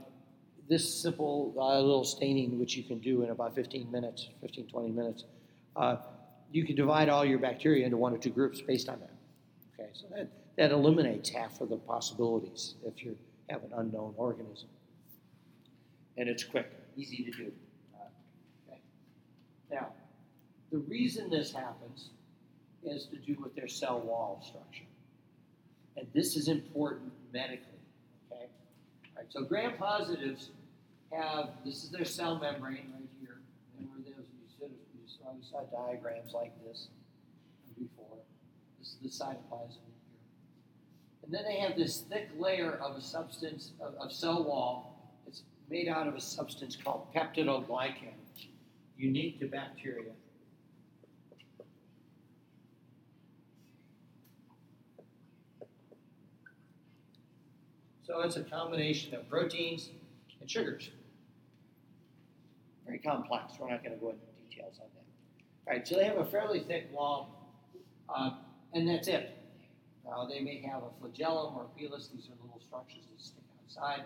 this 0.68 1.02
simple 1.02 1.54
uh, 1.58 1.80
little 1.80 2.04
staining, 2.04 2.60
which 2.60 2.76
you 2.76 2.84
can 2.84 3.00
do 3.00 3.24
in 3.24 3.30
about 3.30 3.54
15 3.54 3.92
minutes, 3.92 4.30
15, 4.42 4.68
20 4.68 4.90
minutes, 4.90 5.26
uh, 5.76 5.98
you 6.56 6.66
can 6.66 6.76
divide 6.76 7.10
all 7.10 7.26
your 7.26 7.38
bacteria 7.38 7.84
into 7.84 7.98
one 7.98 8.14
or 8.14 8.18
two 8.18 8.30
groups 8.30 8.62
based 8.62 8.88
on 8.88 8.98
that. 9.02 9.12
Okay, 9.78 9.90
so 9.92 10.06
that, 10.16 10.30
that 10.58 10.72
eliminates 10.72 11.30
half 11.30 11.60
of 11.60 11.68
the 11.68 11.76
possibilities 11.76 12.76
if 12.86 13.04
you 13.04 13.18
have 13.50 13.62
an 13.64 13.72
unknown 13.76 14.14
organism. 14.16 14.70
And 16.18 16.30
it's 16.30 16.46
quick, 16.46 16.72
easy 16.96 17.26
to 17.26 17.32
do. 17.32 17.52
Uh, 17.94 18.06
okay. 18.70 18.80
Now, 19.70 19.88
the 20.72 20.78
reason 20.78 21.30
this 21.30 21.52
happens 21.52 22.12
is 22.84 23.08
to 23.08 23.18
do 23.18 23.36
with 23.44 23.54
their 23.54 23.68
cell 23.68 24.00
wall 24.00 24.42
structure. 24.48 24.88
And 25.98 26.08
this 26.14 26.38
is 26.38 26.48
important 26.48 27.12
medically. 27.34 27.82
Okay? 28.32 28.46
All 28.46 29.24
right, 29.24 29.26
so 29.30 29.44
gram 29.44 29.74
positives 29.78 30.52
have 31.12 31.50
this 31.66 31.84
is 31.84 31.90
their 31.90 32.06
cell 32.06 32.40
membrane 32.40 32.94
right 32.94 33.10
here. 33.20 33.40
Remember 33.78 34.10
those 34.10 34.26
you 34.62 35.02
saw, 35.06 35.15
saw, 35.26 35.62
saw 35.72 35.86
diagrams 35.88 36.34
like 36.34 36.52
this 36.66 36.90
before. 37.78 38.18
This 38.80 38.90
is 38.90 38.98
the 39.02 39.26
cytoplasm 39.26 39.80
here. 39.86 40.22
and 41.24 41.34
then 41.34 41.44
they 41.44 41.60
have 41.60 41.76
this 41.76 42.02
thick 42.02 42.30
layer 42.38 42.74
of 42.74 42.96
a 42.96 43.02
substance, 43.02 43.72
of, 43.82 43.96
of 43.96 44.12
cell 44.12 44.44
wall. 44.44 45.16
It's 45.28 45.44
made 45.70 45.88
out 45.88 46.08
of 46.08 46.16
a 46.16 46.22
substance 46.22 46.76
called 46.76 47.14
peptidoglycan, 47.14 48.14
unique 48.98 49.40
to 49.40 49.48
bacteria. 49.48 50.12
So 58.04 58.22
it's 58.22 58.36
a 58.36 58.44
combination 58.44 59.16
of 59.16 59.28
proteins 59.28 59.90
and 60.40 60.50
sugars. 60.50 60.92
Very 62.86 63.00
complex. 63.00 63.54
We're 63.60 63.72
not 63.72 63.84
going 63.84 63.96
to 63.96 64.00
go 64.00 64.10
into 64.12 64.22
details 64.48 64.76
on 64.80 64.86
that. 64.94 65.05
Right, 65.68 65.88
so 65.88 65.96
they 65.96 66.06
have 66.06 66.18
a 66.18 66.26
fairly 66.26 66.60
thick 66.60 66.90
wall. 66.92 67.36
Uh, 68.08 68.32
and 68.74 68.88
that's 68.88 69.08
it. 69.08 69.32
Now, 70.06 70.28
they 70.30 70.40
may 70.40 70.62
have 70.62 70.84
a 70.84 70.90
flagellum 71.00 71.56
or 71.56 71.66
pilus, 71.78 72.10
these 72.14 72.28
are 72.28 72.38
little 72.44 72.62
structures 72.68 73.04
that 73.12 73.22
stick 73.22 73.44
outside, 73.64 74.04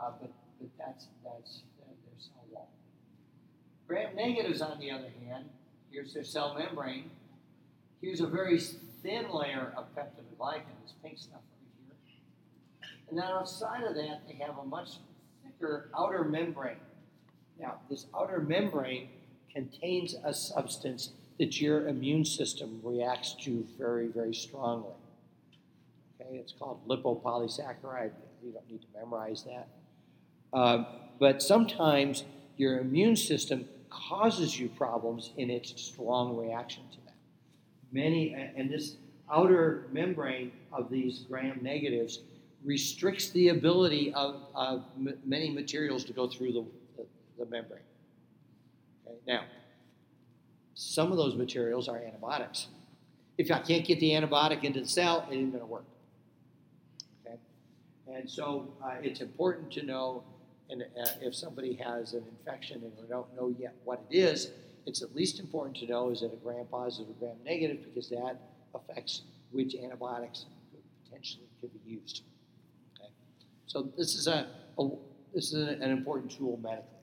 uh, 0.00 0.12
but, 0.18 0.30
but 0.58 0.70
that's, 0.78 1.08
that's 1.22 1.62
their 1.78 2.18
cell 2.18 2.44
wall. 2.50 2.70
Gram 3.86 4.16
negatives, 4.16 4.62
on 4.62 4.78
the 4.78 4.90
other 4.90 5.10
hand, 5.26 5.44
here's 5.90 6.14
their 6.14 6.24
cell 6.24 6.56
membrane. 6.58 7.10
Here's 8.00 8.20
a 8.20 8.26
very 8.26 8.58
thin 8.58 9.30
layer 9.30 9.74
of 9.76 9.94
peptidoglycan, 9.94 10.62
this 10.82 10.94
pink 11.02 11.18
stuff 11.18 11.40
right 11.88 11.96
here. 12.00 12.90
And 13.10 13.18
then 13.18 13.26
outside 13.26 13.82
of 13.82 13.94
that, 13.96 14.22
they 14.26 14.34
have 14.42 14.56
a 14.58 14.64
much 14.64 14.92
thicker 15.44 15.90
outer 15.98 16.24
membrane. 16.24 16.76
Now, 17.60 17.80
this 17.90 18.06
outer 18.16 18.40
membrane 18.40 19.08
contains 19.52 20.14
a 20.24 20.32
substance 20.32 21.10
that 21.38 21.60
your 21.60 21.88
immune 21.88 22.24
system 22.24 22.80
reacts 22.82 23.34
to 23.44 23.66
very, 23.78 24.08
very 24.08 24.34
strongly. 24.34 24.94
Okay, 26.20 26.36
it's 26.36 26.52
called 26.52 26.86
lipopolysaccharide. 26.88 28.10
You 28.44 28.52
don't 28.52 28.68
need 28.70 28.82
to 28.82 28.86
memorize 28.98 29.44
that. 29.44 29.68
Uh, 30.52 30.84
but 31.18 31.42
sometimes 31.42 32.24
your 32.56 32.78
immune 32.78 33.16
system 33.16 33.68
causes 33.90 34.58
you 34.58 34.68
problems 34.68 35.32
in 35.36 35.50
its 35.50 35.80
strong 35.80 36.36
reaction 36.36 36.82
to 36.90 36.98
that. 37.06 37.14
Many, 37.92 38.34
and 38.34 38.70
this 38.70 38.96
outer 39.30 39.86
membrane 39.92 40.52
of 40.72 40.90
these 40.90 41.20
gram 41.20 41.60
negatives 41.62 42.20
restricts 42.64 43.30
the 43.30 43.48
ability 43.48 44.12
of, 44.14 44.42
of 44.54 44.84
many 45.24 45.50
materials 45.50 46.04
to 46.04 46.12
go 46.12 46.28
through 46.28 46.52
the, 46.52 46.64
the, 46.96 47.06
the 47.38 47.50
membrane. 47.50 47.80
Okay, 49.08 49.18
now, 49.26 49.44
some 50.74 51.10
of 51.10 51.16
those 51.16 51.34
materials 51.34 51.88
are 51.88 51.98
antibiotics. 51.98 52.68
If 53.36 53.50
I 53.50 53.60
can't 53.60 53.84
get 53.84 54.00
the 54.00 54.10
antibiotic 54.10 54.64
into 54.64 54.80
the 54.80 54.88
cell, 54.88 55.26
it 55.30 55.34
ain't 55.34 55.52
going 55.52 55.60
to 55.60 55.66
work. 55.66 55.84
Okay? 57.26 57.38
And 58.08 58.28
so 58.28 58.72
uh, 58.84 58.96
it's 59.02 59.20
important 59.20 59.72
to 59.72 59.82
know 59.82 60.24
and, 60.70 60.82
uh, 60.82 61.08
if 61.22 61.34
somebody 61.34 61.74
has 61.74 62.12
an 62.12 62.24
infection 62.28 62.82
and 62.82 62.92
we 63.00 63.08
don't 63.08 63.34
know 63.34 63.54
yet 63.58 63.74
what 63.84 64.02
it 64.10 64.16
is, 64.16 64.50
it's 64.86 65.02
at 65.02 65.14
least 65.14 65.40
important 65.40 65.76
to 65.78 65.86
know 65.86 66.10
is 66.10 66.22
it 66.22 66.32
a 66.32 66.36
gram 66.36 66.66
positive 66.70 67.08
or 67.10 67.14
gram 67.14 67.36
negative 67.44 67.84
because 67.84 68.08
that 68.10 68.36
affects 68.74 69.22
which 69.50 69.74
antibiotics 69.74 70.46
potentially 71.04 71.46
could 71.60 71.72
be 71.72 71.90
used. 71.90 72.22
Okay? 72.98 73.10
So 73.66 73.90
this 73.96 74.14
is 74.14 74.26
a, 74.26 74.48
a 74.78 74.88
this 75.34 75.52
is 75.52 75.68
an 75.68 75.90
important 75.90 76.30
tool 76.30 76.58
medically. 76.62 76.97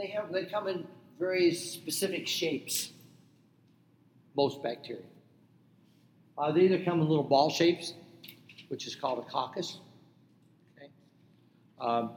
They 0.00 0.06
have 0.08 0.32
they 0.32 0.44
come 0.46 0.66
in 0.66 0.86
very 1.18 1.52
specific 1.52 2.26
shapes. 2.26 2.90
Most 4.34 4.62
bacteria. 4.62 5.02
Uh, 6.38 6.50
they 6.52 6.62
either 6.62 6.82
come 6.82 7.00
in 7.00 7.08
little 7.08 7.24
ball 7.24 7.50
shapes, 7.50 7.92
which 8.68 8.86
is 8.86 8.96
called 8.96 9.18
a 9.18 9.30
coccus. 9.30 9.78
Okay. 10.76 10.90
Um, 11.78 12.12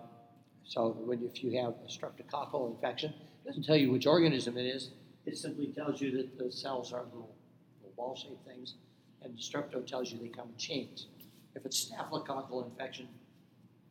so 0.63 0.96
when, 1.06 1.22
if 1.24 1.43
you 1.43 1.60
have 1.60 1.74
a 1.84 1.89
streptococcal 1.89 2.74
infection, 2.74 3.13
it 3.43 3.48
doesn't 3.48 3.63
tell 3.63 3.76
you 3.76 3.91
which 3.91 4.08
organism 4.08 4.58
it 4.58 4.65
is. 4.65 4.91
It 5.26 5.38
simply 5.38 5.67
tells 5.67 6.00
you 6.00 6.15
that 6.17 6.38
the 6.38 6.52
cells 6.52 6.93
are 6.93 7.04
little, 7.04 7.36
little 7.82 7.93
ball-shaped 7.98 8.46
things, 8.46 8.76
and 9.22 9.38
strepto 9.38 9.86
tells 9.86 10.12
you 10.12 10.19
they 10.19 10.30
come 10.30 10.50
in 10.50 10.58
chains. 10.58 11.08
If 11.56 11.65
it's 11.65 11.89
staphylococcal 11.91 12.63
infection, 12.63 13.08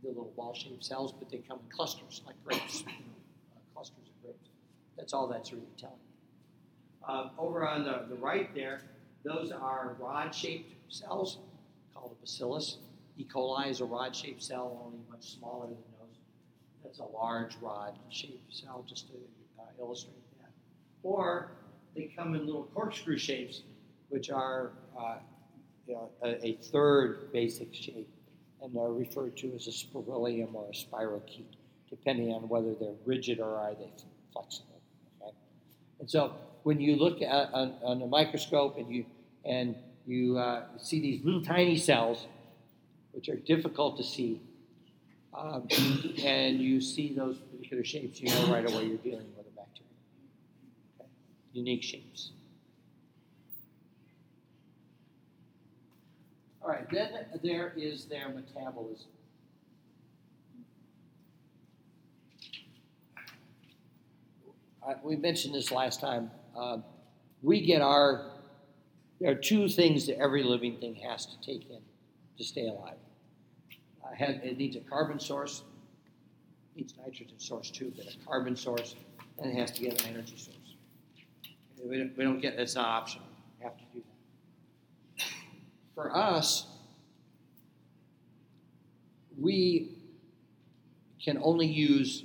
they're 0.03 0.13
little 0.13 0.33
ball-shaped 0.37 0.85
cells, 0.85 1.13
but 1.13 1.31
they 1.31 1.39
come 1.39 1.59
in 1.59 1.77
clusters 1.77 2.23
like 2.27 2.37
grapes. 2.45 2.85
That's 5.03 5.15
all 5.15 5.27
that's 5.27 5.53
really 5.53 5.67
telling 5.77 5.97
you. 5.97 7.13
Uh, 7.13 7.31
over 7.37 7.67
on 7.67 7.83
the, 7.83 8.05
the 8.09 8.15
right 8.15 8.55
there, 8.55 8.83
those 9.25 9.51
are 9.51 9.97
rod-shaped 9.99 10.73
cells 10.89 11.39
called 11.93 12.13
a 12.17 12.21
bacillus. 12.21 12.79
E. 13.19 13.25
coli 13.25 13.69
is 13.69 13.81
a 13.81 13.85
rod-shaped 13.85 14.41
cell, 14.41 14.81
only 14.87 15.01
much 15.11 15.35
smaller 15.37 15.67
than 15.67 15.75
those. 15.99 16.21
That's 16.85 17.01
a 17.01 17.05
large 17.05 17.57
rod-shaped 17.61 18.55
cell, 18.55 18.85
just 18.89 19.09
to 19.09 19.15
uh, 19.59 19.65
illustrate 19.81 20.23
that. 20.39 20.53
Or 21.03 21.51
they 21.97 22.13
come 22.17 22.37
in 22.37 22.47
little 22.47 22.69
corkscrew 22.73 23.19
shapes, 23.19 23.63
which 24.09 24.31
are 24.31 24.71
uh, 24.97 25.17
you 25.89 25.95
know, 25.95 26.11
a, 26.23 26.47
a, 26.47 26.53
third 26.71 27.33
basic 27.33 27.75
shape, 27.75 28.09
and 28.63 28.73
they're 28.73 28.85
referred 28.85 29.37
to 29.39 29.53
as 29.57 29.67
a 29.67 29.73
spirillum 29.73 30.55
or 30.55 30.69
a 30.69 30.73
spirochete 30.73 31.57
depending 31.91 32.33
on 32.33 32.49
whether 32.49 32.73
they're 32.75 32.95
rigid 33.05 33.41
or 33.41 33.57
are 33.57 33.75
they 33.75 33.91
flexible. 34.33 34.72
And 36.03 36.11
so 36.11 36.35
when 36.65 36.81
you 36.81 36.97
look 36.97 37.23
at 37.23 37.55
on, 37.55 37.75
on 37.85 38.03
a 38.03 38.07
microscope 38.07 38.77
and 38.77 38.93
you 38.93 39.07
and 39.45 39.77
you 40.05 40.37
uh, 40.37 40.65
see 40.77 41.01
these 41.01 41.25
little 41.25 41.45
tiny 41.45 41.79
cells, 41.79 42.27
which 43.13 43.29
are 43.29 43.37
difficult 43.37 43.99
to 43.99 44.03
see, 44.03 44.41
um, 45.33 45.69
and 46.25 46.59
you 46.59 46.81
see 46.81 47.15
those 47.15 47.37
particular 47.39 47.85
shapes, 47.85 48.21
you 48.21 48.29
know 48.31 48.53
right 48.53 48.69
away 48.69 48.87
you're 48.87 48.97
dealing 48.97 49.29
with 49.37 49.47
a 49.47 49.57
bacteria. 49.57 49.93
Okay? 50.99 51.09
Unique 51.53 51.85
shapes. 51.85 52.33
All 56.63 56.69
right, 56.69 56.91
then 56.91 57.11
there 57.45 57.73
is 57.77 58.07
their 58.07 58.29
metabolism. 58.29 59.07
We 65.03 65.17
mentioned 65.17 65.55
this 65.55 65.71
last 65.71 66.01
time. 66.01 66.31
Uh, 66.57 66.79
we 67.43 67.61
get 67.61 67.83
our, 67.83 68.31
there 69.21 69.31
are 69.31 69.37
two 69.37 69.69
things 69.69 70.07
that 70.07 70.19
every 70.19 70.43
living 70.43 70.79
thing 70.79 70.95
has 70.97 71.27
to 71.27 71.41
take 71.41 71.69
in 71.71 71.81
to 72.39 72.45
stay 72.45 72.67
alive. 72.67 72.97
Uh, 74.05 74.09
it 74.19 74.59
needs 74.59 74.77
a 74.77 74.81
carbon 74.81 75.19
source, 75.19 75.63
needs 76.77 76.95
nitrogen 76.99 77.39
source 77.39 77.71
too, 77.71 77.93
but 77.97 78.07
a 78.07 78.27
carbon 78.27 78.57
source, 78.57 78.97
and 79.39 79.51
it 79.51 79.59
has 79.59 79.71
to 79.73 79.83
get 79.83 80.03
an 80.03 80.15
energy 80.15 80.37
source. 80.37 80.57
We 81.85 81.99
don't, 81.99 82.17
we 82.17 82.25
don't 82.25 82.41
get, 82.41 82.55
it's 82.55 82.75
not 82.75 82.87
optional. 82.87 83.27
We 83.59 83.65
have 83.65 83.77
to 83.77 83.85
do 83.93 84.03
that. 85.17 85.25
For 85.95 86.15
us, 86.17 86.67
we 89.39 89.91
can 91.23 91.39
only 91.43 91.67
use 91.67 92.25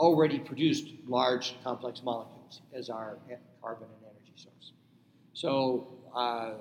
already 0.00 0.38
produced 0.38 0.88
large 1.06 1.56
complex 1.62 2.02
molecules 2.02 2.62
as 2.72 2.88
our 2.88 3.18
carbon 3.62 3.86
and 3.96 4.10
energy 4.10 4.32
source. 4.34 4.72
So, 5.34 5.88
uh, 6.16 6.52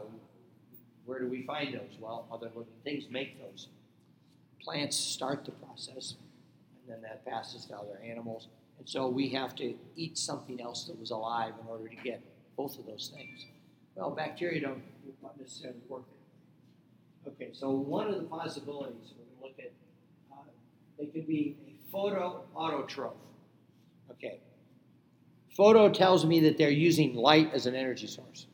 where 1.05 1.19
do 1.19 1.27
we 1.27 1.43
find 1.43 1.73
those? 1.73 1.97
Well, 1.99 2.27
other 2.31 2.51
living 2.53 2.73
things 2.83 3.05
make 3.09 3.39
those. 3.39 3.69
Plants 4.61 4.97
start 4.97 5.45
the 5.45 5.51
process, 5.51 6.15
and 6.75 6.93
then 6.93 7.01
that 7.01 7.25
passes 7.25 7.65
to 7.67 7.77
other 7.77 7.99
animals. 8.05 8.49
And 8.77 8.87
so 8.87 9.07
we 9.07 9.29
have 9.29 9.55
to 9.55 9.73
eat 9.95 10.17
something 10.17 10.59
else 10.61 10.83
that 10.85 10.99
was 10.99 11.11
alive 11.11 11.53
in 11.61 11.67
order 11.67 11.87
to 11.87 11.95
get 11.95 12.21
both 12.57 12.77
of 12.77 12.85
those 12.85 13.11
things. 13.15 13.45
Well, 13.95 14.11
bacteria 14.11 14.59
don't 14.61 14.83
necessarily 15.39 15.79
work 15.87 16.03
that 17.25 17.31
way. 17.31 17.45
Okay, 17.45 17.53
so 17.53 17.71
one 17.71 18.07
of 18.07 18.15
the 18.15 18.23
possibilities 18.23 19.13
we're 19.17 19.23
going 19.23 19.37
to 19.37 19.43
look 19.43 19.59
at, 19.59 19.71
uh, 20.31 20.43
they 20.97 21.05
could 21.05 21.25
be 21.25 21.55
a 21.65 21.95
photoautotroph. 21.95 23.13
Okay. 24.19 24.39
Photo 25.55 25.89
tells 25.89 26.25
me 26.25 26.41
that 26.41 26.57
they're 26.57 26.69
using 26.69 27.15
light 27.15 27.51
as 27.53 27.65
an 27.65 27.75
energy 27.75 28.07
source. 28.07 28.47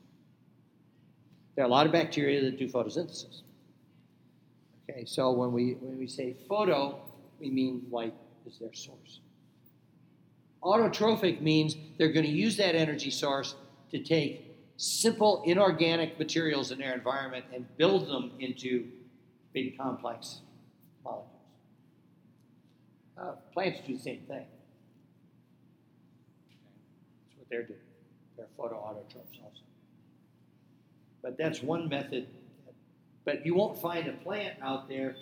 There 1.56 1.64
are 1.64 1.68
a 1.68 1.72
lot 1.72 1.86
of 1.86 1.92
bacteria 1.92 2.42
that 2.44 2.58
do 2.58 2.68
photosynthesis. 2.68 3.42
Okay, 4.90 5.06
so 5.06 5.32
when 5.32 5.52
we 5.52 5.74
when 5.80 5.98
we 5.98 6.08
say 6.08 6.36
photo, 6.48 7.00
we 7.40 7.50
mean 7.50 7.86
light 7.90 8.14
is 8.46 8.60
their 8.60 8.74
source. 8.74 9.20
Autotrophic 10.64 11.42
means 11.42 11.76
they're 11.98 12.12
going 12.12 12.26
to 12.26 12.32
use 12.32 12.58
that 12.58 12.76
energy 12.76 13.10
source 13.10 13.56
to 13.92 14.00
take 14.00 14.58
simple 14.78 15.44
inorganic 15.46 16.20
materials 16.20 16.72
in 16.72 16.80
their 16.80 16.94
environment 16.94 17.46
and 17.54 17.66
build 17.78 18.08
them 18.08 18.32
into 18.40 18.88
big 19.54 19.78
complex 19.78 20.42
molecules. 21.04 21.32
Uh, 23.18 23.32
plants 23.54 23.80
do 23.88 23.96
the 23.96 24.04
same 24.04 24.22
thing 24.28 24.46
they're 27.50 27.64
doing. 27.64 27.80
They're 28.38 28.48
photoautotrophs 28.58 29.42
also. 29.44 29.64
But 31.22 31.38
that's 31.38 31.62
one 31.62 31.90
method. 31.90 32.28
But 33.24 33.46
you 33.46 33.56
won't 33.56 33.82
find 33.82 34.08
a 34.08 34.14
plant 34.14 34.60
out 34.62 34.88
there 34.88 35.16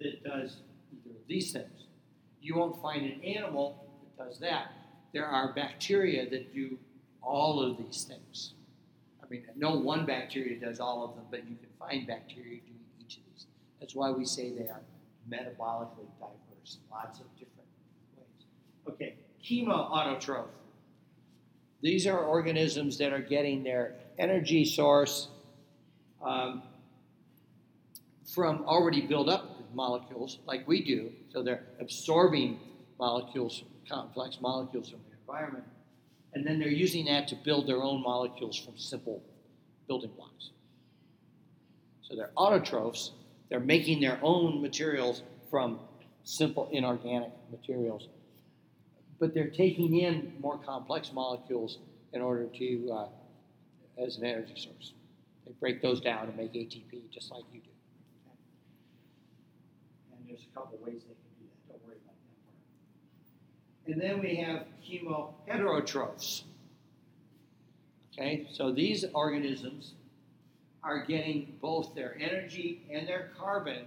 that 0.00 0.22
does 0.22 0.56
either 0.92 1.16
of 1.16 1.26
these 1.28 1.52
things. 1.52 1.86
You 2.40 2.56
won't 2.56 2.80
find 2.82 3.04
an 3.04 3.24
animal 3.24 3.86
that 4.02 4.26
does 4.26 4.38
that. 4.40 4.72
There 5.12 5.26
are 5.26 5.52
bacteria 5.54 6.28
that 6.28 6.54
do 6.54 6.78
all 7.22 7.62
of 7.62 7.78
these 7.78 8.04
things. 8.04 8.52
I 9.22 9.28
mean, 9.28 9.44
no 9.56 9.76
one 9.76 10.06
bacteria 10.06 10.60
does 10.60 10.78
all 10.78 11.04
of 11.04 11.16
them, 11.16 11.24
but 11.30 11.48
you 11.48 11.56
can 11.56 11.68
find 11.78 12.06
bacteria 12.06 12.60
doing 12.60 12.84
each 13.00 13.16
of 13.16 13.22
these. 13.32 13.46
That's 13.80 13.94
why 13.94 14.10
we 14.10 14.24
say 14.24 14.50
they 14.50 14.68
are 14.68 14.82
metabolically 15.28 16.06
diverse, 16.20 16.78
lots 16.90 17.18
of 17.18 17.26
different 17.36 17.68
ways. 18.16 18.46
Okay, 18.88 19.14
chemoautotroph. 19.42 20.48
These 21.86 22.08
are 22.08 22.18
organisms 22.18 22.98
that 22.98 23.12
are 23.12 23.20
getting 23.20 23.62
their 23.62 23.94
energy 24.18 24.64
source 24.64 25.28
um, 26.20 26.64
from 28.34 28.64
already 28.64 29.02
built 29.02 29.28
up 29.28 29.72
molecules 29.72 30.40
like 30.46 30.66
we 30.66 30.82
do. 30.82 31.12
So 31.32 31.44
they're 31.44 31.62
absorbing 31.78 32.58
molecules, 32.98 33.62
complex 33.88 34.38
molecules 34.40 34.90
from 34.90 34.98
the 35.08 35.16
environment, 35.16 35.62
and 36.34 36.44
then 36.44 36.58
they're 36.58 36.66
using 36.66 37.04
that 37.04 37.28
to 37.28 37.36
build 37.36 37.68
their 37.68 37.80
own 37.80 38.02
molecules 38.02 38.58
from 38.58 38.76
simple 38.76 39.22
building 39.86 40.10
blocks. 40.16 40.50
So 42.02 42.16
they're 42.16 42.32
autotrophs. 42.36 43.10
They're 43.48 43.60
making 43.60 44.00
their 44.00 44.18
own 44.24 44.60
materials 44.60 45.22
from 45.52 45.78
simple 46.24 46.68
inorganic 46.72 47.30
materials. 47.52 48.08
But 49.18 49.34
they're 49.34 49.48
taking 49.48 49.96
in 49.96 50.34
more 50.40 50.58
complex 50.58 51.12
molecules 51.12 51.78
in 52.12 52.20
order 52.20 52.46
to, 52.46 52.90
uh, 52.92 53.08
as 54.02 54.18
an 54.18 54.24
energy 54.24 54.54
source. 54.56 54.92
They 55.46 55.52
break 55.60 55.80
those 55.80 56.00
down 56.00 56.28
and 56.28 56.36
make 56.36 56.52
ATP 56.52 57.08
just 57.10 57.30
like 57.30 57.44
you 57.52 57.60
do. 57.60 57.70
And 60.12 60.28
there's 60.28 60.46
a 60.50 60.54
couple 60.54 60.78
ways 60.78 61.02
they 61.06 61.14
can 61.14 61.32
do 61.38 61.46
that. 61.46 61.72
Don't 61.72 61.86
worry 61.86 61.96
about 62.04 62.14
that 63.86 63.94
part. 63.94 63.94
And 63.94 64.00
then 64.00 64.20
we 64.20 64.36
have 64.36 64.66
chemoheterotrophs. 64.84 66.42
Okay, 68.12 68.46
so 68.50 68.72
these 68.72 69.04
organisms 69.14 69.92
are 70.82 71.04
getting 71.04 71.54
both 71.60 71.94
their 71.94 72.16
energy 72.20 72.82
and 72.90 73.06
their 73.06 73.30
carbon 73.38 73.84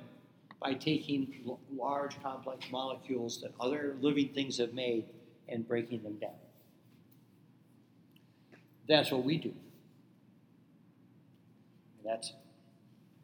by 0.62 0.74
taking 0.74 1.58
large 1.74 2.22
complex 2.22 2.66
molecules 2.72 3.42
that 3.42 3.52
other 3.60 3.96
living 4.02 4.30
things 4.30 4.58
have 4.58 4.74
made 4.74 5.06
and 5.52 5.68
breaking 5.68 6.04
them 6.04 6.16
down. 6.16 6.32
That's 8.88 9.12
what 9.12 9.24
we 9.24 9.38
do. 9.38 9.50
And 11.98 12.06
that's, 12.06 12.30
you, 12.30 12.36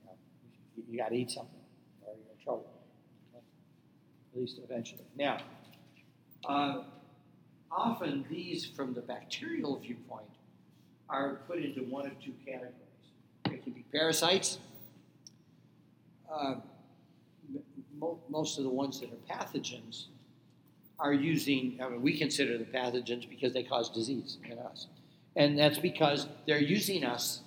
know, 0.06 0.84
you, 0.90 0.98
got 0.98 1.10
to 1.10 1.16
eat 1.16 1.32
something 1.32 1.60
or 2.06 2.14
you're 2.14 2.32
in 2.38 2.44
trouble. 2.44 2.68
Okay? 3.34 3.44
At 4.34 4.40
least 4.40 4.60
eventually. 4.64 5.06
Now, 5.18 5.40
uh, 6.48 6.84
often 7.72 8.26
these, 8.30 8.66
from 8.66 8.94
the 8.94 9.02
bacterial 9.02 9.80
viewpoint, 9.80 10.26
are 11.10 11.42
put 11.48 11.60
into 11.60 11.82
one 11.82 12.06
of 12.06 12.20
two 12.24 12.34
categories. 12.46 12.74
They 13.50 13.58
can 13.58 13.74
be 13.74 13.86
parasites. 13.92 14.60
Uh, 16.32 16.56
mo- 17.98 18.20
most 18.30 18.58
of 18.58 18.64
the 18.64 18.70
ones 18.70 19.00
that 19.00 19.10
are 19.12 19.36
pathogens 19.36 20.06
are 21.00 21.14
using, 21.14 21.80
I 21.82 21.90
mean, 21.90 22.02
we 22.02 22.18
consider 22.18 22.58
the 22.58 22.66
pathogens 22.66 23.30
because 23.30 23.54
they 23.54 23.64
cause 23.64 23.90
disease 23.90 24.38
in 24.50 24.58
us. 24.60 24.88
And 25.36 25.58
that's 25.58 25.78
because 25.78 26.28
they're 26.48 26.62
using 26.62 27.04
us, 27.04 27.42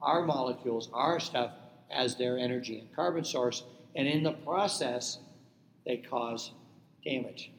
our 0.00 0.22
molecules, 0.22 0.88
our 0.94 1.20
stuff, 1.20 1.52
as 1.90 2.16
their 2.16 2.38
energy 2.38 2.78
and 2.78 2.94
carbon 2.94 3.24
source. 3.24 3.64
And 3.94 4.08
in 4.08 4.22
the 4.22 4.32
process, 4.32 5.18
they 5.84 5.98
cause 5.98 6.52
damage 7.04 7.50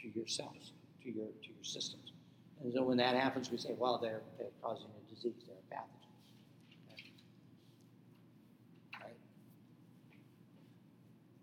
to 0.00 0.08
your 0.14 0.26
cells, 0.26 0.72
to 1.02 1.10
your, 1.10 1.26
to 1.26 1.48
your 1.48 1.64
systems. 1.64 2.12
And 2.62 2.72
so 2.72 2.84
when 2.84 2.96
that 2.98 3.14
happens, 3.16 3.50
we 3.50 3.58
say, 3.58 3.74
well, 3.76 3.98
they're, 4.00 4.22
they're 4.38 4.46
causing 4.62 4.86
a 4.86 5.14
disease, 5.14 5.32
they're 5.46 5.56
a 5.56 5.74
pathogen. 5.74 6.02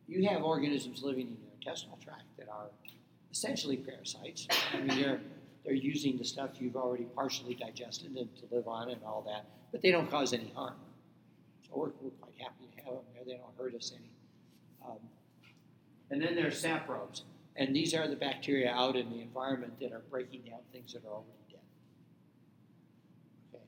You 0.07 0.27
have 0.27 0.41
organisms 0.41 1.03
living 1.03 1.27
in 1.27 1.37
your 1.39 1.51
intestinal 1.61 1.99
tract 2.03 2.23
that 2.39 2.49
are 2.49 2.65
essentially 3.31 3.77
parasites. 3.77 4.47
I 4.73 4.81
mean, 4.81 4.99
they're, 4.99 5.21
they're 5.63 5.73
using 5.73 6.17
the 6.17 6.23
stuff 6.23 6.51
you've 6.59 6.75
already 6.75 7.05
partially 7.15 7.53
digested 7.53 8.15
and 8.15 8.29
to 8.37 8.55
live 8.55 8.67
on 8.67 8.89
and 8.89 9.01
all 9.03 9.23
that, 9.27 9.45
but 9.71 9.81
they 9.81 9.91
don't 9.91 10.09
cause 10.09 10.33
any 10.33 10.51
harm. 10.55 10.75
So 11.63 11.71
we're, 11.75 11.91
we're 12.01 12.11
quite 12.21 12.33
happy 12.39 12.67
to 12.75 12.83
have 12.83 12.93
them 12.93 13.03
there. 13.13 13.23
They 13.25 13.33
don't 13.33 13.55
hurt 13.57 13.75
us 13.75 13.91
any. 13.95 14.09
Um, 14.85 14.97
and 16.09 16.21
then 16.21 16.35
there's 16.35 16.59
saprobes. 16.59 17.23
And 17.55 17.75
these 17.75 17.93
are 17.93 18.07
the 18.07 18.15
bacteria 18.15 18.71
out 18.71 18.95
in 18.95 19.09
the 19.09 19.21
environment 19.21 19.79
that 19.81 19.91
are 19.91 20.01
breaking 20.09 20.43
down 20.43 20.59
things 20.71 20.93
that 20.93 21.03
are 21.05 21.11
already 21.11 21.43
dead. 21.49 21.59
Okay. 23.53 23.63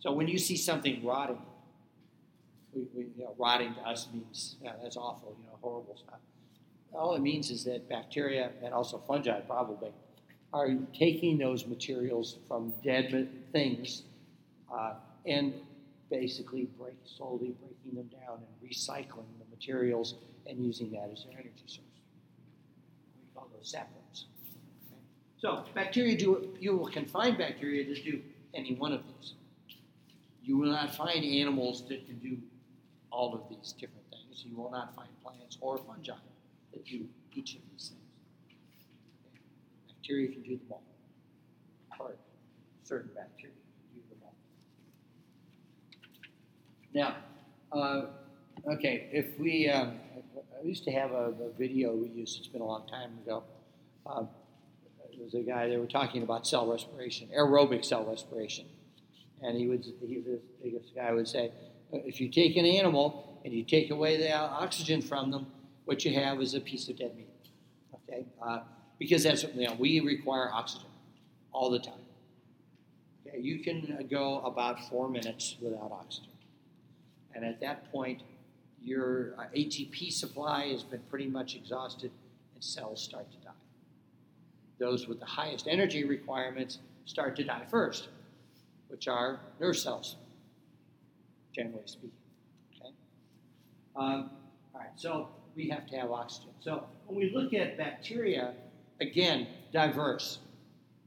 So 0.00 0.12
when 0.12 0.26
you 0.26 0.38
see 0.38 0.56
something 0.56 1.04
rotting, 1.04 1.40
we, 2.72 2.82
we, 2.94 3.02
you 3.16 3.24
know, 3.24 3.34
rotting 3.38 3.74
to 3.74 3.80
us 3.80 4.08
means 4.12 4.56
yeah, 4.62 4.72
that's 4.82 4.96
awful, 4.96 5.36
you 5.38 5.46
know, 5.46 5.58
horrible 5.60 5.96
stuff. 5.96 6.18
All 6.92 7.14
it 7.14 7.22
means 7.22 7.50
is 7.50 7.64
that 7.64 7.88
bacteria 7.88 8.50
and 8.62 8.74
also 8.74 8.98
fungi 8.98 9.40
probably 9.40 9.90
are 10.52 10.74
taking 10.92 11.38
those 11.38 11.66
materials 11.66 12.38
from 12.48 12.72
dead 12.82 13.28
things 13.52 14.02
uh, 14.72 14.94
and 15.26 15.54
basically 16.10 16.68
break, 16.78 16.96
slowly 17.04 17.54
breaking 17.60 17.96
them 17.96 18.08
down 18.08 18.38
and 18.38 18.70
recycling 18.70 19.26
the 19.38 19.48
materials 19.50 20.14
and 20.46 20.64
using 20.64 20.90
that 20.90 21.08
as 21.12 21.24
their 21.24 21.34
energy 21.34 21.62
source. 21.66 21.86
We 23.20 23.34
call 23.34 23.48
those 23.56 23.70
saprobes. 23.70 24.26
Okay? 24.90 25.00
So 25.38 25.64
bacteria 25.74 26.16
do 26.16 26.52
you 26.58 26.76
will 26.76 26.90
find 27.06 27.38
bacteria 27.38 27.84
to 27.84 28.02
do 28.02 28.20
any 28.54 28.74
one 28.74 28.92
of 28.92 29.02
these. 29.06 29.34
You 30.42 30.58
will 30.58 30.72
not 30.72 30.92
find 30.96 31.24
animals 31.24 31.86
that 31.88 32.04
can 32.06 32.18
do 32.18 32.38
all 33.12 33.34
of 33.34 33.42
these 33.48 33.72
different 33.72 34.06
things. 34.10 34.44
You 34.44 34.56
will 34.56 34.70
not 34.72 34.96
find 34.96 35.08
plants 35.22 35.58
or 35.60 35.78
fungi 35.78 36.14
that 36.72 36.84
do 36.84 37.06
each 37.32 37.56
of 37.56 37.60
these 37.72 37.88
things. 37.88 38.00
Okay? 39.26 39.40
Bacteria 39.88 40.28
can 40.28 40.42
do 40.42 40.50
them 40.50 40.66
all. 40.70 40.82
Or 41.98 42.14
certain 42.82 43.10
bacteria 43.14 43.54
can 43.54 44.00
do 44.00 44.08
them 44.10 44.18
all. 44.24 44.34
Now, 46.94 47.16
uh, 47.72 48.72
okay, 48.74 49.08
if 49.12 49.38
we, 49.38 49.68
um, 49.68 49.98
I 50.60 50.66
used 50.66 50.84
to 50.84 50.90
have 50.90 51.12
a, 51.12 51.32
a, 51.40 51.52
video 51.58 51.94
we 51.94 52.08
used, 52.08 52.38
it's 52.38 52.48
been 52.48 52.62
a 52.62 52.66
long 52.66 52.86
time 52.88 53.18
ago. 53.24 53.44
Um, 54.06 54.28
there 55.14 55.24
was 55.24 55.34
a 55.34 55.42
guy, 55.42 55.68
they 55.68 55.76
were 55.76 55.86
talking 55.86 56.22
about 56.22 56.46
cell 56.46 56.70
respiration, 56.70 57.28
aerobic 57.36 57.84
cell 57.84 58.04
respiration. 58.04 58.66
And 59.42 59.56
he 59.56 59.68
would, 59.68 59.84
he, 60.06 60.22
this 60.70 60.90
guy 60.94 61.12
would 61.12 61.28
say, 61.28 61.52
if 61.92 62.20
you 62.20 62.28
take 62.28 62.56
an 62.56 62.64
animal 62.64 63.40
and 63.44 63.52
you 63.54 63.64
take 63.64 63.90
away 63.90 64.16
the 64.16 64.32
oxygen 64.32 65.00
from 65.00 65.30
them, 65.30 65.46
what 65.90 66.04
you 66.04 66.14
have 66.14 66.40
is 66.40 66.54
a 66.54 66.60
piece 66.60 66.88
of 66.88 66.96
dead 66.96 67.16
meat. 67.16 67.26
Okay, 67.96 68.24
uh, 68.40 68.60
because 68.96 69.24
that's 69.24 69.42
you 69.42 69.66
know, 69.66 69.74
we 69.76 69.98
require 69.98 70.48
oxygen 70.52 70.86
all 71.50 71.68
the 71.68 71.80
time. 71.80 72.06
Okay, 73.26 73.40
you 73.40 73.58
can 73.58 74.06
go 74.08 74.38
about 74.42 74.88
four 74.88 75.08
minutes 75.08 75.56
without 75.60 75.90
oxygen, 75.90 76.30
and 77.34 77.44
at 77.44 77.58
that 77.58 77.90
point, 77.90 78.22
your 78.80 79.34
uh, 79.36 79.46
ATP 79.52 80.12
supply 80.12 80.68
has 80.68 80.84
been 80.84 81.02
pretty 81.10 81.26
much 81.26 81.56
exhausted, 81.56 82.12
and 82.54 82.62
cells 82.62 83.02
start 83.02 83.28
to 83.32 83.38
die. 83.38 83.50
Those 84.78 85.08
with 85.08 85.18
the 85.18 85.26
highest 85.26 85.66
energy 85.66 86.04
requirements 86.04 86.78
start 87.04 87.34
to 87.34 87.42
die 87.42 87.64
first, 87.68 88.10
which 88.86 89.08
are 89.08 89.40
nerve 89.58 89.76
cells, 89.76 90.14
generally 91.52 91.82
speaking. 91.86 92.12
Okay. 92.76 92.94
Um, 93.96 94.30
all 94.72 94.82
right, 94.82 94.90
so 94.94 95.30
we 95.60 95.68
have 95.68 95.86
to 95.86 95.96
have 95.96 96.10
oxygen. 96.10 96.50
So 96.60 96.84
when 97.06 97.18
we 97.18 97.30
look 97.34 97.52
at 97.52 97.76
bacteria, 97.76 98.54
again, 99.00 99.46
diverse. 99.72 100.38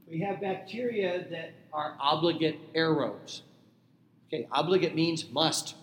We 0.06 0.20
have 0.20 0.40
bacteria 0.40 1.26
that 1.30 1.54
are 1.72 1.96
obligate 1.98 2.72
aerobes. 2.74 3.40
Okay, 4.28 4.46
obligate 4.52 4.94
means 4.94 5.28
must. 5.30 5.74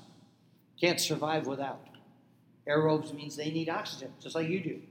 Can't 0.79 0.99
survive 0.99 1.47
without. 1.47 1.85
Aerobes 2.67 3.13
means 3.13 3.35
they 3.35 3.51
need 3.51 3.67
oxygen, 3.67 4.13
just 4.21 4.35
like 4.35 4.47
you 4.47 4.61
do. 4.61 4.81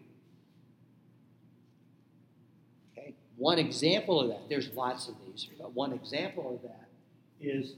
Okay, 2.92 3.14
one 3.36 3.58
example 3.58 4.20
of 4.20 4.28
that, 4.28 4.48
there's 4.48 4.70
lots 4.74 5.08
of 5.08 5.14
these, 5.26 5.48
but 5.58 5.72
one 5.72 5.92
example 5.92 6.54
of 6.54 6.62
that 6.62 6.88
is 7.40 7.74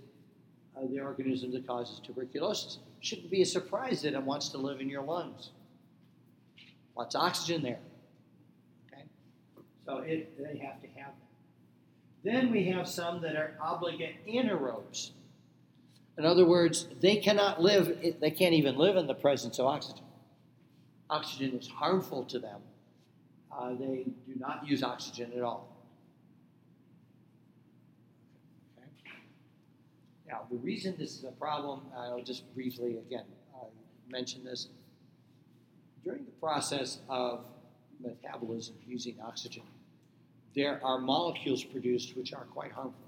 uh, 0.76 0.80
the 0.90 1.00
organism 1.00 1.52
that 1.52 1.66
causes 1.66 2.00
tuberculosis. 2.04 2.78
Shouldn't 3.00 3.30
be 3.30 3.42
a 3.42 3.46
surprise 3.46 4.02
that 4.02 4.14
it 4.14 4.22
wants 4.22 4.48
to 4.50 4.58
live 4.58 4.80
in 4.80 4.88
your 4.88 5.02
lungs. 5.02 5.50
Lots 6.96 7.14
of 7.14 7.22
oxygen 7.22 7.62
there. 7.62 7.78
Okay? 8.92 9.04
So 9.86 9.98
it, 9.98 10.36
they 10.38 10.58
have 10.58 10.80
to 10.82 10.88
have 10.98 11.12
that. 11.12 11.22
Then 12.24 12.50
we 12.52 12.64
have 12.66 12.86
some 12.86 13.22
that 13.22 13.34
are 13.34 13.54
obligate 13.60 14.26
anaerobes. 14.26 15.10
In 16.18 16.26
other 16.26 16.44
words, 16.44 16.86
they 17.00 17.16
cannot 17.16 17.60
live, 17.60 18.18
they 18.20 18.30
can't 18.30 18.54
even 18.54 18.76
live 18.76 18.96
in 18.96 19.06
the 19.06 19.14
presence 19.14 19.58
of 19.58 19.66
oxygen. 19.66 20.04
Oxygen 21.08 21.58
is 21.58 21.66
harmful 21.66 22.24
to 22.24 22.38
them. 22.38 22.60
Uh, 23.50 23.70
they 23.70 24.06
do 24.26 24.34
not 24.38 24.66
use 24.66 24.82
oxygen 24.82 25.32
at 25.36 25.42
all. 25.42 25.68
Okay. 28.78 29.22
Now, 30.28 30.42
the 30.50 30.56
reason 30.58 30.94
this 30.98 31.16
is 31.18 31.24
a 31.24 31.32
problem, 31.32 31.80
I'll 31.96 32.22
just 32.22 32.52
briefly 32.54 32.98
again 32.98 33.24
uh, 33.54 33.66
mention 34.08 34.44
this 34.44 34.68
during 36.04 36.24
the 36.24 36.32
process 36.32 36.98
of 37.08 37.44
metabolism 38.00 38.74
using 38.86 39.16
oxygen, 39.24 39.62
there 40.54 40.80
are 40.84 40.98
molecules 40.98 41.64
produced 41.64 42.16
which 42.16 42.32
are 42.32 42.44
quite 42.44 42.72
harmful. 42.72 43.00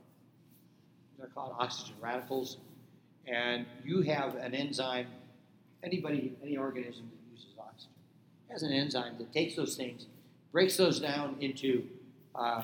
They're 1.18 1.28
called 1.28 1.54
oxygen 1.58 1.94
radicals, 2.00 2.58
and 3.26 3.66
you 3.84 4.02
have 4.02 4.36
an 4.36 4.54
enzyme. 4.54 5.06
Anybody, 5.82 6.34
any 6.42 6.56
organism 6.56 7.10
that 7.10 7.32
uses 7.32 7.52
oxygen 7.58 7.92
has 8.50 8.62
an 8.62 8.72
enzyme 8.72 9.16
that 9.18 9.32
takes 9.32 9.54
those 9.54 9.76
things, 9.76 10.06
breaks 10.52 10.76
those 10.76 11.00
down 11.00 11.36
into 11.40 11.84
uh, 12.34 12.62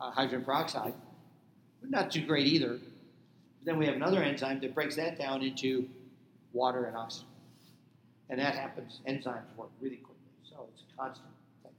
uh, 0.00 0.10
hydrogen 0.10 0.44
peroxide. 0.44 0.94
Not 1.82 2.10
too 2.10 2.26
great 2.26 2.46
either. 2.46 2.78
Then 3.64 3.78
we 3.78 3.86
have 3.86 3.94
another 3.94 4.22
enzyme 4.22 4.60
that 4.60 4.74
breaks 4.74 4.96
that 4.96 5.18
down 5.18 5.42
into 5.42 5.88
water 6.52 6.84
and 6.84 6.96
oxygen. 6.96 7.29
And 8.30 8.38
that 8.38 8.54
happens, 8.54 9.00
enzymes 9.08 9.54
work 9.56 9.70
really 9.80 9.96
quickly, 9.96 10.14
so 10.48 10.68
it's 10.72 10.82
a 10.82 10.96
constant 10.96 11.26
thing. 11.64 11.72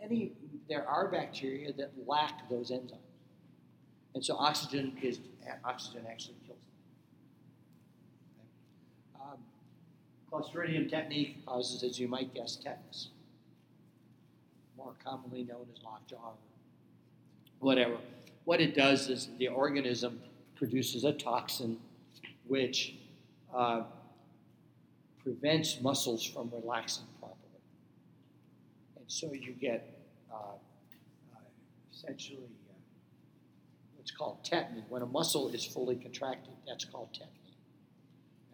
Any, 0.00 0.32
there 0.68 0.88
are 0.88 1.08
bacteria 1.08 1.72
that 1.72 1.90
lack 2.06 2.48
those 2.48 2.70
enzymes. 2.70 2.98
And 4.14 4.24
so 4.24 4.36
oxygen 4.36 4.96
is, 5.02 5.18
oxygen 5.64 6.04
actually 6.08 6.36
kills 6.46 6.58
them. 9.16 9.20
Um, 9.20 9.38
Clostridium 10.32 10.88
tetani 10.88 11.44
causes, 11.44 11.82
as 11.82 11.98
you 11.98 12.06
might 12.06 12.32
guess, 12.32 12.54
tetanus. 12.54 13.08
More 14.76 14.94
commonly 15.04 15.42
known 15.42 15.66
as 15.76 15.82
lockjaw, 15.82 16.34
whatever. 17.58 17.96
What 18.44 18.60
it 18.60 18.76
does 18.76 19.08
is 19.08 19.28
the 19.38 19.48
organism 19.48 20.22
produces 20.54 21.02
a 21.02 21.12
toxin 21.12 21.78
which 22.46 22.94
uh, 23.52 23.82
prevents 25.28 25.80
muscles 25.82 26.24
from 26.24 26.50
relaxing 26.50 27.04
properly. 27.20 27.60
And 28.96 29.04
so 29.08 29.32
you 29.34 29.52
get 29.52 29.94
uh, 30.32 30.36
uh, 30.36 31.38
essentially 31.92 32.48
uh, 32.70 32.74
what's 33.96 34.10
called 34.10 34.42
tetany. 34.42 34.84
When 34.88 35.02
a 35.02 35.06
muscle 35.06 35.48
is 35.50 35.66
fully 35.66 35.96
contracted, 35.96 36.54
that's 36.66 36.86
called 36.86 37.10
tetany 37.12 37.52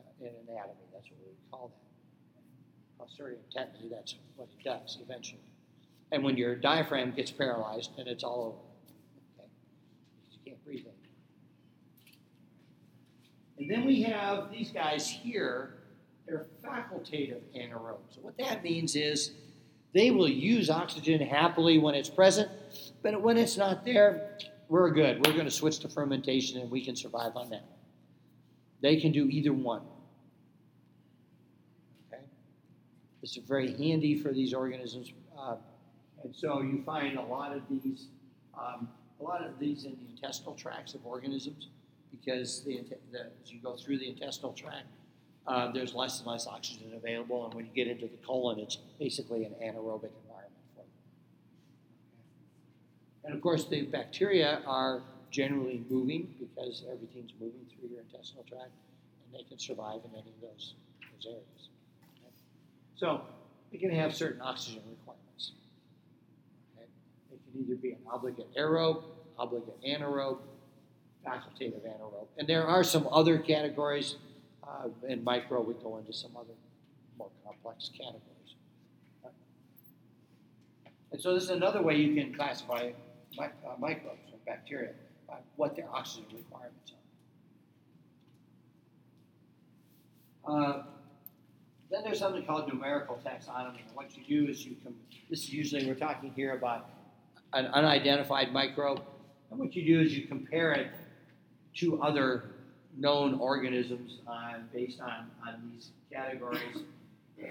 uh, 0.01 0.27
in 0.27 0.33
anatomy. 0.49 0.75
That's 0.93 1.09
what 1.11 1.21
we 1.21 1.35
call 1.51 1.71
that. 1.71 1.85
Clostridium 2.99 3.39
tetani, 3.57 3.89
that's 3.91 4.17
what 4.35 4.49
it 4.59 4.65
does 4.65 4.99
eventually. 5.01 5.41
And 6.11 6.25
when 6.25 6.37
your 6.37 6.57
diaphragm 6.57 7.13
gets 7.13 7.31
paralyzed, 7.31 7.91
then 7.97 8.09
it's 8.09 8.25
all 8.25 8.41
over. 8.47 9.45
Okay? 9.45 9.49
You 10.33 10.39
can't 10.45 10.65
breathe 10.65 10.81
anymore. 10.81 10.95
And 13.59 13.71
then 13.71 13.85
we 13.87 14.03
have 14.03 14.51
these 14.51 14.71
guys 14.71 15.09
here, 15.09 15.75
they're 16.27 16.47
facultative 16.65 17.41
anaerobes. 17.55 18.19
What 18.21 18.37
that 18.39 18.63
means 18.63 18.97
is 18.97 19.33
they 19.93 20.11
will 20.11 20.29
use 20.29 20.71
oxygen 20.71 21.21
happily 21.21 21.79
when 21.79 21.95
it's 21.95 22.09
present, 22.09 22.51
but 23.03 23.21
when 23.21 23.37
it's 23.37 23.57
not 23.57 23.85
there, 23.85 24.37
we're 24.69 24.91
good. 24.91 25.25
We're 25.25 25.35
going 25.35 25.45
to 25.45 25.51
switch 25.51 25.79
to 25.81 25.89
fermentation 25.89 26.61
and 26.61 26.71
we 26.71 26.85
can 26.85 26.97
survive 26.97 27.37
on 27.37 27.51
that. 27.51 27.65
They 28.81 28.97
can 28.97 29.13
do 29.13 29.29
either 29.29 29.53
one. 29.53 29.83
Okay? 32.13 32.23
Is 33.23 33.39
very 33.47 33.77
handy 33.77 34.19
for 34.19 34.33
these 34.33 34.53
organisms. 34.53 35.13
Uh, 35.39 35.57
and 36.23 36.35
so 36.35 36.63
you 36.63 36.83
find 36.85 37.19
a 37.19 37.23
lot 37.23 37.55
of 37.55 37.63
these, 37.71 38.09
um, 38.59 38.89
a 39.21 39.23
lot 39.23 39.45
of 39.45 39.59
these 39.59 39.85
in 39.85 39.93
the 39.93 40.11
intestinal 40.11 40.55
tracts 40.55 40.95
of 40.95 41.05
organisms 41.07 41.69
because 42.11 42.65
the, 42.65 42.83
the, 43.13 43.27
as 43.43 43.53
you 43.53 43.61
go 43.61 43.77
through 43.77 43.99
the 43.99 44.09
intestinal 44.09 44.53
tract, 44.53 44.87
uh, 45.47 45.71
there's 45.73 45.95
less 45.95 46.19
and 46.19 46.27
less 46.27 46.47
oxygen 46.47 46.93
available, 46.97 47.45
and 47.45 47.55
when 47.55 47.67
you 47.67 47.73
get 47.75 47.89
into 47.89 48.07
the 48.07 48.17
colon, 48.27 48.59
it's 48.59 48.79
basically 48.99 49.45
an 49.45 49.53
anaerobic 49.63 50.11
environment 50.23 50.65
for 50.75 50.81
them. 50.81 50.87
And 53.25 53.35
of 53.35 53.41
course, 53.43 53.67
the 53.67 53.83
bacteria 53.83 54.63
are 54.67 55.03
generally 55.31 55.83
moving 55.91 56.35
because 56.39 56.85
everything's 56.91 57.33
moving 57.41 57.67
through 57.69 57.91
your 57.91 58.01
intestinal 58.01 58.45
tract, 58.45 58.71
and 59.25 59.39
they 59.39 59.45
can 59.45 59.59
survive 59.59 60.01
in 60.05 60.13
any 60.13 60.31
of 60.31 60.41
those, 60.41 60.75
those 61.13 61.27
areas. 61.27 61.69
Okay? 62.19 62.33
So, 62.97 63.23
they 63.71 63.79
can 63.79 63.91
have 63.91 64.15
certain 64.15 64.41
oxygen 64.41 64.83
requirements. 64.89 65.53
Okay? 66.77 66.87
It 67.33 67.41
can 67.53 67.65
either 67.65 67.75
be 67.75 67.91
an 67.91 67.99
obligate 68.11 68.49
aerobe, 68.57 69.03
obligate 69.37 69.83
anaerobe, 69.83 70.39
facultative 71.27 71.83
anaerobe. 71.83 72.29
And 72.39 72.49
there 72.49 72.67
are 72.67 72.85
some 72.85 73.09
other 73.11 73.39
categories. 73.39 74.17
Uh, 74.67 74.89
in 75.09 75.23
micro, 75.23 75.61
we 75.61 75.75
go 75.75 75.99
into 75.99 76.13
some 76.13 76.31
other 76.37 76.55
more 77.19 77.29
complex 77.45 77.91
categories. 77.93 78.31
And 81.13 81.21
so 81.21 81.35
this 81.35 81.45
is 81.45 81.51
another 81.51 81.83
way 81.83 81.97
you 81.97 82.15
can 82.15 82.35
classify 82.35 82.91
uh, 83.39 83.49
microbes 83.79 84.33
or 84.33 84.39
bacteria 84.47 84.93
by 85.29 85.37
what 85.57 85.77
their 85.77 85.89
oxygen 85.93 86.27
requirements 86.33 86.93
are. 90.45 90.53
Uh, 90.53 90.83
then 91.91 92.03
there's 92.05 92.19
something 92.19 92.45
called 92.45 92.67
numerical 92.67 93.21
taxonomy. 93.25 93.87
And 93.87 93.95
what 93.95 94.17
you 94.17 94.25
do 94.27 94.51
is 94.51 94.67
you 94.67 94.77
can, 94.83 94.95
this 95.31 95.45
is 95.45 95.53
usually, 95.53 95.87
we're 95.87 95.95
talking 95.95 96.33
here 96.35 96.55
about 96.55 96.91
an 97.53 97.67
unidentified 97.67 98.53
microbe. 98.53 99.03
And 99.51 99.61
what 99.61 99.77
you 99.77 99.85
do 99.85 100.01
is 100.01 100.17
you 100.17 100.27
compare 100.27 100.73
it 100.73 100.89
to 101.75 102.03
other 102.03 102.54
known 102.97 103.35
organisms 103.35 104.19
on, 104.27 104.69
based 104.73 105.01
on, 105.01 105.31
on 105.47 105.71
these 105.73 105.91
categories. 106.13 106.83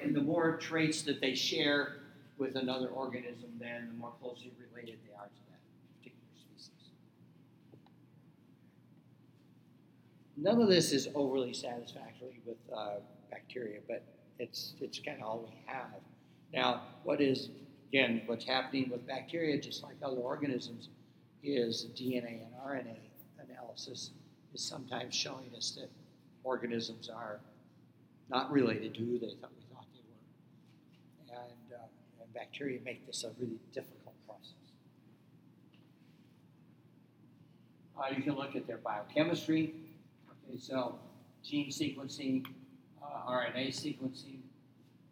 And 0.02 0.16
the 0.16 0.22
more 0.22 0.58
traits 0.58 1.02
that 1.04 1.20
they 1.20 1.36
share 1.36 1.98
with 2.38 2.56
another 2.56 2.88
organism, 2.88 3.52
then 3.60 3.90
the 3.92 3.98
more 3.98 4.14
closely 4.22 4.52
related 4.72 4.98
they 5.06 5.14
are 5.14 5.26
to 5.26 5.42
that 5.50 5.60
particular 5.98 6.26
species. 6.36 6.72
None 10.38 10.62
of 10.62 10.68
this 10.68 10.92
is 10.92 11.10
overly 11.14 11.54
satisfactory 11.54 12.40
with 12.46 12.58
uh, 12.76 12.96
bacteria, 13.30 13.80
but 13.88 14.04
it's, 14.40 14.74
it's 14.80 15.00
kind 15.00 15.22
of 15.22 15.28
all 15.28 15.50
we 15.50 15.56
have. 15.66 16.02
Now, 16.54 16.84
what 17.04 17.22
is, 17.22 17.50
again, 17.90 18.22
what's 18.26 18.46
happening 18.46 18.90
with 18.90 19.06
bacteria, 19.06 19.60
just 19.60 19.84
like 19.84 19.96
other 20.02 20.18
organisms, 20.18 20.90
is 21.44 21.88
DNA 21.96 22.42
and 22.44 22.54
RNA 22.66 22.96
analysis 23.50 24.12
is 24.54 24.62
sometimes 24.62 25.16
showing 25.16 25.52
us 25.58 25.72
that 25.72 25.90
organisms 26.44 27.10
are 27.10 27.40
not 28.30 28.52
related 28.52 28.94
to 28.96 29.02
who 29.02 29.20
they 29.20 29.34
thought 29.42 29.52
we 29.56 29.64
thought 29.74 29.86
they 29.94 31.34
were. 31.34 31.40
And, 31.40 31.74
uh, 31.74 32.22
and 32.22 32.34
bacteria 32.34 32.80
make 32.84 33.06
this 33.06 33.24
a 33.24 33.32
really 33.40 33.60
difficult 33.74 34.16
process. 34.26 34.54
Uh, 37.98 38.16
you 38.16 38.24
can 38.24 38.36
look 38.36 38.56
at 38.56 38.68
their 38.68 38.78
biochemistry. 38.78 39.74
Okay, 40.48 40.58
so 40.58 41.00
gene 41.44 41.70
sequencing, 41.70 42.46
uh, 43.02 43.30
RNA 43.30 43.70
sequencing. 43.70 44.40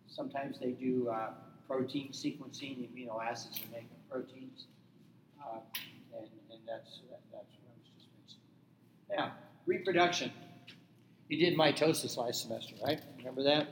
Sometimes 0.07 0.59
they 0.59 0.71
do 0.71 1.09
uh, 1.09 1.31
protein 1.67 2.09
sequencing, 2.11 2.87
amino 2.89 3.23
acids 3.23 3.59
are 3.59 3.71
making 3.71 3.89
proteins. 4.09 4.65
Uh, 5.39 5.59
and, 6.17 6.27
and 6.51 6.59
that's, 6.67 6.99
that, 7.09 7.21
that's 7.31 7.53
what 7.55 7.67
I 7.67 7.75
was 7.79 7.87
just 7.95 8.07
mentioning. 8.17 8.43
Now, 9.15 9.33
reproduction. 9.65 10.31
You 11.27 11.37
did 11.37 11.57
mitosis 11.57 12.17
last 12.17 12.43
semester, 12.43 12.75
right? 12.85 13.01
Remember 13.17 13.43
that? 13.43 13.67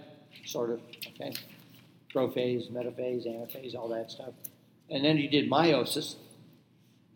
Sort 0.46 0.70
of, 0.70 0.82
okay? 1.08 1.34
Prophase, 2.14 2.72
metaphase, 2.72 3.28
anaphase, 3.28 3.76
all 3.76 3.90
that 3.90 4.12
stuff. 4.12 4.34
And 4.90 5.04
then 5.04 5.18
you 5.18 5.30
did 5.30 5.50
meiosis, 5.50 6.16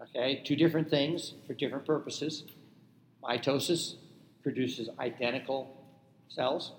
okay? 0.01 0.41
Two 0.45 0.55
different 0.55 0.89
things 0.89 1.33
for 1.47 1.53
different 1.53 1.85
purposes. 1.85 2.43
Mitosis 3.23 3.95
produces 4.41 4.89
identical 4.99 5.75
cells. 6.27 6.73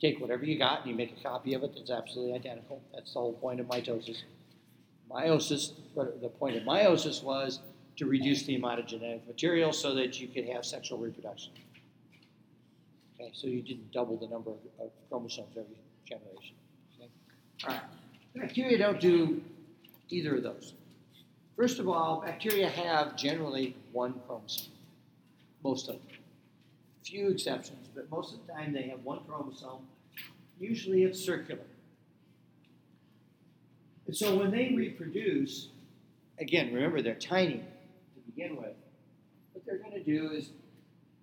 Take 0.00 0.20
whatever 0.20 0.44
you 0.44 0.58
got 0.58 0.80
and 0.80 0.90
you 0.90 0.96
make 0.96 1.16
a 1.18 1.22
copy 1.22 1.54
of 1.54 1.62
it 1.62 1.72
that's 1.74 1.90
absolutely 1.90 2.34
identical. 2.34 2.82
That's 2.94 3.12
the 3.12 3.20
whole 3.20 3.32
point 3.32 3.60
of 3.60 3.66
mitosis. 3.66 4.22
Meiosis, 5.10 5.72
the 5.94 6.28
point 6.28 6.56
of 6.56 6.62
meiosis 6.62 7.22
was 7.22 7.60
to 8.00 8.06
reduce 8.06 8.44
the 8.44 8.56
amount 8.56 8.80
of 8.80 8.86
genetic 8.86 9.26
material 9.28 9.74
so 9.74 9.94
that 9.94 10.18
you 10.18 10.26
could 10.26 10.46
have 10.48 10.64
sexual 10.64 10.96
reproduction. 10.96 11.52
Okay, 13.14 13.30
so 13.34 13.46
you 13.46 13.60
didn't 13.60 13.92
double 13.92 14.16
the 14.16 14.26
number 14.26 14.52
of, 14.52 14.90
chromosomes 15.10 15.50
every 15.50 15.76
generation. 16.08 16.56
Okay? 16.96 17.10
All 17.64 17.74
right. 17.74 17.82
Bacteria 18.34 18.78
don't 18.78 19.00
do 19.00 19.42
either 20.08 20.36
of 20.36 20.42
those. 20.42 20.72
First 21.56 21.78
of 21.78 21.90
all, 21.90 22.22
bacteria 22.24 22.70
have 22.70 23.16
generally 23.16 23.76
one 23.92 24.14
chromosome. 24.26 24.72
Most 25.62 25.90
of 25.90 25.96
them. 25.96 26.04
Few 27.04 27.28
exceptions, 27.28 27.86
but 27.94 28.10
most 28.10 28.32
of 28.32 28.46
the 28.46 28.50
time 28.54 28.72
they 28.72 28.84
have 28.84 29.04
one 29.04 29.20
chromosome. 29.28 29.86
Usually 30.58 31.02
it's 31.02 31.20
circular. 31.20 31.60
And 34.06 34.16
so 34.16 34.38
when 34.38 34.50
they 34.50 34.72
reproduce, 34.74 35.68
again, 36.38 36.72
remember 36.72 37.02
they're 37.02 37.14
tiny 37.14 37.62
begin 38.34 38.56
with. 38.56 38.74
What 39.52 39.64
they're 39.66 39.78
going 39.78 39.92
to 39.92 40.02
do 40.02 40.30
is 40.32 40.50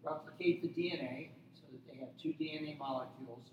replicate 0.04 0.62
the 0.62 0.70
DNA 0.70 1.30
so 1.56 1.64
that 1.72 1.92
they 1.92 2.00
have 2.00 2.10
two 2.22 2.34
DNA 2.40 2.78
molecules. 2.78 3.50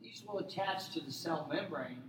These 0.00 0.24
will 0.26 0.38
attach 0.38 0.92
to 0.94 1.00
the 1.00 1.12
cell 1.12 1.48
membrane 1.52 2.02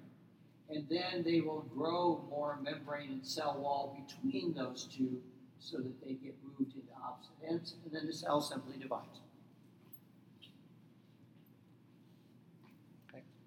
and 0.70 0.88
then 0.90 1.24
they 1.24 1.42
will 1.42 1.62
grow 1.76 2.26
more 2.30 2.58
membrane 2.62 3.12
and 3.12 3.26
cell 3.26 3.58
wall 3.60 3.98
between 4.08 4.54
those 4.54 4.88
two 4.96 5.22
so 5.60 5.78
that 5.78 6.02
they 6.04 6.14
get 6.14 6.36
moved 6.44 6.74
into 6.76 6.88
opposite 7.04 7.32
ends, 7.48 7.76
and 7.84 7.94
then 7.94 8.08
the 8.08 8.14
cell 8.14 8.42
simply 8.42 8.78
divides. 8.78 9.20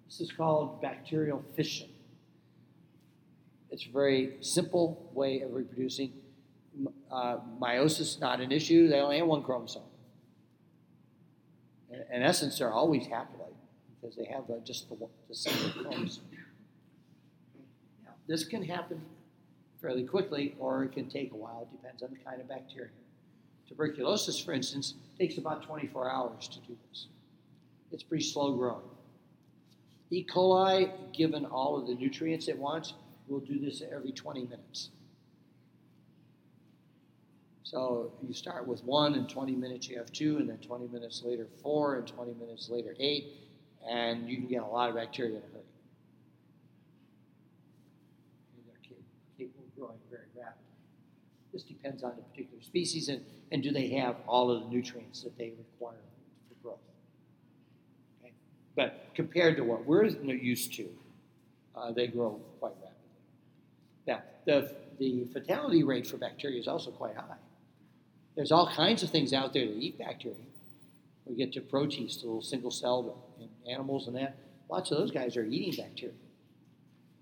This 0.05 0.21
is 0.21 0.31
called 0.31 0.81
bacterial 0.81 1.43
fission. 1.55 1.89
It's 3.69 3.85
a 3.85 3.91
very 3.91 4.37
simple 4.41 5.11
way 5.13 5.41
of 5.41 5.53
reproducing. 5.53 6.13
Uh, 7.11 7.37
meiosis 7.61 8.19
not 8.19 8.41
an 8.41 8.51
issue. 8.51 8.87
They 8.87 8.99
only 8.99 9.19
have 9.19 9.27
one 9.27 9.43
chromosome. 9.43 9.83
In, 11.89 12.03
in 12.11 12.21
essence, 12.21 12.59
they're 12.59 12.73
always 12.73 13.07
haploid 13.07 13.53
because 13.99 14.15
they 14.15 14.25
have 14.25 14.49
uh, 14.49 14.59
just 14.63 14.89
the, 14.89 14.97
the 15.29 15.35
single 15.35 15.69
chromosome. 15.83 16.25
Now, 18.03 18.11
this 18.27 18.43
can 18.43 18.63
happen 18.63 19.01
fairly 19.81 20.03
quickly, 20.03 20.55
or 20.59 20.83
it 20.83 20.91
can 20.91 21.09
take 21.09 21.31
a 21.31 21.35
while. 21.35 21.67
It 21.71 21.77
depends 21.77 22.03
on 22.03 22.09
the 22.11 22.17
kind 22.17 22.41
of 22.41 22.49
bacteria. 22.49 22.89
Tuberculosis, 23.67 24.39
for 24.39 24.53
instance, 24.53 24.95
takes 25.17 25.37
about 25.37 25.63
24 25.63 26.09
hours 26.09 26.47
to 26.47 26.59
do 26.61 26.77
this. 26.89 27.07
It's 27.91 28.03
pretty 28.03 28.23
slow 28.23 28.53
growing. 28.55 28.81
E. 30.09 30.25
coli, 30.25 30.91
given 31.13 31.45
all 31.45 31.77
of 31.77 31.87
the 31.87 31.95
nutrients 31.95 32.47
it 32.47 32.57
wants, 32.57 32.93
will 33.27 33.39
do 33.39 33.59
this 33.59 33.83
every 33.91 34.11
20 34.11 34.43
minutes. 34.43 34.89
So 37.69 38.13
you 38.25 38.33
start 38.33 38.65
with 38.65 38.81
one, 38.85 39.15
and 39.15 39.27
20 39.27 39.51
minutes 39.51 39.89
you 39.89 39.97
have 39.97 40.09
two, 40.13 40.37
and 40.37 40.47
then 40.47 40.57
20 40.59 40.87
minutes 40.87 41.21
later 41.25 41.47
four, 41.61 41.97
and 41.97 42.07
20 42.07 42.33
minutes 42.35 42.69
later 42.69 42.95
eight, 42.97 43.33
and 43.85 44.29
you 44.29 44.37
can 44.37 44.47
get 44.47 44.61
a 44.61 44.65
lot 44.65 44.87
of 44.87 44.95
bacteria 44.95 45.31
in 45.31 45.37
a 45.39 45.47
hurry. 45.47 45.63
They're 48.65 48.95
capable 49.37 49.65
of 49.65 49.75
growing 49.75 49.97
very 50.09 50.27
rapidly. 50.33 50.63
This 51.51 51.63
depends 51.63 52.03
on 52.03 52.13
the 52.15 52.21
particular 52.21 52.63
species 52.63 53.09
and, 53.09 53.21
and 53.51 53.61
do 53.61 53.71
they 53.71 53.89
have 53.89 54.15
all 54.27 54.49
of 54.49 54.63
the 54.63 54.69
nutrients 54.69 55.23
that 55.23 55.37
they 55.37 55.51
require 55.57 55.99
for 56.47 56.55
growth. 56.63 56.79
Okay? 58.23 58.31
But 58.77 59.09
compared 59.13 59.57
to 59.57 59.65
what 59.65 59.85
we're 59.85 60.05
used 60.05 60.73
to, 60.75 60.87
uh, 61.75 61.91
they 61.91 62.07
grow 62.07 62.39
quite 62.61 62.75
rapidly. 62.81 62.93
Now, 64.07 64.21
the, 64.45 64.73
the 64.99 65.25
fatality 65.33 65.83
rate 65.83 66.07
for 66.07 66.15
bacteria 66.15 66.61
is 66.61 66.69
also 66.69 66.91
quite 66.91 67.17
high. 67.17 67.35
There's 68.37 68.51
all 68.51 68.69
kinds 68.71 69.01
of 69.01 69.09
things 69.09 69.33
out 69.33 69.51
there 69.51 69.65
that 69.65 69.75
eat 69.75 69.97
bacteria. 69.97 70.37
We 71.25 71.35
get 71.35 71.51
to 71.53 71.61
protists, 71.61 72.21
the 72.21 72.27
little 72.27 72.43
single 72.43 72.69
celled 72.69 73.17
animals 73.67 74.07
and 74.07 74.15
that. 74.15 74.37
Lots 74.69 74.91
of 74.91 74.99
those 74.99 75.09
guys 75.09 75.35
are 75.35 75.43
eating 75.43 75.83
bacteria. 75.83 76.13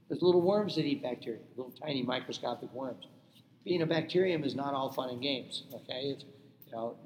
There's 0.09 0.21
little 0.21 0.41
worms 0.41 0.75
that 0.75 0.83
eat 0.83 1.01
bacteria, 1.01 1.39
little 1.55 1.71
tiny 1.71 2.03
microscopic 2.03 2.71
worms. 2.73 3.07
Being 3.63 3.81
a 3.81 3.85
bacterium 3.85 4.43
is 4.43 4.55
not 4.55 4.73
all 4.73 4.91
fun 4.91 5.09
and 5.09 5.21
games. 5.21 5.63
Okay, 5.73 6.09
it's, 6.09 6.25
you 6.67 6.73
know, 6.73 6.97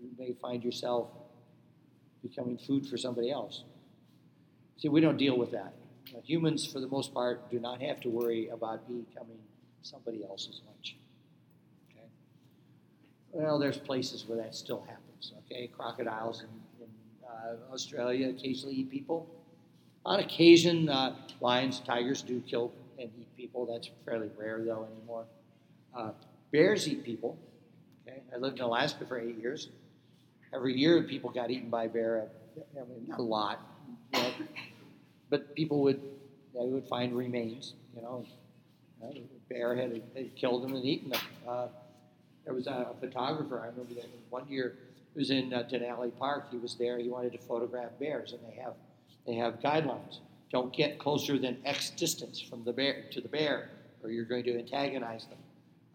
you 0.00 0.08
may 0.18 0.32
find 0.40 0.64
yourself 0.64 1.08
becoming 2.22 2.56
food 2.56 2.88
for 2.88 2.96
somebody 2.96 3.30
else. 3.30 3.62
See, 4.78 4.88
we 4.88 5.02
don't 5.02 5.18
deal 5.18 5.36
with 5.36 5.50
that. 5.50 5.74
humans, 6.24 6.66
for 6.66 6.80
the 6.80 6.88
most 6.88 7.12
part, 7.12 7.50
do 7.50 7.60
not 7.60 7.82
have 7.82 8.00
to 8.00 8.08
worry 8.08 8.48
about 8.48 8.88
becoming 8.88 9.38
somebody 9.82 10.24
else's 10.24 10.62
lunch. 10.66 10.96
Well, 13.34 13.58
there's 13.58 13.78
places 13.78 14.24
where 14.28 14.38
that 14.38 14.54
still 14.54 14.82
happens. 14.82 15.32
Okay, 15.44 15.66
crocodiles 15.66 16.42
in, 16.42 16.84
in 16.84 16.88
uh, 17.28 17.72
Australia 17.72 18.28
occasionally 18.28 18.76
eat 18.76 18.90
people. 18.90 19.28
On 20.06 20.20
occasion, 20.20 20.88
uh, 20.88 21.16
lions, 21.40 21.80
tigers 21.80 22.22
do 22.22 22.40
kill 22.42 22.72
and 22.96 23.10
eat 23.18 23.36
people. 23.36 23.66
That's 23.66 23.90
fairly 24.04 24.30
rare 24.38 24.62
though 24.64 24.86
anymore. 24.96 25.24
Uh, 25.92 26.10
bears 26.52 26.86
eat 26.86 27.02
people. 27.02 27.36
Okay, 28.06 28.22
I 28.32 28.38
lived 28.38 28.58
in 28.58 28.64
Alaska 28.64 29.04
for 29.04 29.18
eight 29.18 29.36
years. 29.36 29.68
Every 30.54 30.78
year, 30.78 31.02
people 31.02 31.30
got 31.30 31.50
eaten 31.50 31.70
by 31.70 31.84
a 31.84 31.88
bear. 31.88 32.28
I 32.56 32.84
mean, 32.84 33.08
not 33.08 33.18
a 33.18 33.22
lot, 33.22 33.60
but, 34.12 34.32
but 35.28 35.54
people 35.56 35.82
would 35.82 36.00
they 36.54 36.68
would 36.68 36.86
find 36.86 37.16
remains. 37.16 37.74
You 37.96 38.02
know, 38.02 38.24
the 39.00 39.22
bear 39.48 39.74
had, 39.74 40.00
had 40.14 40.36
killed 40.36 40.62
them 40.62 40.76
and 40.76 40.84
eaten 40.84 41.10
them. 41.10 41.68
There 42.44 42.54
was 42.54 42.66
a, 42.66 42.94
photographer, 43.00 43.60
I 43.60 43.66
remember 43.66 43.94
that 43.94 44.06
one 44.30 44.46
year, 44.48 44.76
it 45.14 45.18
was 45.18 45.30
in 45.30 45.52
uh, 45.52 45.62
Denali 45.70 46.16
Park. 46.18 46.50
He 46.50 46.58
was 46.58 46.74
there. 46.74 46.98
He 46.98 47.08
wanted 47.08 47.32
to 47.32 47.38
photograph 47.38 47.90
bears, 47.98 48.32
and 48.32 48.40
they 48.46 48.60
have 48.60 48.74
they 49.26 49.34
have 49.34 49.60
guidelines. 49.60 50.18
Don't 50.50 50.72
get 50.72 50.98
closer 50.98 51.38
than 51.38 51.56
X 51.64 51.90
distance 51.90 52.40
from 52.40 52.64
the 52.64 52.72
bear 52.72 53.04
to 53.12 53.20
the 53.20 53.28
bear, 53.28 53.70
or 54.02 54.10
you're 54.10 54.24
going 54.24 54.44
to 54.44 54.58
antagonize 54.58 55.26
them. 55.26 55.38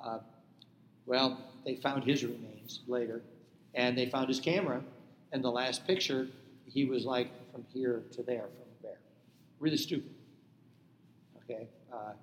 Uh, 0.03 0.19
well, 1.05 1.37
they 1.65 1.75
found 1.75 2.03
his 2.03 2.23
remains 2.23 2.79
later, 2.87 3.21
and 3.75 3.97
they 3.97 4.09
found 4.09 4.29
his 4.29 4.39
camera. 4.39 4.81
And 5.31 5.43
the 5.43 5.51
last 5.51 5.85
picture, 5.85 6.27
he 6.65 6.85
was 6.85 7.05
like 7.05 7.29
from 7.51 7.65
here 7.71 8.03
to 8.13 8.23
there 8.23 8.47
from 8.47 8.69
the 8.77 8.87
bear. 8.87 8.97
Really 9.59 9.77
stupid. 9.77 10.11
Okay, 11.43 11.67
uh, 11.93 12.13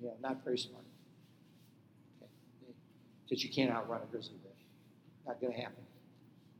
you 0.00 0.06
know, 0.06 0.14
not 0.20 0.44
very 0.44 0.58
smart 0.58 0.84
because 3.28 3.42
you 3.42 3.50
can't 3.50 3.70
outrun 3.70 4.00
a 4.02 4.06
grizzly 4.06 4.36
bear. 4.42 4.52
Not 5.26 5.40
going 5.40 5.52
to 5.52 5.58
happen. 5.58 5.82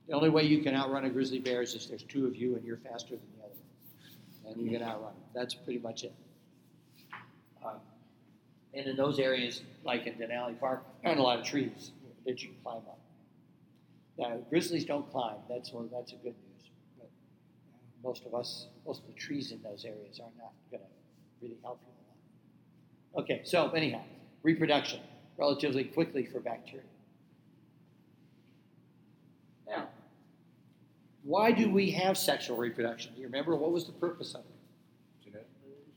The 0.08 0.14
only 0.14 0.30
way 0.30 0.44
you 0.44 0.62
can 0.62 0.74
outrun 0.74 1.04
a 1.04 1.10
grizzly 1.10 1.38
bear 1.38 1.62
is 1.62 1.74
if 1.74 1.88
there's 1.88 2.02
two 2.04 2.26
of 2.26 2.36
you 2.36 2.56
and 2.56 2.64
you're 2.64 2.78
faster 2.78 3.10
than 3.10 3.26
the 3.36 3.44
other 3.44 3.54
one. 3.54 4.52
And 4.52 4.62
you 4.62 4.78
can 4.78 4.86
outrun 4.86 5.14
them. 5.14 5.22
That's 5.34 5.54
pretty 5.54 5.80
much 5.80 6.04
it. 6.04 6.14
Um, 7.64 7.78
and 8.74 8.86
in 8.86 8.96
those 8.96 9.18
areas, 9.18 9.62
like 9.84 10.06
in 10.06 10.14
Denali 10.14 10.58
Park, 10.58 10.84
there 11.02 11.10
aren't 11.10 11.20
a 11.20 11.22
lot 11.22 11.38
of 11.38 11.44
trees 11.44 11.92
that 12.24 12.42
you 12.42 12.48
can 12.48 12.56
climb 12.62 12.76
up. 12.76 13.00
Now, 14.18 14.36
grizzlies 14.48 14.84
don't 14.84 15.10
climb. 15.10 15.36
That's. 15.48 15.70
That's 15.70 16.12
a 16.12 16.16
good 16.16 16.34
news. 16.34 16.70
But 16.98 17.10
most 18.02 18.24
of 18.24 18.34
us, 18.34 18.68
most 18.86 19.02
of 19.02 19.08
the 19.08 19.14
trees 19.14 19.52
in 19.52 19.62
those 19.62 19.84
areas 19.84 20.20
are 20.20 20.30
not 20.38 20.52
going 20.70 20.82
to 20.82 20.88
really 21.42 21.58
help 21.62 21.80
you 21.84 21.92
a 21.92 23.18
lot. 23.18 23.24
Okay. 23.24 23.42
So 23.44 23.70
anyhow, 23.70 24.02
reproduction 24.42 25.00
relatively 25.38 25.84
quickly 25.84 26.24
for 26.24 26.40
bacteria. 26.40 26.86
Now, 29.68 29.88
why 31.24 31.52
do 31.52 31.70
we 31.70 31.90
have 31.90 32.16
sexual 32.16 32.56
reproduction? 32.56 33.12
Do 33.14 33.20
you 33.20 33.26
remember 33.26 33.56
what 33.56 33.72
was 33.72 33.86
the 33.86 33.92
purpose 33.92 34.34
of 34.34 34.40
it? 34.40 34.46
Genetic 35.24 35.46
variation. 35.62 35.92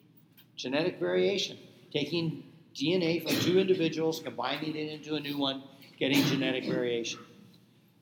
Genetic 0.56 1.00
variation. 1.00 1.58
Taking 1.94 2.44
DNA 2.76 3.24
from 3.24 3.40
two 3.42 3.60
individuals, 3.60 4.22
combining 4.22 4.76
it 4.76 4.92
into 4.92 5.16
a 5.16 5.20
new 5.20 5.38
one, 5.38 5.64
getting 5.98 6.24
genetic 6.26 6.66
variation. 6.66 7.20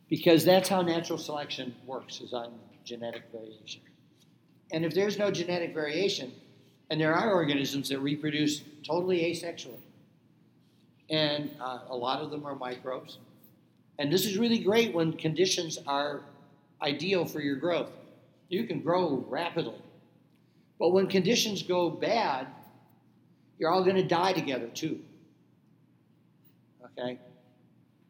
Because 0.10 0.46
that's 0.46 0.70
how 0.70 0.82
natural 0.82 1.18
selection 1.18 1.76
works, 1.86 2.22
is 2.22 2.34
on 2.34 2.54
genetic 2.86 3.24
variation. 3.32 3.82
And 4.72 4.86
if 4.86 4.94
there's 4.94 5.18
no 5.18 5.32
genetic 5.32 5.74
variation, 5.74 6.32
and 6.90 7.00
there 7.00 7.14
are 7.14 7.34
organisms 7.34 7.90
that 7.90 8.00
reproduce 8.00 8.64
totally 8.86 9.20
asexually, 9.22 9.80
and 11.10 11.52
uh, 11.62 11.80
a 11.90 11.96
lot 11.96 12.22
of 12.22 12.32
them 12.32 12.46
are 12.46 12.56
microbes. 12.56 13.20
And 14.00 14.12
this 14.12 14.26
is 14.26 14.38
really 14.38 14.60
great 14.60 14.94
when 14.94 15.14
conditions 15.14 15.80
are 15.88 16.22
ideal 16.82 17.26
for 17.26 17.40
your 17.40 17.56
growth. 17.56 17.90
You 18.50 18.66
can 18.66 18.82
grow 18.82 19.26
rapidly. 19.28 19.82
But 20.80 20.90
when 20.90 21.08
conditions 21.08 21.64
go 21.64 21.90
bad, 21.90 22.48
you're 23.58 23.72
all 23.72 23.84
going 23.84 23.96
to 23.96 24.08
die 24.08 24.34
together 24.34 24.68
too. 24.68 25.00
Okay? 26.86 27.20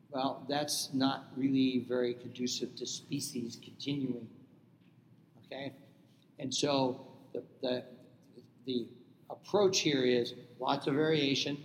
Well, 0.09 0.45
that's 0.49 0.89
not 0.93 1.27
really 1.35 1.85
very 1.87 2.13
conducive 2.13 2.75
to 2.77 2.85
species 2.85 3.57
continuing. 3.63 4.27
Okay? 5.45 5.73
And 6.39 6.53
so 6.53 7.05
the, 7.33 7.43
the, 7.61 7.83
the 8.65 8.87
approach 9.29 9.79
here 9.79 10.03
is 10.03 10.33
lots 10.59 10.87
of 10.87 10.95
variation, 10.95 11.57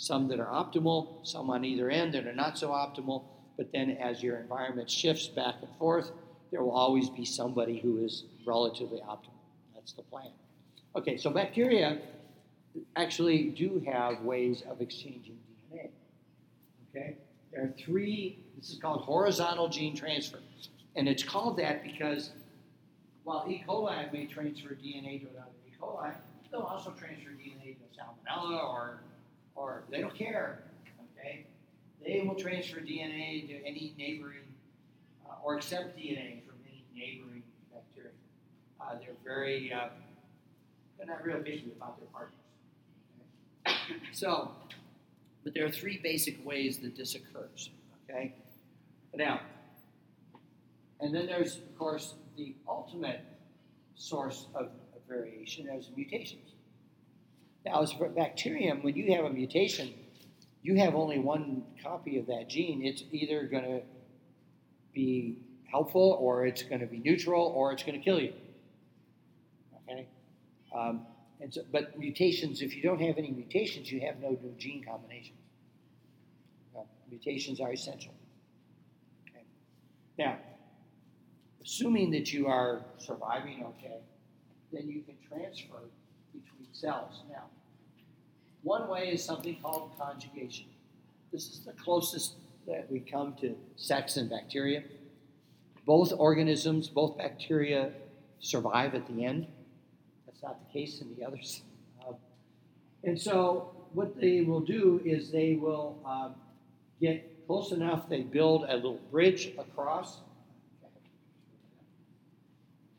some 0.00 0.28
that 0.28 0.40
are 0.40 0.46
optimal, 0.46 1.26
some 1.26 1.50
on 1.50 1.62
either 1.62 1.90
end 1.90 2.14
that 2.14 2.26
are 2.26 2.32
not 2.32 2.56
so 2.56 2.70
optimal. 2.70 3.24
But 3.58 3.70
then 3.70 3.90
as 3.90 4.22
your 4.22 4.38
environment 4.38 4.90
shifts 4.90 5.28
back 5.28 5.56
and 5.60 5.68
forth, 5.78 6.10
there 6.50 6.62
will 6.62 6.70
always 6.70 7.10
be 7.10 7.26
somebody 7.26 7.78
who 7.78 8.02
is 8.02 8.24
relatively 8.46 9.00
optimal. 9.00 9.36
That's 9.74 9.92
the 9.92 10.02
plan. 10.02 10.30
Okay, 10.96 11.18
so 11.18 11.28
bacteria 11.28 11.98
actually 12.96 13.50
do 13.50 13.84
have 13.92 14.22
ways 14.22 14.62
of 14.70 14.80
exchanging 14.80 15.36
DNA. 15.70 15.90
Okay, 16.88 17.16
there 17.52 17.64
are 17.64 17.74
three, 17.78 18.38
this 18.56 18.70
is 18.70 18.78
called 18.78 19.02
horizontal 19.02 19.68
gene 19.68 19.94
transfer. 19.94 20.38
And 20.96 21.06
it's 21.10 21.22
called 21.22 21.58
that 21.58 21.82
because 21.82 22.30
while 23.24 23.44
E. 23.46 23.62
coli 23.68 24.10
may 24.14 24.24
transfer 24.24 24.70
DNA 24.70 25.20
to 25.20 25.26
another 25.28 25.50
E. 25.68 25.72
coli, 25.78 26.14
they'll 26.50 26.62
also 26.62 26.90
transfer 26.98 27.28
DNA 27.32 27.76
to 27.76 28.00
Salmonella 28.00 28.64
or 28.64 29.00
or 29.60 29.84
they 29.90 30.00
don't 30.00 30.14
care. 30.14 30.62
Okay, 31.18 31.46
they 32.04 32.22
will 32.26 32.34
transfer 32.34 32.80
DNA 32.80 33.46
to 33.48 33.66
any 33.66 33.94
neighboring 33.98 34.48
uh, 35.28 35.34
or 35.44 35.56
accept 35.56 35.98
DNA 35.98 36.42
from 36.46 36.56
any 36.66 36.84
neighboring 36.94 37.42
bacteria. 37.72 38.12
Uh, 38.80 38.94
they're 38.98 39.14
very 39.22 39.72
uh, 39.72 39.88
they're 40.96 41.06
not 41.06 41.24
real 41.24 41.38
picky 41.38 41.72
about 41.76 41.98
their 41.98 42.08
partners. 42.08 42.34
Okay? 43.66 43.76
So, 44.12 44.52
but 45.44 45.54
there 45.54 45.66
are 45.66 45.70
three 45.70 45.98
basic 46.02 46.44
ways 46.44 46.78
that 46.78 46.96
this 46.96 47.14
occurs. 47.14 47.70
Okay? 48.08 48.34
Now, 49.14 49.40
and 51.00 51.14
then 51.14 51.26
there's, 51.26 51.56
of 51.56 51.78
course, 51.78 52.14
the 52.36 52.54
ultimate 52.68 53.20
source 53.94 54.46
of, 54.54 54.66
of 54.66 55.02
variation 55.08 55.68
as 55.68 55.88
mutations. 55.96 56.52
Now, 57.64 57.82
as 57.82 57.92
for 57.92 58.08
bacterium, 58.08 58.82
when 58.82 58.96
you 58.96 59.14
have 59.14 59.24
a 59.24 59.30
mutation, 59.30 59.92
you 60.62 60.76
have 60.76 60.94
only 60.94 61.18
one 61.18 61.64
copy 61.82 62.18
of 62.18 62.26
that 62.26 62.48
gene. 62.48 62.84
It's 62.84 63.02
either 63.12 63.44
going 63.44 63.64
to 63.64 63.82
be 64.94 65.38
helpful, 65.70 66.16
or 66.20 66.46
it's 66.46 66.62
going 66.62 66.80
to 66.80 66.86
be 66.86 66.98
neutral, 66.98 67.52
or 67.54 67.72
it's 67.72 67.82
going 67.82 67.98
to 67.98 68.04
kill 68.04 68.20
you. 68.20 68.32
Okay, 69.88 70.08
um, 70.76 71.06
and 71.40 71.52
so, 71.52 71.62
but 71.70 71.98
mutations. 71.98 72.60
If 72.60 72.74
you 72.74 72.82
don't 72.82 73.00
have 73.00 73.18
any 73.18 73.30
mutations, 73.30 73.90
you 73.90 74.00
have 74.00 74.20
no 74.20 74.30
new 74.30 74.54
gene 74.58 74.84
combinations. 74.84 75.38
Uh, 76.76 76.82
mutations 77.10 77.60
are 77.60 77.72
essential. 77.72 78.12
Okay. 79.28 79.44
Now, 80.18 80.38
assuming 81.62 82.10
that 82.12 82.32
you 82.32 82.46
are 82.46 82.84
surviving 82.98 83.64
okay, 83.64 84.00
then 84.72 84.88
you 84.88 85.02
can 85.02 85.16
transfer 85.28 85.88
cells. 86.72 87.22
Now, 87.30 87.44
one 88.62 88.88
way 88.88 89.08
is 89.10 89.24
something 89.24 89.56
called 89.62 89.92
conjugation. 89.98 90.66
This 91.32 91.48
is 91.48 91.60
the 91.60 91.72
closest 91.72 92.34
that 92.66 92.90
we 92.90 93.00
come 93.00 93.34
to 93.40 93.56
sex 93.76 94.16
in 94.16 94.28
bacteria. 94.28 94.82
Both 95.86 96.12
organisms, 96.16 96.88
both 96.88 97.16
bacteria, 97.16 97.92
survive 98.40 98.94
at 98.94 99.06
the 99.06 99.24
end. 99.24 99.46
That's 100.26 100.42
not 100.42 100.58
the 100.66 100.72
case 100.72 101.00
in 101.00 101.14
the 101.16 101.24
others. 101.24 101.62
Uh, 102.06 102.12
and 103.04 103.20
so, 103.20 103.74
what 103.92 104.20
they 104.20 104.42
will 104.42 104.60
do 104.60 105.00
is 105.04 105.30
they 105.30 105.54
will 105.54 105.98
um, 106.04 106.34
get 107.00 107.46
close 107.46 107.72
enough, 107.72 108.08
they 108.08 108.22
build 108.22 108.64
a 108.68 108.76
little 108.76 109.00
bridge 109.10 109.52
across. 109.58 110.20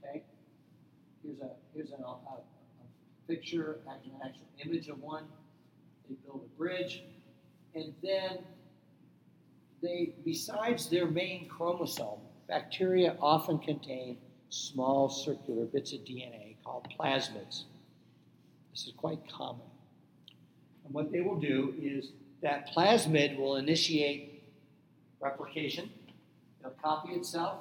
Okay, 0.04 0.24
here's 1.24 1.40
a 1.40 1.52
here's 1.74 1.92
a, 1.92 1.96
picture, 3.32 3.80
an 3.88 4.12
actual 4.26 4.48
image 4.66 4.90
of 4.90 5.02
one. 5.02 5.24
They 6.10 6.16
build 6.26 6.42
a 6.44 6.58
bridge, 6.58 7.04
and 7.74 7.94
then 8.04 8.40
they, 9.82 10.16
besides 10.26 10.90
their 10.90 11.08
main 11.08 11.48
chromosome, 11.48 12.20
bacteria 12.50 13.16
often 13.22 13.58
contain 13.60 14.18
small 14.50 15.08
circular 15.08 15.64
bits 15.64 15.94
of 15.94 16.02
DNA 16.02 16.58
called 16.66 16.88
plasmids. 17.00 17.64
This 18.72 18.88
is 18.88 18.94
quite 18.98 19.22
common. 19.32 19.66
And 20.84 20.94
what 20.94 21.10
they 21.10 21.22
will 21.22 21.40
do 21.40 21.74
is 21.82 22.12
that 22.42 22.70
plasmid 22.76 23.38
will 23.38 23.56
initiate 23.56 24.44
replication, 25.22 25.90
it'll 26.60 26.76
copy 26.84 27.14
itself, 27.14 27.60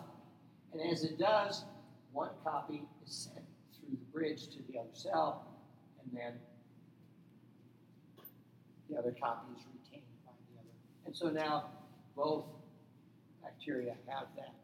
and 0.72 0.82
as 0.90 1.04
it 1.04 1.16
does, 1.16 1.64
one 2.12 2.30
copy 2.42 2.82
is 3.06 3.30
sent 3.32 3.46
through 3.78 3.90
the 3.90 4.12
bridge 4.12 4.48
to 4.48 4.58
the 4.68 4.80
other 4.80 4.88
cell, 4.94 5.46
and 6.04 6.18
then 6.18 6.34
the 8.88 8.96
other 8.98 9.14
copy 9.22 9.46
is 9.56 9.64
retained 9.72 10.06
by 10.24 10.32
the 10.52 10.58
other. 10.58 10.70
And 11.06 11.16
so 11.16 11.30
now 11.30 11.70
both 12.16 12.44
bacteria 13.42 13.94
have 14.08 14.26
that, 14.36 14.54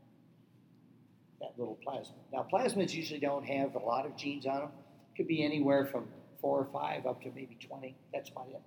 that 1.40 1.52
little 1.56 1.78
plasmid. 1.86 2.12
Now, 2.32 2.46
plasmids 2.52 2.92
usually 2.94 3.20
don't 3.20 3.44
have 3.44 3.74
a 3.74 3.78
lot 3.78 4.06
of 4.06 4.16
genes 4.16 4.46
on 4.46 4.60
them. 4.60 4.70
Could 5.16 5.28
be 5.28 5.44
anywhere 5.44 5.86
from 5.86 6.06
four 6.40 6.58
or 6.58 6.66
five 6.72 7.06
up 7.06 7.22
to 7.22 7.30
maybe 7.34 7.56
20. 7.60 7.96
That's 8.12 8.30
about 8.30 8.48
it. 8.50 8.60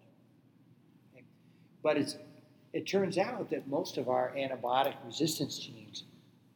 Okay. 1.13 1.23
But 1.83 1.97
it's, 1.97 2.17
it 2.73 2.87
turns 2.87 3.17
out 3.17 3.49
that 3.51 3.67
most 3.67 3.97
of 3.97 4.09
our 4.09 4.33
antibiotic 4.35 4.95
resistance 5.05 5.59
genes 5.59 6.03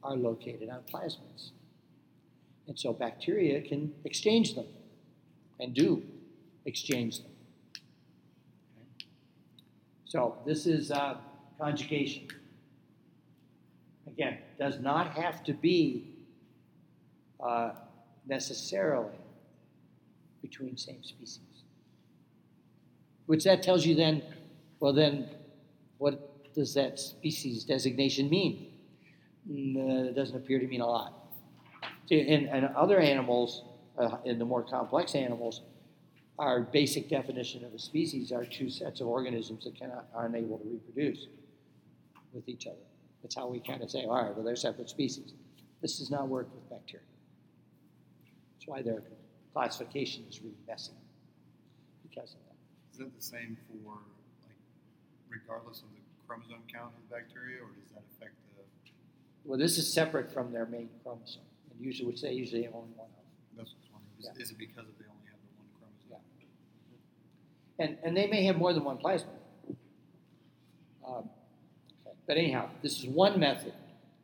are 0.04 0.16
located 0.16 0.70
on 0.70 0.82
plasmids. 0.92 1.52
And 2.68 2.80
so 2.80 2.94
bacteria 2.94 3.62
can 3.62 3.94
exchange 4.06 4.56
them 4.56 4.66
and 5.64 5.74
do 5.74 6.04
exchange 6.66 7.24
them. 7.24 7.32
Okay. 8.76 9.08
So 10.06 10.38
this 10.46 10.68
is. 10.68 10.92
Uh, 10.92 11.16
conjugation. 11.64 12.28
Again, 14.08 14.40
does 14.60 14.80
not 14.80 15.14
have 15.14 15.44
to 15.46 15.54
be 15.54 16.14
uh, 17.40 17.72
necessarily 18.28 19.18
between 20.42 20.78
same 20.78 21.04
species. 21.04 21.40
Which 23.28 23.46
that 23.46 23.64
tells 23.64 23.86
you 23.86 23.96
then, 23.96 24.22
well, 24.80 24.94
then 24.94 25.30
what 25.98 26.54
does 26.54 26.74
that 26.74 27.00
species 27.00 27.64
designation 27.64 28.30
mean? 28.30 28.74
Mm, 29.50 29.78
uh, 29.78 30.10
it 30.10 30.16
doesn't 30.16 30.36
appear 30.36 30.60
to 30.60 30.68
mean 30.68 30.82
a 30.82 30.86
lot. 30.86 31.14
See, 32.10 32.20
in, 32.20 32.48
in 32.48 32.66
other 32.76 33.00
animals, 33.00 33.64
uh, 33.98 34.18
in 34.26 34.40
the 34.40 34.46
more 34.46 34.64
complex 34.64 35.16
animals, 35.16 35.62
our 36.40 36.62
basic 36.62 37.10
definition 37.10 37.64
of 37.64 37.74
a 37.74 37.80
species 37.80 38.32
are 38.32 38.44
two 38.46 38.70
sets 38.70 39.02
of 39.02 39.08
organisms 39.08 39.66
that 39.66 39.76
cannot, 39.78 40.08
are 40.16 40.26
unable 40.26 40.58
to 40.58 40.68
reproduce 40.68 41.28
with 42.34 42.50
each 42.50 42.66
other. 42.66 42.76
That's 43.22 43.36
how 43.36 43.48
we 43.48 43.60
kind 43.60 43.82
of 43.84 43.92
say, 43.92 44.06
all 44.06 44.22
right, 44.22 44.36
well, 44.36 44.44
they're 44.44 44.56
separate 44.56 44.90
species. 44.90 45.34
This 45.82 46.00
does 46.00 46.10
not 46.10 46.28
work 46.28 46.48
with 46.54 46.70
bacteria. 46.70 47.06
That's 48.54 48.68
why 48.68 48.82
their 48.82 49.04
classification 49.54 50.26
is 50.28 50.42
really 50.42 50.56
messy 50.68 50.94
because 52.10 52.34
of 52.34 52.40
that. 52.48 52.56
Is 52.92 52.98
that 53.00 53.16
the 53.16 53.24
same 53.24 53.58
for, 53.68 53.94
like, 54.42 54.58
regardless 55.30 55.80
of 55.82 55.90
the 55.94 56.02
chromosome 56.28 56.64
count 56.72 56.94
of 56.96 57.10
the 57.10 57.16
bacteria, 57.16 57.62
or 57.62 57.70
does 57.80 57.92
that 57.94 58.04
affect 58.16 58.34
the? 58.58 58.64
Well, 59.46 59.60
this 59.60 59.78
is 59.78 59.92
separate 59.92 60.32
from 60.32 60.52
their 60.52 60.66
main 60.66 60.90
chromosome, 61.04 61.44
and 61.70 61.86
usually, 61.86 62.08
which 62.08 62.22
they 62.22 62.32
usually 62.32 62.64
have 62.64 62.74
only 62.74 62.94
one 62.96 63.08
of. 63.08 63.23
That's 63.58 63.72
what 63.72 63.78
I 63.78 63.82
was 63.82 63.90
wondering. 63.94 64.20
Is, 64.20 64.26
Yeah. 64.26 64.42
is 64.44 64.52
it 64.52 64.58
because 64.58 64.88
of 64.88 64.98
they 64.98 65.06
only 65.06 65.26
have 65.30 65.40
the 65.42 65.54
one 65.58 65.68
chromosome? 65.80 66.20
Yeah. 67.80 67.86
And 67.86 67.98
and 68.04 68.16
they 68.18 68.28
may 68.28 68.44
have 68.46 68.58
more 68.58 68.74
than 68.74 68.84
one 68.84 68.98
plasmid. 68.98 69.40
Um. 71.06 71.30
But 72.26 72.38
anyhow, 72.38 72.70
this 72.82 73.00
is 73.00 73.06
one 73.08 73.38
method 73.40 73.74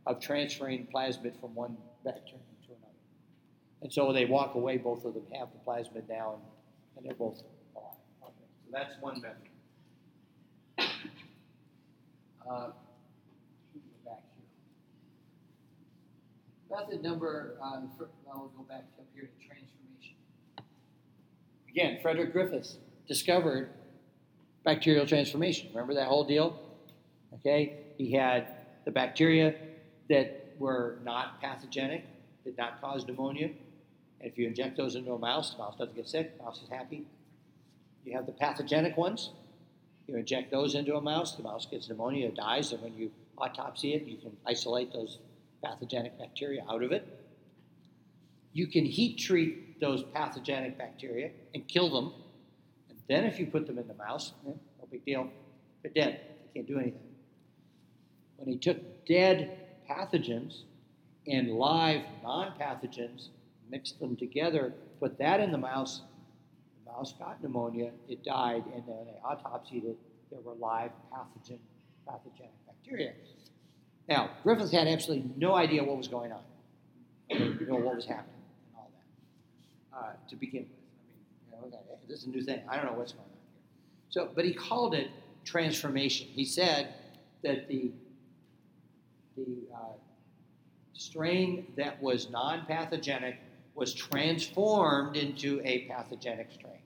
of 0.05 0.21
transferring 0.21 0.88
plasmid 0.88 1.38
from 1.41 1.53
one 1.53 1.75
bacterium 2.05 2.39
to 2.65 2.69
another. 2.69 2.93
And 3.82 3.91
so 3.91 4.13
they 4.13 4.23
walk 4.25 4.55
away, 4.55 4.77
both 4.77 5.03
of 5.03 5.13
them 5.15 5.25
have 5.38 5.49
the 5.51 5.59
plasmid 5.69 6.07
now, 6.07 6.36
and, 6.36 6.43
and 6.95 7.05
they're 7.05 7.13
both 7.13 7.43
alive. 7.75 7.97
Okay. 8.23 8.34
So 8.63 8.69
that's 8.71 8.93
one 9.01 9.21
method. 9.21 9.36
Uh, 12.49 12.69
back 14.05 14.23
here. 16.69 16.77
Method 16.80 17.03
number, 17.03 17.57
uh, 17.61 17.82
fir- 17.97 18.09
well, 18.25 18.39
we'll 18.55 18.63
go 18.63 18.69
back 18.69 18.86
up 18.97 18.99
to 19.28 19.47
transformation. 19.47 20.15
Again, 21.70 21.99
Frederick 22.01 22.34
Griffiths 22.34 22.78
discovered 23.07 23.70
bacterial 24.63 25.05
transformation. 25.05 25.70
Remember 25.70 25.93
that 25.93 26.07
whole 26.07 26.24
deal? 26.24 26.59
Okay, 27.36 27.78
he 27.97 28.11
had 28.11 28.47
the 28.86 28.91
bacteria 28.91 29.55
that 30.09 30.53
were 30.57 30.97
not 31.03 31.39
pathogenic, 31.41 32.03
did 32.43 32.57
not 32.57 32.82
cause 32.82 33.05
pneumonia. 33.05 33.49
And 34.20 34.32
if 34.32 34.38
you 34.38 34.47
inject 34.47 34.78
those 34.78 34.95
into 34.95 35.13
a 35.13 35.20
mouse, 35.20 35.51
the 35.51 35.59
mouse 35.59 35.76
doesn't 35.78 35.95
get 35.95 36.07
sick, 36.07 36.38
the 36.38 36.43
mouse 36.43 36.61
is 36.61 36.70
happy. 36.70 37.05
You 38.03 38.13
have 38.13 38.26
the 38.26 38.32
pathogenic 38.32 38.97
ones. 38.97 39.32
You 40.07 40.17
inject 40.17 40.49
those 40.49 40.74
into 40.74 40.95
a 40.95 41.01
mouse, 41.01 41.36
the 41.36 41.43
mouse 41.43 41.67
gets 41.67 41.88
pneumonia, 41.88 42.32
dies, 42.32 42.72
and 42.72 42.82
when 42.82 42.95
you 42.97 43.11
autopsy 43.38 43.93
it, 43.93 44.05
you 44.05 44.17
can 44.17 44.36
isolate 44.45 44.91
those 44.91 45.20
pathogenic 45.63 46.17
bacteria 46.17 46.65
out 46.67 46.82
of 46.82 46.91
it. 46.91 47.18
You 48.54 48.68
can 48.68 48.86
heat 48.86 49.18
treat 49.18 49.80
those 49.80 50.04
pathogenic 50.04 50.78
bacteria 50.78 51.32
and 51.54 51.68
kill 51.68 51.89
them. 51.89 52.14
And 52.89 52.97
then 53.08 53.26
if 53.26 53.39
you 53.39 53.45
put 53.45 53.68
them 53.68 53.78
in 53.78 53.88
the 53.88 53.93
mouse, 53.93 54.34
eh, 54.47 54.52
no 54.52 54.88
big 54.91 55.06
deal, 55.06 55.30
they're 55.82 55.91
dead. 55.91 56.22
They 56.41 56.60
can't 56.60 56.68
do 56.68 56.80
anything. 56.80 57.02
When 58.38 58.50
he 58.50 58.58
took 58.58 59.06
dead 59.06 59.58
pathogens 59.89 60.64
and 61.28 61.52
live 61.52 62.02
non 62.24 62.54
pathogens, 62.60 63.30
mixed 63.70 64.00
them 64.00 64.16
together, 64.16 64.74
put 65.00 65.18
that 65.20 65.39
in 65.39 65.52
the 65.52 65.58
mouse, 65.58 66.02
the 66.84 66.91
mouse 66.91 67.14
got 67.14 67.41
pneumonia, 67.41 67.91
it 68.08 68.24
died, 68.24 68.64
and 68.74 68.84
then 68.88 69.06
they 69.06 69.20
autopsied 69.24 69.86
it. 69.86 69.97
There 70.32 70.39
were 70.41 70.56
live 70.56 70.91
pathogen, 71.12 71.60
pathogenic 72.08 72.52
bacteria. 72.66 73.14
Now, 74.08 74.32
Griffith 74.43 74.72
had 74.72 74.88
absolutely 74.88 75.30
no 75.38 75.56
idea 75.56 75.84
what 75.84 75.97
was 75.97 76.08
going 76.08 76.32
on, 76.32 76.41
you 77.30 77.68
know, 77.68 77.76
what 77.76 77.95
was 77.95 78.06
happening, 78.06 78.38
uh, 80.00 80.12
to 80.30 80.36
begin 80.36 80.64
with. 80.64 80.72
I 81.54 81.62
mean, 81.62 81.72
you 81.72 81.72
know, 81.72 81.78
okay, 81.78 82.02
this 82.08 82.22
is 82.22 82.28
a 82.28 82.30
new 82.30 82.41
thing. 82.41 82.62
I 82.70 82.78
don't 82.78 82.86
know 82.86 82.93
what's 82.93 83.14
going 83.14 83.26
on 83.26 83.30
here. 83.32 83.39
So, 84.10 84.30
but 84.34 84.45
he 84.45 84.54
called 84.54 84.95
it 84.95 85.10
transformation. 85.45 86.28
He 86.28 86.45
said 86.45 86.93
that 87.43 87.68
the 87.68 87.91
the 89.36 89.58
uh, 89.74 89.93
strain 90.93 91.68
that 91.78 92.02
was 92.02 92.30
non-pathogenic 92.30 93.39
was 93.74 93.93
transformed 93.93 95.16
into 95.16 95.62
a 95.64 95.88
pathogenic 95.88 96.52
strain. 96.52 96.82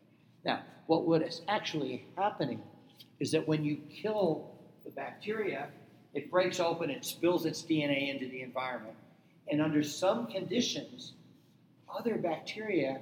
Now, 0.45 0.61
what 0.85 1.21
is 1.23 1.41
actually 1.47 2.05
happening 2.15 2.61
is 3.19 3.31
that 3.31 3.47
when 3.47 3.63
you 3.63 3.77
kill 3.89 4.51
the 4.83 4.91
bacteria, 4.91 5.69
it 6.13 6.29
breaks 6.29 6.59
open, 6.59 6.91
it 6.91 7.03
spills 7.03 7.45
its 7.45 7.63
DNA 7.63 8.13
into 8.13 8.27
the 8.27 8.41
environment, 8.41 8.95
and 9.49 9.61
under 9.61 9.81
some 9.81 10.27
conditions, 10.27 11.13
other 11.97 12.17
bacteria 12.17 12.99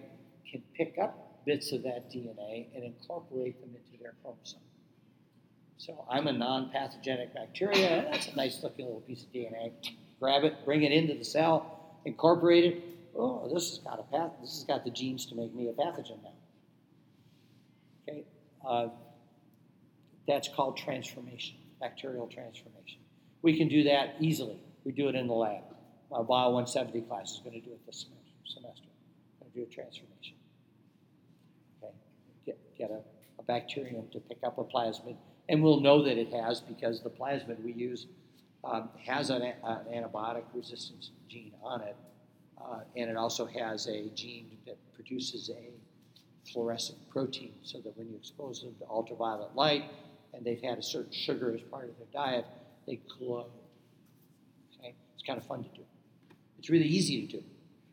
can 0.49 0.61
pick 0.75 0.97
up 1.01 1.45
bits 1.45 1.71
of 1.71 1.83
that 1.83 2.11
DNA 2.11 2.67
and 2.75 2.83
incorporate 2.83 3.59
them 3.61 3.75
into 3.75 4.01
their 4.01 4.13
chromosome. 4.21 4.59
So 5.77 6.05
I'm 6.09 6.27
a 6.27 6.33
non-pathogenic 6.33 7.33
bacteria. 7.33 8.07
That's 8.11 8.27
a 8.27 8.35
nice 8.35 8.61
looking 8.61 8.85
little 8.85 9.01
piece 9.01 9.23
of 9.23 9.31
DNA. 9.31 9.71
Grab 10.19 10.43
it, 10.43 10.63
bring 10.63 10.83
it 10.83 10.91
into 10.91 11.15
the 11.15 11.25
cell, 11.25 11.97
incorporate 12.05 12.65
it. 12.65 12.83
Oh, 13.15 13.49
this 13.51 13.69
has 13.69 13.79
got 13.79 13.99
a 13.99 14.03
path. 14.03 14.31
This 14.41 14.53
has 14.53 14.63
got 14.63 14.83
the 14.83 14.91
genes 14.91 15.25
to 15.27 15.35
make 15.35 15.53
me 15.55 15.69
a 15.69 15.73
pathogen 15.73 16.21
now. 16.23 16.33
Okay, 18.07 18.23
uh, 18.67 18.87
that's 20.27 20.47
called 20.47 20.77
transformation, 20.77 21.55
bacterial 21.79 22.27
transformation. 22.27 22.99
We 23.41 23.57
can 23.57 23.67
do 23.67 23.83
that 23.85 24.15
easily. 24.19 24.59
We 24.85 24.91
do 24.91 25.09
it 25.09 25.15
in 25.15 25.27
the 25.27 25.33
lab. 25.33 25.63
My 26.11 26.21
Bio 26.21 26.51
170 26.51 27.01
class 27.01 27.31
is 27.31 27.39
going 27.39 27.59
to 27.59 27.67
do 27.67 27.71
it 27.71 27.85
this 27.87 28.01
semester. 28.01 28.20
To 28.55 29.47
do 29.53 29.63
a 29.63 29.65
transformation. 29.65 30.35
Okay, 31.83 31.93
get, 32.45 32.57
get 32.77 32.91
a, 32.91 33.01
a 33.39 33.43
bacterium 33.43 34.07
to 34.11 34.19
pick 34.19 34.39
up 34.43 34.57
a 34.57 34.63
plasmid 34.63 35.17
and 35.51 35.61
we'll 35.61 35.81
know 35.81 36.01
that 36.03 36.17
it 36.17 36.31
has 36.31 36.61
because 36.61 37.01
the 37.01 37.09
plasmid 37.09 37.61
we 37.63 37.73
use 37.73 38.07
um, 38.63 38.89
has 39.05 39.29
an, 39.29 39.41
an, 39.41 39.79
antibiotic 39.93 40.43
resistance 40.53 41.11
gene 41.27 41.53
on 41.61 41.81
it, 41.81 41.95
uh, 42.59 42.79
and 42.95 43.09
it 43.09 43.17
also 43.17 43.45
has 43.45 43.87
a 43.87 44.09
gene 44.15 44.57
that 44.65 44.77
produces 44.93 45.49
a 45.49 45.71
fluorescent 46.51 46.97
protein 47.09 47.53
so 47.63 47.79
that 47.79 47.97
when 47.97 48.09
you 48.09 48.15
expose 48.15 48.61
them 48.61 48.73
to 48.79 48.85
ultraviolet 48.87 49.55
light 49.55 49.83
and 50.33 50.45
they've 50.45 50.61
had 50.61 50.77
a 50.77 50.83
certain 50.83 51.11
sugar 51.11 51.53
as 51.53 51.61
part 51.61 51.89
of 51.89 51.97
their 51.97 52.07
diet, 52.13 52.45
they 52.87 52.99
glow. 53.17 53.47
Okay? 54.79 54.93
It's 55.15 55.23
kind 55.25 55.37
of 55.37 55.45
fun 55.45 55.63
to 55.63 55.69
do. 55.69 55.83
It's 56.59 56.69
really 56.69 56.85
easy 56.85 57.27
to 57.27 57.37
do. 57.37 57.43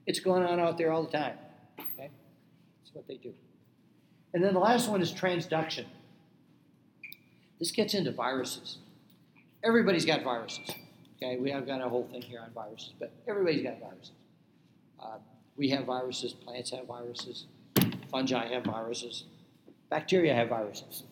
It's 0.09 0.21
going 0.21 0.43
on 0.43 0.59
out 0.59 0.79
there 0.79 0.91
all 0.91 1.03
the 1.03 1.11
time. 1.11 1.37
Okay? 1.79 2.09
That's 2.81 2.95
what 2.95 3.07
they 3.07 3.17
do. 3.17 3.35
And 4.33 4.43
then 4.43 4.55
the 4.55 4.59
last 4.59 4.89
one 4.89 5.03
is 5.03 5.13
transduction. 5.13 5.85
This 7.59 7.71
gets 7.73 7.93
into 7.93 8.11
viruses. 8.11 8.79
Everybody's 9.63 10.07
got 10.07 10.23
viruses. 10.23 10.71
Okay, 11.17 11.37
we 11.37 11.51
have 11.51 11.67
got 11.67 11.83
a 11.83 11.89
whole 11.91 12.09
thing 12.11 12.23
here 12.23 12.41
on 12.41 12.51
viruses, 12.55 12.95
but 12.99 13.13
everybody's 13.29 13.63
got 13.63 13.81
viruses. 13.81 14.13
Uh, 14.99 15.19
we 15.59 15.69
have 15.69 15.85
viruses, 15.85 16.33
plants 16.33 16.71
have 16.71 16.87
viruses, 16.87 17.45
fungi 18.11 18.47
have 18.47 18.65
viruses, 18.65 19.25
bacteria 19.91 20.35
have 20.35 20.49
viruses. 20.49 21.03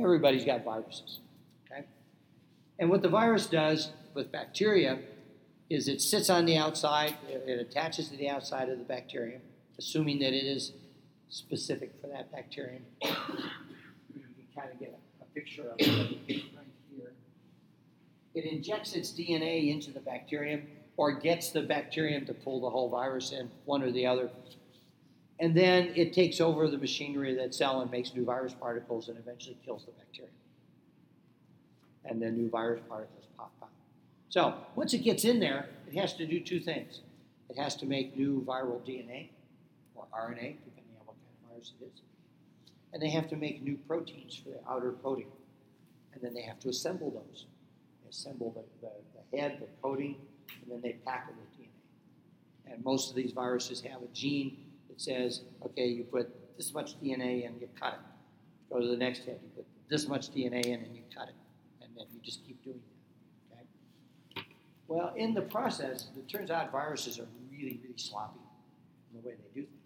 Everybody's 0.00 0.46
got 0.46 0.64
viruses. 0.64 1.18
Okay? 1.66 1.84
And 2.78 2.88
what 2.88 3.02
the 3.02 3.10
virus 3.10 3.46
does 3.46 3.90
with 4.14 4.32
bacteria 4.32 5.00
is 5.70 5.88
it 5.88 6.00
sits 6.00 6.30
on 6.30 6.46
the 6.46 6.56
outside, 6.56 7.14
it 7.28 7.60
attaches 7.60 8.08
to 8.08 8.16
the 8.16 8.28
outside 8.28 8.68
of 8.68 8.78
the 8.78 8.84
bacterium, 8.84 9.42
assuming 9.78 10.18
that 10.20 10.32
it 10.32 10.46
is 10.46 10.72
specific 11.28 11.92
for 12.00 12.06
that 12.08 12.32
bacterium. 12.32 12.84
you 13.02 13.10
can 13.10 14.46
kind 14.56 14.72
of 14.72 14.80
get 14.80 14.98
a 15.20 15.24
picture 15.34 15.62
of 15.62 15.74
it 15.78 15.88
right 15.88 16.66
here. 16.90 17.12
It 18.34 18.44
injects 18.44 18.94
its 18.94 19.12
DNA 19.12 19.70
into 19.70 19.90
the 19.90 20.00
bacterium 20.00 20.66
or 20.96 21.12
gets 21.12 21.50
the 21.50 21.62
bacterium 21.62 22.24
to 22.26 22.34
pull 22.34 22.60
the 22.60 22.70
whole 22.70 22.88
virus 22.88 23.32
in, 23.32 23.50
one 23.66 23.82
or 23.82 23.90
the 23.90 24.06
other. 24.06 24.30
And 25.40 25.56
then 25.56 25.92
it 25.94 26.12
takes 26.12 26.40
over 26.40 26.68
the 26.68 26.78
machinery 26.78 27.30
of 27.32 27.38
that 27.38 27.54
cell 27.54 27.80
and 27.80 27.90
makes 27.90 28.14
new 28.14 28.24
virus 28.24 28.54
particles 28.54 29.08
and 29.08 29.18
eventually 29.18 29.56
kills 29.64 29.84
the 29.84 29.92
bacterium. 29.92 30.34
And 32.04 32.20
then 32.20 32.36
new 32.36 32.50
virus 32.50 32.80
particles 32.88 33.24
pop 33.36 33.52
out. 33.62 33.68
So 34.28 34.54
once 34.74 34.94
it 34.94 34.98
gets 34.98 35.24
in 35.24 35.40
there, 35.40 35.68
it 35.86 35.94
has 35.98 36.14
to 36.14 36.26
do 36.26 36.40
two 36.40 36.60
things. 36.60 37.00
It 37.48 37.56
has 37.56 37.74
to 37.76 37.86
make 37.86 38.16
new 38.16 38.44
viral 38.46 38.80
DNA 38.86 39.30
or 39.94 40.06
RNA, 40.14 40.56
depending 40.64 40.94
on 41.00 41.06
what 41.06 41.16
kind 41.16 41.32
of 41.42 41.50
virus 41.50 41.72
it 41.80 41.84
is 41.84 42.02
and 42.92 43.02
they 43.02 43.10
have 43.10 43.28
to 43.28 43.36
make 43.36 43.62
new 43.62 43.76
proteins 43.86 44.36
for 44.36 44.50
the 44.50 44.60
outer 44.68 44.92
coating. 45.02 45.28
And 46.12 46.22
then 46.22 46.34
they 46.34 46.42
have 46.42 46.58
to 46.60 46.68
assemble 46.68 47.10
those. 47.10 47.46
They 48.02 48.10
assemble 48.10 48.50
the, 48.52 48.86
the, 48.86 48.92
the 49.30 49.38
head, 49.38 49.58
the 49.60 49.66
coating, 49.82 50.16
and 50.62 50.70
then 50.70 50.80
they 50.80 50.96
pack 51.04 51.28
it 51.28 51.36
with 51.36 51.58
DNA. 51.58 52.72
And 52.72 52.84
most 52.84 53.10
of 53.10 53.16
these 53.16 53.32
viruses 53.32 53.80
have 53.82 54.02
a 54.02 54.08
gene 54.14 54.56
that 54.88 55.00
says, 55.00 55.42
okay, 55.64 55.86
you 55.86 56.04
put 56.04 56.56
this 56.56 56.72
much 56.72 57.00
DNA 57.00 57.44
in, 57.44 57.58
you 57.60 57.68
cut 57.78 57.94
it. 57.94 58.72
Go 58.72 58.80
to 58.80 58.86
the 58.86 58.96
next 58.96 59.20
head, 59.20 59.38
you 59.42 59.48
put 59.54 59.66
this 59.88 60.08
much 60.08 60.30
DNA 60.30 60.64
in, 60.64 60.80
and 60.80 60.96
you 60.96 61.02
cut 61.14 61.28
it. 61.28 61.34
And 61.82 61.90
then 61.96 62.06
you 62.12 62.20
just 62.22 62.44
keep 62.46 62.62
doing? 62.64 62.80
Well, 64.88 65.12
in 65.16 65.34
the 65.34 65.42
process, 65.42 66.08
it 66.16 66.28
turns 66.28 66.50
out 66.50 66.72
viruses 66.72 67.18
are 67.18 67.28
really, 67.52 67.78
really 67.82 67.98
sloppy 67.98 68.40
in 69.10 69.20
the 69.20 69.26
way 69.26 69.34
they 69.34 69.60
do 69.60 69.66
things 69.66 69.78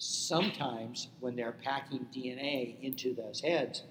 sometimes 0.00 1.08
when 1.20 1.36
they're 1.36 1.56
packing 1.62 2.06
DNA 2.14 2.80
into 2.82 3.14
those 3.14 3.40
heads, 3.40 3.82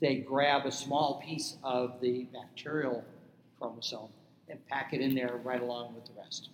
they 0.00 0.16
grab 0.16 0.64
a 0.64 0.70
small 0.70 1.20
piece 1.24 1.56
of 1.64 2.00
the 2.00 2.28
bacterial 2.32 3.04
chromosome 3.58 4.10
and 4.48 4.64
pack 4.68 4.92
it 4.92 5.00
in 5.00 5.14
there 5.14 5.40
right 5.42 5.60
along 5.60 5.94
with 5.94 6.04
the 6.04 6.12
rest. 6.16 6.50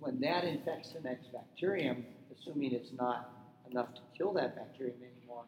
When 0.00 0.20
that 0.20 0.44
infects 0.44 0.90
the 0.90 1.00
next 1.00 1.32
bacterium, 1.32 2.04
assuming 2.36 2.72
it's 2.72 2.92
not 2.92 3.30
enough 3.70 3.94
to 3.94 4.00
kill 4.16 4.32
that 4.34 4.54
bacterium 4.54 4.98
anymore, 5.00 5.44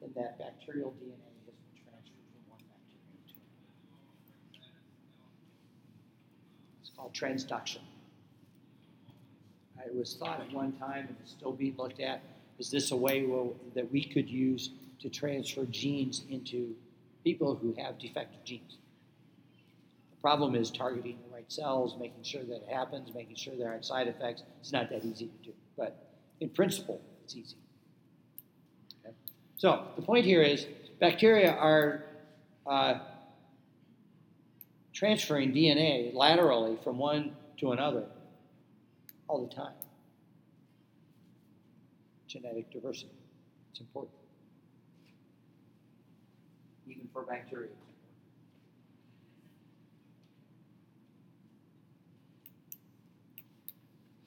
then 0.00 0.10
that 0.16 0.38
bacterial 0.38 0.90
DNA 0.98 1.30
has 1.46 1.54
been 1.54 1.84
transferred 1.84 2.26
from 2.32 2.50
one 2.50 2.64
bacterium 2.66 3.22
to 3.28 3.34
another. 3.36 4.10
It's 6.80 6.89
called 7.00 7.14
transduction. 7.14 7.78
It 9.84 9.94
was 9.94 10.14
thought 10.16 10.40
at 10.40 10.52
one 10.52 10.72
time, 10.72 11.06
and 11.08 11.16
it's 11.22 11.32
still 11.32 11.52
being 11.52 11.74
looked 11.78 12.00
at, 12.00 12.20
is 12.58 12.70
this 12.70 12.90
a 12.90 12.96
way 12.96 13.26
that 13.74 13.90
we 13.90 14.04
could 14.04 14.28
use 14.28 14.70
to 15.00 15.08
transfer 15.08 15.64
genes 15.64 16.22
into 16.28 16.74
people 17.24 17.54
who 17.54 17.74
have 17.78 17.98
defective 17.98 18.44
genes? 18.44 18.76
The 20.10 20.20
problem 20.20 20.54
is 20.54 20.70
targeting 20.70 21.18
the 21.26 21.34
right 21.34 21.50
cells, 21.50 21.96
making 21.98 22.22
sure 22.22 22.42
that 22.44 22.56
it 22.56 22.68
happens, 22.68 23.14
making 23.14 23.36
sure 23.36 23.54
there 23.56 23.68
aren't 23.68 23.86
side 23.86 24.06
effects. 24.06 24.42
It's 24.60 24.72
not 24.72 24.90
that 24.90 25.02
easy 25.02 25.26
to 25.26 25.48
do, 25.48 25.54
but 25.78 25.96
in 26.40 26.50
principle, 26.50 27.00
it's 27.24 27.34
easy. 27.34 27.56
Okay? 29.02 29.14
So 29.56 29.86
the 29.96 30.02
point 30.02 30.26
here 30.26 30.42
is 30.42 30.66
bacteria 31.00 31.52
are 31.52 32.04
uh, 32.66 32.98
transferring 35.00 35.50
DNA 35.50 36.12
laterally 36.12 36.76
from 36.84 36.98
one 36.98 37.34
to 37.56 37.72
another 37.72 38.04
all 39.28 39.46
the 39.46 39.54
time. 39.54 39.72
Genetic 42.26 42.70
diversity. 42.70 43.08
It's 43.70 43.80
important. 43.80 44.14
Even 46.86 47.08
for 47.14 47.22
bacteria. 47.22 47.70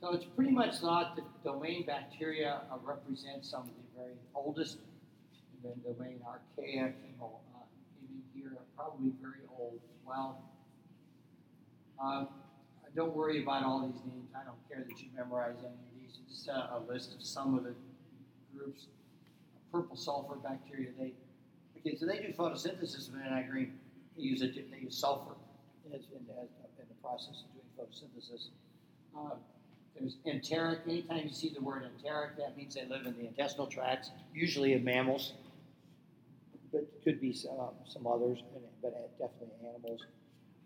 So 0.02 0.12
it's 0.14 0.26
pretty 0.26 0.52
much 0.52 0.78
thought 0.78 1.16
that 1.18 1.44
domain 1.44 1.86
bacteria 1.86 2.62
represent 2.84 3.46
some 3.46 3.62
of 3.62 3.68
the 3.68 4.02
very 4.02 4.16
oldest, 4.34 4.80
and 5.64 5.72
then 5.72 5.94
domain 5.94 6.20
archaea 6.26 6.94
came, 7.00 7.16
uh, 7.22 7.28
came 8.02 8.10
in 8.10 8.42
here, 8.42 8.58
probably 8.76 9.12
very 9.22 9.44
old 9.56 9.76
as 9.76 10.08
well. 10.08 10.42
Um, 12.04 12.28
don't 12.96 13.16
worry 13.16 13.42
about 13.42 13.64
all 13.64 13.88
these 13.88 14.02
names. 14.06 14.30
I 14.36 14.44
don't 14.44 14.58
care 14.70 14.84
that 14.88 15.02
you 15.02 15.08
memorize 15.16 15.56
any 15.60 15.68
of 15.68 16.00
these. 16.00 16.20
It's 16.26 16.38
just 16.38 16.48
a, 16.50 16.76
a 16.76 16.80
list 16.88 17.16
of 17.16 17.26
some 17.26 17.58
of 17.58 17.64
the 17.64 17.74
groups. 18.56 18.88
Purple 19.72 19.96
sulfur 19.96 20.36
bacteria. 20.36 20.90
They 21.00 21.14
okay, 21.80 21.96
so 21.96 22.06
they 22.06 22.18
do 22.18 22.34
photosynthesis 22.34 23.08
of 23.08 23.16
midnight 23.16 23.50
green. 23.50 23.74
They 24.16 24.24
use 24.24 24.42
it. 24.42 24.54
They 24.72 24.80
use 24.80 24.98
sulfur 24.98 25.34
in, 25.86 25.94
in, 25.94 26.02
in 26.02 26.86
the 26.88 26.96
process 27.02 27.44
of 27.44 27.54
doing 27.54 27.72
photosynthesis. 27.80 28.50
Uh, 29.18 29.36
there's 29.98 30.18
enteric. 30.26 30.82
Anytime 30.88 31.22
you 31.24 31.34
see 31.34 31.50
the 31.50 31.62
word 31.62 31.84
enteric, 31.84 32.38
that 32.38 32.58
means 32.58 32.76
they 32.76 32.86
live 32.86 33.06
in 33.06 33.16
the 33.18 33.28
intestinal 33.28 33.68
tracts, 33.68 34.12
usually 34.34 34.74
of 34.74 34.84
mammals, 34.84 35.34
but 36.72 36.86
could 37.04 37.22
be 37.22 37.34
some, 37.34 37.58
some 37.88 38.06
others, 38.06 38.40
but 38.82 38.94
definitely 39.18 39.68
animals. 39.68 40.02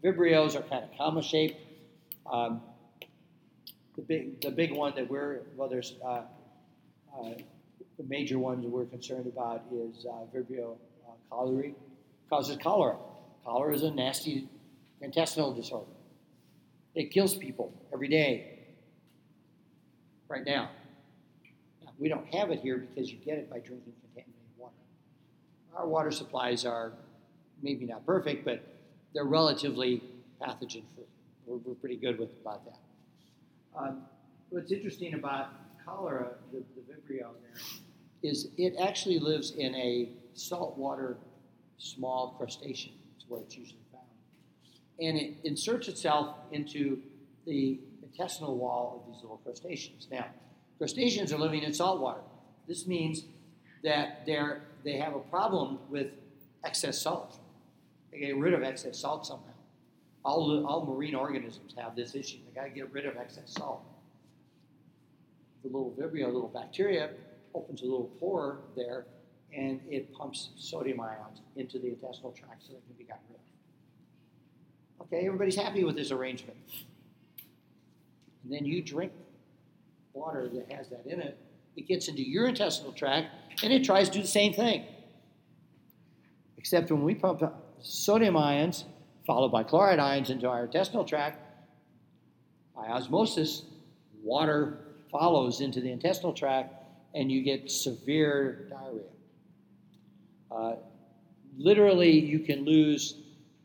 Vibrios 0.04 0.56
are 0.56 0.62
kind 0.62 0.84
of 0.84 0.90
comma 0.98 1.24
shaped. 1.24 1.60
Um, 2.32 2.62
the 3.96 4.02
big, 4.04 4.42
the 4.42 4.52
big 4.52 4.72
one 4.72 4.94
that 4.96 5.10
we're, 5.10 5.42
well, 5.56 5.70
there's 5.70 5.96
uh, 6.06 6.22
uh, 7.18 7.34
the 7.98 8.04
major 8.08 8.38
ones 8.38 8.66
we're 8.66 8.86
concerned 8.86 9.26
about 9.26 9.64
is 9.74 10.06
uh, 10.06 10.26
Vibrio 10.36 10.78
uh, 11.08 11.12
cholerae, 11.32 11.74
causes 12.30 12.58
cholera. 12.58 12.96
Cholera 13.44 13.74
is 13.74 13.84
a 13.84 13.92
nasty 13.92 14.48
intestinal 15.02 15.54
disorder. 15.54 15.92
It 16.94 17.12
kills 17.12 17.36
people 17.36 17.74
every 17.92 18.08
day, 18.08 18.60
right 20.28 20.46
now. 20.46 20.70
Yeah. 21.82 21.90
We 21.98 22.10
don't 22.10 22.28
have 22.34 22.52
it 22.52 22.60
here 22.60 22.78
because 22.78 23.12
you 23.12 23.18
get 23.18 23.38
it 23.38 23.50
by 23.50 23.60
drinking 23.60 23.94
contaminated 24.02 24.34
water. 24.58 24.74
Our 25.76 25.88
water 25.88 26.12
supplies 26.12 26.66
are 26.66 26.94
maybe 27.64 27.86
not 27.86 28.06
perfect, 28.06 28.46
but 28.46 28.77
they're 29.18 29.26
relatively 29.26 30.04
pathogen 30.40 30.84
free. 30.94 31.04
We're, 31.48 31.58
we're 31.66 31.74
pretty 31.74 31.96
good 31.96 32.20
with 32.20 32.30
about 32.40 32.62
that. 32.66 32.78
Um, 33.76 34.04
what's 34.52 34.72
interesting 34.72 35.16
about 35.16 35.50
cholera, 35.84 36.36
the, 36.52 36.64
the 36.76 36.82
Vibrio 36.94 37.30
there, 37.42 37.62
is 38.22 38.50
it 38.58 38.76
actually 38.80 39.18
lives 39.18 39.54
in 39.58 39.74
a 39.74 40.10
saltwater 40.36 41.18
small 41.80 42.36
crustacean. 42.38 42.94
Is 43.18 43.26
where 43.28 43.42
it's 43.42 43.58
usually 43.58 43.80
found, 43.92 44.06
and 45.00 45.18
it 45.18 45.34
inserts 45.44 45.88
itself 45.88 46.36
into 46.52 47.00
the 47.48 47.80
intestinal 48.04 48.56
wall 48.56 49.02
of 49.02 49.12
these 49.12 49.24
little 49.24 49.38
crustaceans. 49.38 50.08
Now, 50.12 50.28
crustaceans 50.78 51.34
are 51.34 51.40
living 51.40 51.64
in 51.64 51.74
salt 51.74 52.00
water. 52.02 52.22
This 52.68 52.86
means 52.86 53.24
that 53.84 54.28
they're 54.28 54.62
they 54.84 54.98
have 54.98 55.16
a 55.16 55.22
problem 55.22 55.80
with 55.90 56.12
excess 56.64 57.02
salt. 57.02 57.40
They 58.12 58.20
get 58.20 58.38
rid 58.38 58.54
of 58.54 58.64
excess 58.64 59.00
salt 59.00 59.26
somehow. 59.26 59.46
All, 60.24 60.66
all 60.66 60.86
marine 60.86 61.16
organisms 61.16 61.74
have 61.78 61.96
this 61.96 62.16
issue. 62.16 62.38
They 62.48 62.60
got 62.60 62.68
to 62.68 62.70
get 62.70 62.92
rid 62.92 63.06
of 63.06 63.16
excess 63.18 63.54
salt. 63.54 63.84
The 65.64 65.70
little 65.70 65.94
vibrio, 65.98 66.26
little 66.26 66.52
bacteria, 66.54 67.12
opens 67.54 67.82
a 67.82 67.86
little 67.86 68.12
pore 68.20 68.60
there, 68.76 69.06
and 69.54 69.82
it 69.90 70.14
pumps 70.14 70.50
sodium 70.58 71.00
ions 71.00 71.42
into 71.56 71.80
the 71.80 71.88
intestinal 71.88 72.32
tract 72.32 72.64
so 72.64 72.74
they 72.74 72.80
can 72.88 72.96
be 72.98 73.04
gotten 73.04 73.24
rid 73.30 73.40
of. 75.00 75.08
Okay, 75.08 75.26
everybody's 75.26 75.56
happy 75.56 75.84
with 75.84 75.96
this 75.96 76.12
arrangement. 76.12 76.58
And 78.44 78.52
then 78.52 78.66
you 78.66 78.82
drink 78.82 79.12
water 80.14 80.50
that 80.50 80.72
has 80.72 80.90
that 80.90 81.06
in 81.06 81.22
it, 81.22 81.38
it 81.76 81.88
gets 81.88 82.08
into 82.08 82.28
your 82.28 82.48
intestinal 82.48 82.92
tract, 82.92 83.28
and 83.64 83.72
it 83.72 83.84
tries 83.84 84.10
to 84.10 84.16
do 84.16 84.22
the 84.22 84.28
same 84.28 84.54
thing. 84.54 84.84
Except 86.58 86.92
when 86.92 87.04
we 87.04 87.16
pump 87.16 87.44
sodium 87.82 88.38
ions, 88.38 88.86
followed 89.26 89.50
by 89.50 89.64
chloride 89.64 90.00
ions, 90.00 90.30
into 90.30 90.48
our 90.48 90.66
intestinal 90.66 91.04
tract, 91.06 91.42
by 92.76 92.88
osmosis, 92.88 93.64
water 94.22 94.80
follows 95.12 95.62
into 95.62 95.82
the 95.82 95.92
intestinal 95.92 96.34
tract, 96.34 96.74
and 97.16 97.32
you 97.32 97.42
get 97.42 97.72
severe 97.72 98.68
diarrhea. 98.70 99.04
Uh, 100.52 100.76
literally, 101.58 102.20
you 102.20 102.40
can 102.40 102.66
lose, 102.66 103.16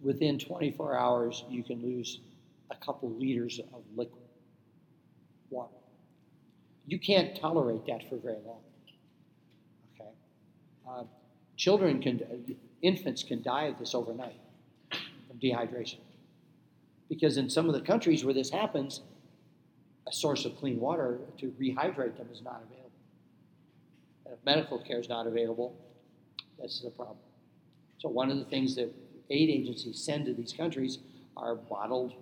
within 0.00 0.38
24 0.38 0.96
hours, 0.96 1.44
you 1.48 1.62
can 1.62 1.82
lose 1.82 2.20
a 2.70 2.76
couple 2.76 3.10
liters 3.10 3.60
of 3.72 3.82
liquid 3.94 4.22
water. 5.50 5.74
You 6.86 6.98
can't 6.98 7.38
tolerate 7.38 7.86
that 7.86 8.08
for 8.08 8.16
very 8.16 8.38
long. 8.44 8.62
Okay? 9.94 10.10
Uh, 10.88 11.04
children 11.56 12.00
can, 12.00 12.20
infants 12.82 13.22
can 13.22 13.42
die 13.42 13.64
of 13.64 13.78
this 13.78 13.94
overnight 13.94 14.40
from 14.90 15.38
dehydration. 15.42 15.98
Because 17.08 17.36
in 17.36 17.48
some 17.48 17.68
of 17.68 17.74
the 17.74 17.80
countries 17.80 18.24
where 18.24 18.34
this 18.34 18.50
happens, 18.50 19.00
a 20.06 20.12
source 20.12 20.44
of 20.44 20.56
clean 20.56 20.80
water 20.80 21.18
to 21.38 21.54
rehydrate 21.60 22.16
them 22.16 22.28
is 22.32 22.42
not 22.42 22.62
available. 22.64 22.90
And 24.24 24.34
if 24.34 24.44
medical 24.44 24.78
care 24.78 24.98
is 24.98 25.08
not 25.08 25.26
available, 25.26 25.76
this 26.60 26.78
is 26.78 26.84
a 26.84 26.90
problem. 26.90 27.18
So 27.98 28.08
one 28.08 28.30
of 28.30 28.38
the 28.38 28.44
things 28.44 28.74
that 28.76 28.92
aid 29.30 29.48
agencies 29.48 29.98
send 30.02 30.26
to 30.26 30.34
these 30.34 30.52
countries 30.52 30.98
are 31.36 31.54
bottled 31.54 32.14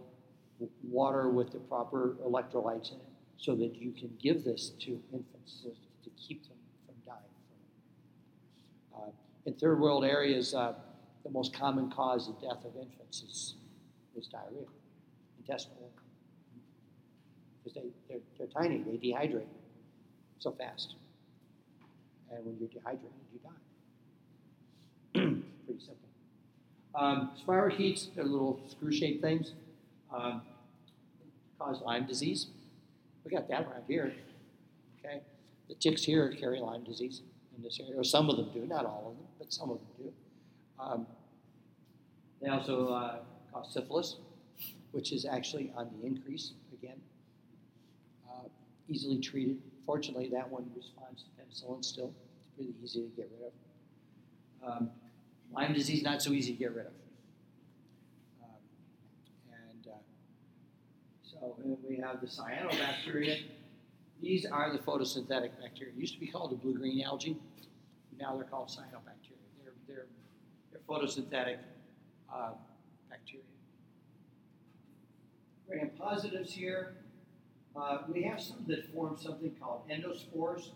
water 0.83 1.29
with 1.29 1.53
the 1.53 1.59
proper 1.59 2.17
electrolytes 2.27 2.93
in 2.93 2.99
it 2.99 3.07
so 3.39 3.55
that 3.57 3.75
you 3.77 3.93
can 3.93 4.11
give 4.23 4.45
this 4.45 4.71
to 4.81 5.01
infants 5.13 5.63
to 6.05 6.11
keep 6.11 6.43
them 6.43 6.59
from 6.87 6.95
dying 7.07 7.19
from 8.93 9.07
it. 9.07 9.09
Uh, 9.09 9.30
in 9.47 9.55
third 9.55 9.81
world 9.81 10.05
areas, 10.05 10.55
uh, 10.55 10.75
the 11.25 11.31
most 11.31 11.53
common 11.53 11.91
cause 11.91 12.29
of 12.29 12.41
death 12.41 12.65
of 12.65 12.77
infants 12.77 13.23
is, 13.23 13.55
is 14.17 14.27
diarrhea, 14.27 14.67
intestinal. 15.39 15.91
Because 17.63 17.75
they, 17.75 17.89
they're, 18.09 18.21
they're 18.39 18.47
tiny, 18.49 18.79
they 18.79 18.97
dehydrate 18.97 19.47
so 20.39 20.53
fast. 20.53 20.95
And 22.31 22.45
when 22.45 22.57
you're 22.59 22.69
dehydrated, 22.69 23.11
you 23.33 23.41
die. 23.43 25.21
Pretty 25.67 25.81
simple. 25.81 26.09
Um, 26.95 27.31
spirochetes, 27.47 28.15
they're 28.15 28.25
little 28.25 28.61
screw-shaped 28.69 29.23
things, 29.23 29.53
um, 30.15 30.43
cause 31.59 31.81
Lyme 31.83 32.07
disease. 32.07 32.47
We 33.25 33.31
got 33.31 33.49
that 33.49 33.63
around 33.63 33.85
here. 33.87 34.13
Okay, 34.99 35.21
the 35.69 35.75
ticks 35.75 36.03
here 36.03 36.35
carry 36.39 36.59
Lyme 36.59 36.85
disease 36.85 37.23
in 37.61 37.65
this 37.65 37.81
area, 37.81 37.99
or 37.99 38.05
some 38.05 38.29
of 38.31 38.37
them 38.37 38.49
do, 38.53 38.67
not 38.67 38.85
all 38.85 39.11
of 39.11 39.17
them, 39.17 39.27
but 39.39 39.53
some 39.53 39.71
of 39.71 39.79
them 39.79 39.87
do. 39.99 40.13
Um, 40.79 41.07
they 42.41 42.49
also 42.49 42.89
uh, 42.89 43.19
cause 43.53 43.73
syphilis, 43.73 44.17
which 44.93 45.13
is 45.13 45.27
actually 45.27 45.73
on 45.77 45.91
the 46.01 46.07
increase 46.07 46.53
again. 46.73 46.97
Uh, 48.29 48.49
easily 48.89 49.19
treated. 49.19 49.59
Fortunately, 49.85 50.29
that 50.29 50.49
one 50.49 50.71
responds 50.75 51.25
to 51.25 51.29
penicillin 51.37 51.85
still. 51.85 52.13
It's 52.39 52.49
pretty 52.57 52.75
easy 52.83 53.03
to 53.03 53.09
get 53.17 53.31
rid 53.39 53.49
of. 53.49 54.77
Um, 54.77 54.91
Lyme 55.53 55.75
disease, 55.75 56.03
not 56.03 56.23
so 56.23 56.31
easy 56.31 56.53
to 56.53 56.59
get 56.59 56.75
rid 56.75 56.87
of. 56.87 56.93
Um, 58.43 58.51
and 59.53 59.93
uh, 59.93 59.97
so 61.23 61.57
and 61.63 61.77
we 61.87 61.97
have 61.97 62.21
the 62.21 62.27
cyanobacteria. 62.27 63.43
These 64.23 64.47
are 64.47 64.71
the 64.71 64.79
photosynthetic 64.79 65.51
bacteria. 65.61 65.93
It 65.95 65.99
used 65.99 66.15
to 66.15 66.21
be 66.21 66.27
called 66.27 66.53
the 66.53 66.57
blue-green 66.57 67.03
algae. 67.03 67.37
Now 68.21 68.37
they're 68.37 68.45
called 68.45 68.69
cyanobacteria. 68.69 69.39
They're, 69.65 69.73
they're, 69.87 70.07
they're 70.71 70.81
photosynthetic 70.89 71.59
uh, 72.33 72.51
bacteria. 73.09 73.45
Gram 75.67 75.91
positives 75.99 76.53
here. 76.53 76.95
Uh, 77.77 77.99
we 78.13 78.23
have 78.23 78.41
some 78.41 78.65
that 78.67 78.93
form 78.93 79.17
something 79.19 79.55
called 79.61 79.83
endospores. 79.89 80.71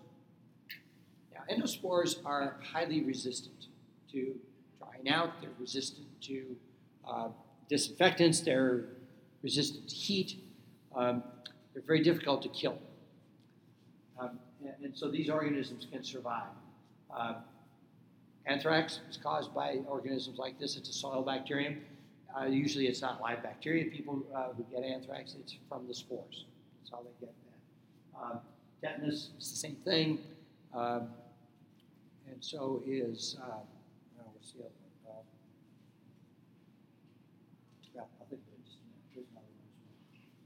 Now, 1.32 1.40
endospores 1.50 2.24
are 2.24 2.56
highly 2.62 3.02
resistant 3.02 3.66
to 4.12 4.36
drying 4.78 5.08
out, 5.08 5.40
they're 5.40 5.50
resistant 5.58 6.06
to 6.22 6.56
uh, 7.06 7.28
disinfectants, 7.68 8.40
they're 8.40 8.84
resistant 9.42 9.88
to 9.88 9.94
heat, 9.94 10.40
um, 10.94 11.22
they're 11.72 11.82
very 11.82 12.02
difficult 12.02 12.42
to 12.42 12.48
kill. 12.48 12.78
Um, 14.18 14.38
and, 14.60 14.84
and, 14.84 14.96
so 14.96 15.10
these 15.10 15.28
organisms 15.28 15.86
can 15.90 16.04
survive. 16.04 16.46
Uh, 17.16 17.34
anthrax 18.46 19.00
is 19.08 19.16
caused 19.16 19.54
by 19.54 19.78
organisms 19.86 20.38
like 20.38 20.58
this, 20.58 20.76
it's 20.76 20.88
a 20.88 20.92
soil 20.92 21.22
bacterium. 21.22 21.80
Uh, 22.36 22.46
usually 22.46 22.88
it's 22.88 23.00
not 23.00 23.20
live 23.20 23.42
bacteria. 23.42 23.84
People 23.84 24.24
uh, 24.34 24.48
who 24.56 24.64
get 24.64 24.82
anthrax, 24.82 25.36
it's 25.38 25.56
from 25.68 25.86
the 25.86 25.94
spores. 25.94 26.46
That's 26.80 26.90
how 26.90 27.02
they 27.02 27.26
get 27.26 27.32
that. 27.44 28.20
Um, 28.20 28.40
tetanus 28.82 29.30
is 29.38 29.50
the 29.50 29.56
same 29.56 29.76
thing. 29.84 30.18
Um, 30.74 31.08
and 32.26 32.36
so 32.40 32.82
is 32.86 33.36
uh, 33.40 33.58
what's 34.32 34.52
the 34.52 34.60
other 34.60 34.70
one? 35.04 35.16
Uh, 35.16 35.22
yeah. 37.94 38.02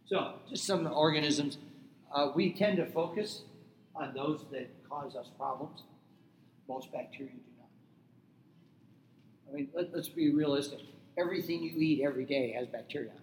So, 0.06 0.34
just 0.50 0.64
some 0.64 0.86
organisms. 0.86 1.58
Uh, 2.12 2.32
we 2.34 2.52
tend 2.52 2.78
to 2.78 2.86
focus 2.86 3.42
on 3.94 4.14
those 4.14 4.44
that 4.52 4.68
cause 4.88 5.16
us 5.16 5.28
problems. 5.36 5.82
Most 6.68 6.92
bacteria 6.92 7.32
do 7.32 7.40
not. 7.58 7.68
I 9.50 9.56
mean, 9.56 9.68
let, 9.74 9.94
us 9.94 10.08
be 10.08 10.32
realistic. 10.32 10.80
Everything 11.18 11.62
you 11.62 11.72
eat 11.78 12.02
every 12.04 12.24
day 12.24 12.52
has 12.52 12.68
bacteria 12.68 13.10
on 13.10 13.16
it. 13.16 13.22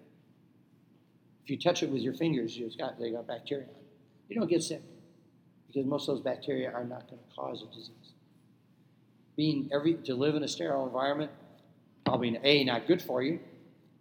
If 1.44 1.52
you 1.52 1.60
touch 1.60 1.84
it 1.84 1.90
with 1.90 2.02
your 2.02 2.14
fingers, 2.14 2.58
it's 2.58 2.76
got, 2.76 3.00
they 3.00 3.12
got 3.12 3.28
bacteria 3.28 3.66
on 3.66 3.70
it. 3.70 3.86
You 4.30 4.40
don't 4.40 4.50
get 4.50 4.64
sick 4.64 4.82
because 5.68 5.86
most 5.86 6.10
of 6.10 6.16
those 6.16 6.24
bacteria 6.24 6.72
are 6.72 6.84
not 6.84 7.08
going 7.08 7.22
to 7.22 7.36
cause 7.36 7.62
a 7.62 7.68
disease 7.74 8.16
being 9.36 9.70
every 9.74 9.96
to 9.96 10.16
live 10.16 10.36
in 10.36 10.44
a 10.44 10.48
sterile 10.48 10.86
environment 10.86 11.32
probably 12.06 12.38
a 12.44 12.64
not 12.64 12.88
good 12.88 13.02
for 13.02 13.22
you 13.22 13.40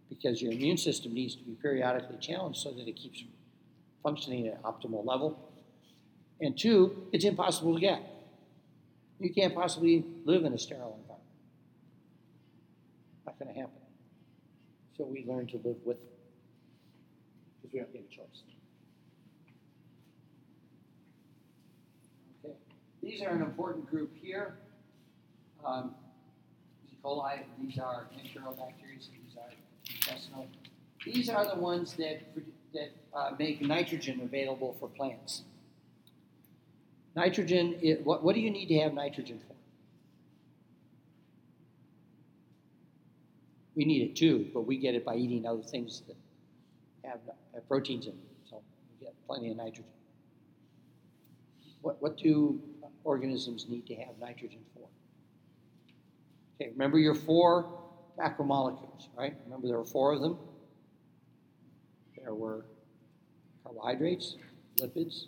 because 0.09 0.41
your 0.41 0.53
immune 0.53 0.77
system 0.77 1.15
needs 1.15 1.35
to 1.35 1.43
be 1.43 1.53
periodically 1.53 2.17
challenged 2.21 2.61
so 2.61 2.71
that 2.71 2.87
it 2.87 2.93
keeps 2.93 3.25
functioning 4.03 4.47
at 4.47 4.63
optimal 4.63 5.05
level. 5.05 5.39
And 6.41 6.57
two, 6.57 7.09
it's 7.13 7.25
impossible 7.25 7.75
to 7.75 7.81
get. 7.81 8.03
You 9.21 9.33
can't 9.33 9.55
possibly 9.55 10.05
live 10.25 10.45
in 10.45 10.53
a 10.53 10.59
sterile 10.59 10.99
environment. 11.01 11.21
Not 13.27 13.39
going 13.39 13.55
to 13.55 13.59
happen. 13.59 13.81
So 14.97 15.05
we 15.05 15.25
learn 15.27 15.47
to 15.49 15.57
live 15.57 15.77
with 15.85 15.97
it 15.97 16.19
because 17.63 17.73
we 17.73 17.81
don't 17.81 17.93
get 17.93 18.05
a 18.11 18.15
choice. 18.15 18.43
Okay, 22.45 22.55
these 23.03 23.23
are 23.23 23.31
an 23.31 23.43
important 23.43 23.91
group 23.91 24.13
here. 24.21 24.57
Um, 25.65 25.95
E. 26.87 26.97
coli, 27.03 27.41
these 27.61 27.79
are 27.79 28.07
enterobacteria, 28.15 28.99
these 28.99 29.37
are 29.39 29.51
intestinal. 29.91 30.47
These 31.05 31.29
are 31.29 31.47
the 31.55 31.61
ones 31.61 31.95
that, 31.95 32.23
that 32.73 32.91
uh, 33.13 33.33
make 33.39 33.61
nitrogen 33.63 34.21
available 34.23 34.77
for 34.79 34.89
plants. 34.89 35.43
Nitrogen, 37.17 37.79
i 37.85 37.97
what, 38.03 38.25
what 38.25 38.35
do 38.35 38.41
you 38.41 38.51
need 38.51 38.67
to 38.67 38.79
have 38.81 38.93
nitrogen 38.93 39.39
for? 39.39 39.55
We 43.77 43.85
need 43.85 44.03
it 44.03 44.17
too, 44.17 44.51
but 44.53 44.63
we 44.63 44.79
get 44.79 44.95
it 44.95 45.05
by 45.05 45.17
eating 45.17 45.47
other 45.47 45.63
things 45.63 46.03
that 46.07 46.17
have, 47.09 47.21
have 47.55 47.69
proteins 47.69 48.07
in 48.07 48.13
them, 48.13 48.21
so 48.49 48.63
we 49.01 49.07
get 49.07 49.15
plenty 49.27 49.51
of 49.51 49.57
nitrogen. 49.57 49.85
What, 51.83 52.01
what 52.01 52.17
do 52.17 52.61
organisms 53.05 53.67
need 53.69 53.87
to 53.87 53.95
have 53.97 54.19
nitrogen 54.21 54.61
for? 54.75 54.89
Okay, 56.61 56.71
remember 56.71 56.99
your 56.99 57.15
four 57.15 57.81
macromolecules, 58.19 59.09
right? 59.17 59.35
Remember 59.45 59.67
there 59.67 59.77
were 59.77 59.85
four 59.85 60.13
of 60.15 60.21
them? 60.21 60.39
There 62.17 62.35
were 62.35 62.65
carbohydrates, 63.65 64.37
lipids, 64.81 65.27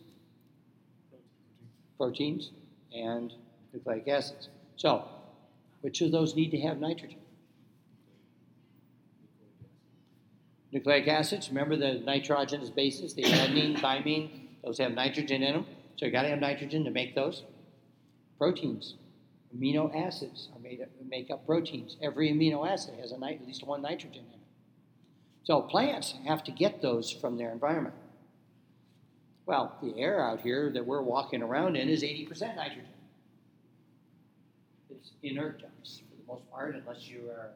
proteins, 1.96 2.50
and 2.94 3.32
nucleic 3.72 4.06
acids. 4.08 4.48
So, 4.76 5.04
which 5.80 6.00
of 6.00 6.12
those 6.12 6.34
need 6.34 6.50
to 6.50 6.60
have 6.60 6.78
nitrogen? 6.78 7.18
Nucleic 10.72 11.08
acids, 11.08 11.48
remember 11.48 11.76
the 11.76 12.00
nitrogenous 12.04 12.70
bases, 12.70 13.14
the 13.14 13.22
adenine, 13.22 13.78
thymine, 13.78 14.28
those 14.64 14.78
have 14.78 14.92
nitrogen 14.92 15.42
in 15.42 15.54
them. 15.54 15.66
So 15.96 16.06
you 16.06 16.12
got 16.12 16.22
to 16.22 16.28
have 16.28 16.40
nitrogen 16.40 16.84
to 16.84 16.90
make 16.90 17.14
those. 17.14 17.44
Proteins, 18.36 18.96
amino 19.56 19.94
acids 19.96 20.48
are 20.52 20.60
made 20.60 20.82
up, 20.82 20.88
make 21.08 21.30
up 21.30 21.46
proteins. 21.46 21.96
Every 22.02 22.30
amino 22.30 22.68
acid 22.68 22.94
has 23.00 23.12
at 23.12 23.20
least 23.20 23.66
one 23.66 23.80
nitrogen 23.80 24.24
in 24.26 24.34
it. 24.34 24.46
So 25.44 25.62
plants 25.62 26.14
have 26.26 26.42
to 26.44 26.50
get 26.50 26.82
those 26.82 27.10
from 27.10 27.38
their 27.38 27.52
environment. 27.52 27.94
Well, 29.46 29.78
the 29.80 29.96
air 29.96 30.20
out 30.20 30.40
here 30.40 30.70
that 30.72 30.84
we're 30.84 31.02
walking 31.02 31.40
around 31.40 31.76
in 31.76 31.88
is 31.88 32.02
80% 32.02 32.56
nitrogen. 32.56 32.84
It's 34.90 35.12
inert 35.22 35.62
us 35.80 36.02
for 36.10 36.16
the 36.16 36.26
most 36.26 36.50
part, 36.50 36.74
unless 36.74 37.08
you 37.08 37.30
are, 37.30 37.50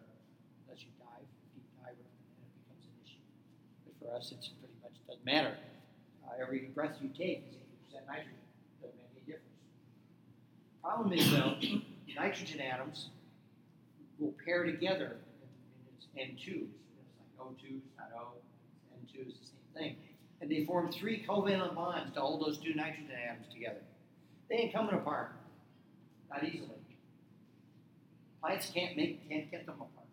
unless 0.65 0.85
you 0.85 0.91
dive, 1.01 1.27
deep 1.53 1.65
dive, 1.83 1.91
and 1.91 1.99
it 1.99 2.55
becomes 2.63 2.87
an 2.87 2.95
issue. 3.05 3.19
But 3.85 4.09
for 4.09 4.17
us, 4.17 4.31
it's 4.31 4.47
pretty 4.47 4.75
much 4.85 4.93
doesn't 5.09 5.25
matter. 5.25 5.57
Uh, 6.25 6.41
every 6.41 6.71
breath 6.73 6.95
you 7.03 7.09
take 7.09 7.45
is 7.51 7.57
80% 7.93 8.07
nitrogen. 8.07 8.39
Doesn't 8.81 8.97
make 8.97 9.11
any 9.11 9.27
difference. 9.27 9.59
Problem 10.81 11.13
is 11.13 11.29
though, 11.33 11.57
nitrogen 12.15 12.61
atoms 12.61 13.09
will 14.21 14.35
pair 14.45 14.63
together 14.63 15.17
in, 16.15 16.21
in 16.23 16.37
N2s. 16.37 16.69
It's 16.71 17.19
like 17.19 17.49
O2 17.49 17.81
not 17.99 18.13
O, 18.17 18.29
N2 18.95 19.27
is 19.27 19.35
the 19.35 19.47
same 19.47 19.75
thing 19.75 19.97
and 20.41 20.51
they 20.51 20.65
form 20.65 20.91
three 20.91 21.25
covalent 21.29 21.75
bonds 21.75 22.15
to 22.15 22.21
hold 22.21 22.43
those 22.47 22.59
two 22.59 22.75
nitrogen 22.75 23.11
atoms 23.29 23.47
together. 23.53 23.81
They 24.49 24.57
ain't 24.57 24.73
coming 24.73 24.95
apart, 24.95 25.33
not 26.31 26.45
easily. 26.45 26.69
Plants 28.41 28.71
can't 28.75 28.97
make 28.97 29.29
can't 29.29 29.51
get 29.51 29.67
them 29.67 29.77
apart. 29.77 30.07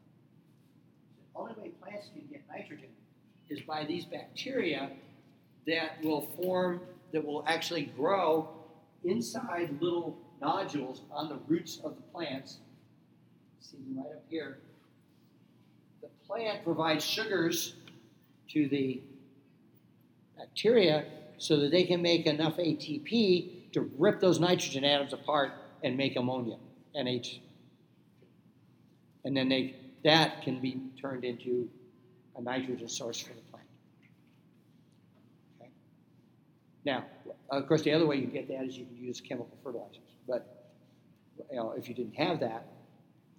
The 1.34 1.40
only 1.40 1.54
way 1.54 1.70
plants 1.82 2.08
can 2.14 2.24
get 2.30 2.44
nitrogen 2.50 2.90
is 3.50 3.62
by 3.62 3.86
these 3.86 4.06
bacteria 4.06 4.92
that 5.66 6.04
will 6.04 6.22
form 6.42 6.82
that 7.14 7.26
will 7.26 7.44
actually 7.48 7.84
grow 7.84 8.50
inside 9.06 9.78
little 9.80 10.18
nodules 10.42 11.02
on 11.12 11.30
the 11.30 11.40
roots 11.48 11.80
of 11.84 11.96
the 11.96 12.02
plants. 12.14 12.58
See 13.62 13.78
them 13.78 13.98
right 13.98 14.16
up 14.16 14.24
here. 14.30 14.60
The 16.02 16.10
plant 16.28 16.64
provides 16.64 17.04
sugars 17.04 17.76
to 18.50 18.68
the 18.68 19.02
bacteria 20.38 21.06
so 21.38 21.58
that 21.58 21.72
they 21.72 21.84
can 21.84 22.02
make 22.02 22.26
enough 22.26 22.58
ATP 22.58 23.72
to 23.74 23.82
rip 23.98 24.20
those 24.20 24.40
nitrogen 24.40 24.84
atoms 24.84 25.14
apart 25.14 25.52
and 25.84 25.96
make 25.98 26.16
ammonia, 26.16 26.58
NH. 26.96 27.40
And 29.24 29.36
then 29.36 29.50
they, 29.50 29.76
that 30.04 30.42
can 30.44 30.60
be 30.60 30.80
turned 31.00 31.24
into 31.24 31.70
a 32.36 32.42
nitrogen 32.42 32.88
source 32.88 33.20
for 33.20 33.34
the 33.34 33.42
plant. 33.52 33.68
Okay? 35.60 35.70
Now, 36.86 37.06
of 37.50 37.68
course, 37.68 37.82
the 37.84 37.94
other 37.94 38.06
way 38.06 38.18
you 38.18 38.28
get 38.28 38.48
that 38.48 38.64
is 38.66 38.78
you 38.78 38.86
can 38.86 38.98
use 38.98 39.22
chemical 39.22 39.58
fertilizers. 39.64 40.00
But 40.28 40.72
you 41.52 41.58
know, 41.58 41.74
if 41.78 41.88
you 41.88 41.96
didn't 41.96 42.16
have 42.16 42.40
that, 42.40 42.68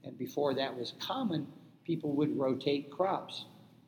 and 0.04 0.16
before 0.16 0.54
that 0.54 0.76
was 0.76 0.94
common, 1.00 1.46
people 1.84 2.12
would 2.12 2.38
rotate 2.38 2.90
crops 2.90 3.44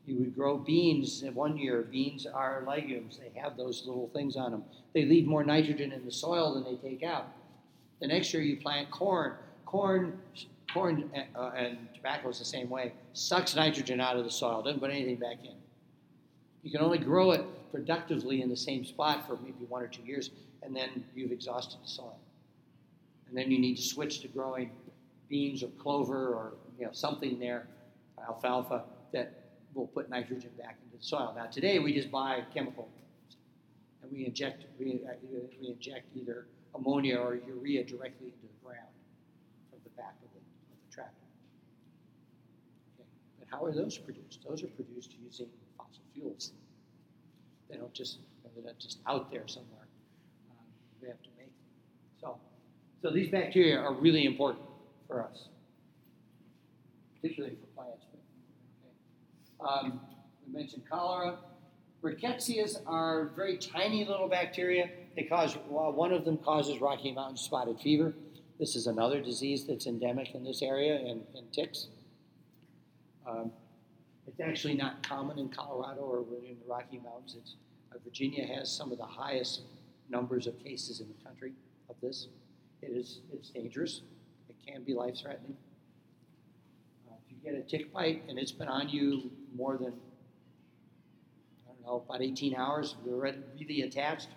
you 0.06 0.16
would 0.16 0.34
grow 0.34 0.56
beans 0.56 1.22
in 1.22 1.34
one 1.34 1.56
year. 1.56 1.82
Beans 1.82 2.26
are 2.26 2.64
legumes. 2.66 3.18
They 3.18 3.38
have 3.38 3.56
those 3.56 3.84
little 3.86 4.10
things 4.12 4.36
on 4.36 4.50
them. 4.50 4.64
They 4.94 5.04
leave 5.04 5.26
more 5.26 5.44
nitrogen 5.44 5.92
in 5.92 6.04
the 6.04 6.12
soil 6.12 6.54
than 6.54 6.64
they 6.64 6.76
take 6.76 7.02
out. 7.02 7.28
The 8.00 8.08
next 8.08 8.32
year 8.32 8.42
you 8.42 8.56
plant 8.56 8.90
corn. 8.90 9.34
Corn, 9.66 10.18
corn 10.72 11.10
uh, 11.36 11.50
and 11.56 11.78
tobacco 11.94 12.30
is 12.30 12.38
the 12.38 12.44
same 12.44 12.68
way. 12.68 12.92
Sucks 13.12 13.54
nitrogen 13.54 14.00
out 14.00 14.16
of 14.16 14.24
the 14.24 14.30
soil. 14.30 14.62
Doesn't 14.62 14.80
put 14.80 14.90
anything 14.90 15.16
back 15.16 15.44
in. 15.44 15.54
You 16.62 16.70
can 16.70 16.80
only 16.80 16.98
grow 16.98 17.30
it 17.32 17.44
productively 17.70 18.42
in 18.42 18.48
the 18.48 18.56
same 18.56 18.84
spot 18.84 19.26
for 19.26 19.36
maybe 19.36 19.64
one 19.68 19.82
or 19.82 19.86
two 19.86 20.02
years, 20.02 20.30
and 20.62 20.74
then 20.74 21.04
you've 21.14 21.30
exhausted 21.30 21.78
the 21.82 21.88
soil. 21.88 22.18
And 23.28 23.38
then 23.38 23.50
you 23.50 23.58
need 23.58 23.76
to 23.76 23.82
switch 23.82 24.20
to 24.20 24.28
growing 24.28 24.70
beans 25.28 25.62
or 25.62 25.68
clover 25.78 26.34
or 26.34 26.54
you 26.78 26.84
know 26.84 26.92
something 26.92 27.38
there, 27.38 27.68
alfalfa 28.26 28.82
that 29.12 29.39
we'll 29.74 29.86
put 29.86 30.10
nitrogen 30.10 30.50
back 30.58 30.78
into 30.84 30.96
the 30.96 31.02
soil. 31.02 31.32
Now 31.36 31.46
today 31.46 31.78
we 31.78 31.92
just 31.92 32.10
buy 32.10 32.42
chemical, 32.52 32.88
and 34.02 34.10
we 34.12 34.26
inject 34.26 34.64
we, 34.78 35.00
uh, 35.06 35.12
we 35.60 35.68
inject 35.68 36.06
either 36.16 36.46
ammonia 36.74 37.18
or 37.18 37.34
urea 37.34 37.84
directly 37.84 38.28
into 38.28 38.42
the 38.42 38.64
ground 38.64 38.94
from 39.70 39.80
the 39.84 39.90
back 39.90 40.14
of 40.22 40.30
the, 40.32 40.38
of 40.38 40.78
the 40.88 40.94
tractor. 40.94 41.26
Okay. 42.98 43.08
But 43.38 43.48
how 43.50 43.64
are 43.64 43.72
those 43.72 43.98
produced? 43.98 44.40
Those 44.48 44.62
are 44.62 44.68
produced 44.68 45.14
using 45.22 45.48
fossil 45.76 46.02
fuels. 46.14 46.52
They 47.68 47.76
don't 47.76 47.92
just 47.92 48.18
they're 48.54 48.64
not 48.64 48.78
just 48.78 48.98
out 49.06 49.30
there 49.30 49.46
somewhere. 49.46 49.86
Um, 50.50 50.66
we 51.00 51.08
have 51.08 51.22
to 51.22 51.28
make 51.38 51.46
them. 51.46 51.54
So, 52.20 52.38
so 53.02 53.10
these 53.10 53.30
bacteria 53.30 53.78
are 53.78 53.94
really 53.94 54.26
important 54.26 54.64
for 55.06 55.24
us, 55.24 55.48
particularly 57.16 57.56
for 57.56 57.66
plants. 57.82 58.04
Um, 59.66 60.00
we 60.46 60.52
mentioned 60.52 60.84
cholera. 60.90 61.38
Rickettsias 62.02 62.80
are 62.86 63.30
very 63.36 63.58
tiny 63.58 64.04
little 64.04 64.28
bacteria. 64.28 64.88
They 65.16 65.24
cause 65.24 65.56
well, 65.68 65.92
one 65.92 66.12
of 66.12 66.24
them 66.24 66.38
causes 66.38 66.80
Rocky 66.80 67.12
Mountain 67.12 67.36
spotted 67.36 67.78
fever. 67.80 68.14
This 68.58 68.76
is 68.76 68.86
another 68.86 69.20
disease 69.20 69.66
that's 69.66 69.86
endemic 69.86 70.34
in 70.34 70.44
this 70.44 70.62
area 70.62 70.98
in 70.98 71.24
ticks. 71.52 71.88
Um, 73.26 73.52
it's 74.26 74.40
actually 74.40 74.74
not 74.74 75.06
common 75.06 75.38
in 75.38 75.48
Colorado 75.48 76.02
or 76.02 76.18
in 76.20 76.56
the 76.58 76.66
Rocky 76.66 76.98
Mountains. 76.98 77.36
It's, 77.38 77.56
uh, 77.92 77.98
Virginia 78.04 78.46
has 78.46 78.70
some 78.70 78.92
of 78.92 78.98
the 78.98 79.04
highest 79.04 79.62
numbers 80.08 80.46
of 80.46 80.58
cases 80.62 81.00
in 81.00 81.08
the 81.08 81.24
country 81.24 81.52
of 81.88 81.96
this. 82.00 82.28
It 82.82 82.92
is 82.92 83.20
it's 83.32 83.50
dangerous. 83.50 84.02
It 84.48 84.56
can 84.66 84.82
be 84.84 84.94
life-threatening 84.94 85.56
Uh, 87.08 87.14
if 87.24 87.32
you 87.32 87.38
get 87.42 87.58
a 87.58 87.62
tick 87.62 87.92
bite 87.92 88.22
and 88.28 88.38
it's 88.38 88.52
been 88.52 88.68
on 88.68 88.88
you 88.88 89.30
more 89.56 89.76
than, 89.76 89.92
I 91.66 91.72
don't 91.72 91.82
know, 91.84 92.04
about 92.06 92.22
18 92.22 92.54
hours, 92.54 92.96
if 93.00 93.06
you're 93.06 93.18
really 93.18 93.82
attached, 93.82 94.28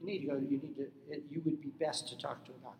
you 0.00 0.06
need 0.06 0.20
to 0.20 0.26
go, 0.26 0.34
you 0.34 0.58
need 0.62 0.76
to, 0.76 0.82
it, 1.10 1.24
you 1.30 1.42
would 1.44 1.60
be 1.60 1.68
best 1.78 2.08
to 2.08 2.18
talk 2.18 2.44
to 2.46 2.52
a 2.52 2.54
doctor. 2.62 2.78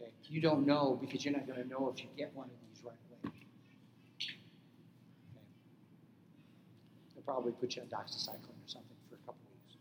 Okay. 0.00 0.12
You 0.28 0.40
don't 0.40 0.66
know 0.66 0.98
because 1.00 1.24
you're 1.24 1.34
not 1.34 1.46
going 1.46 1.62
to 1.62 1.68
know 1.68 1.92
if 1.94 2.02
you 2.02 2.08
get 2.16 2.34
one 2.34 2.46
of 2.46 2.52
these 2.68 2.84
right 2.84 2.94
away. 3.10 3.18
Okay. 3.26 4.34
They'll 7.14 7.24
probably 7.24 7.52
put 7.52 7.76
you 7.76 7.82
on 7.82 7.88
doxycycline 7.88 8.34
or 8.34 8.68
something 8.68 8.96
for 9.08 9.16
a 9.16 9.18
couple 9.18 9.40
weeks. 9.52 9.76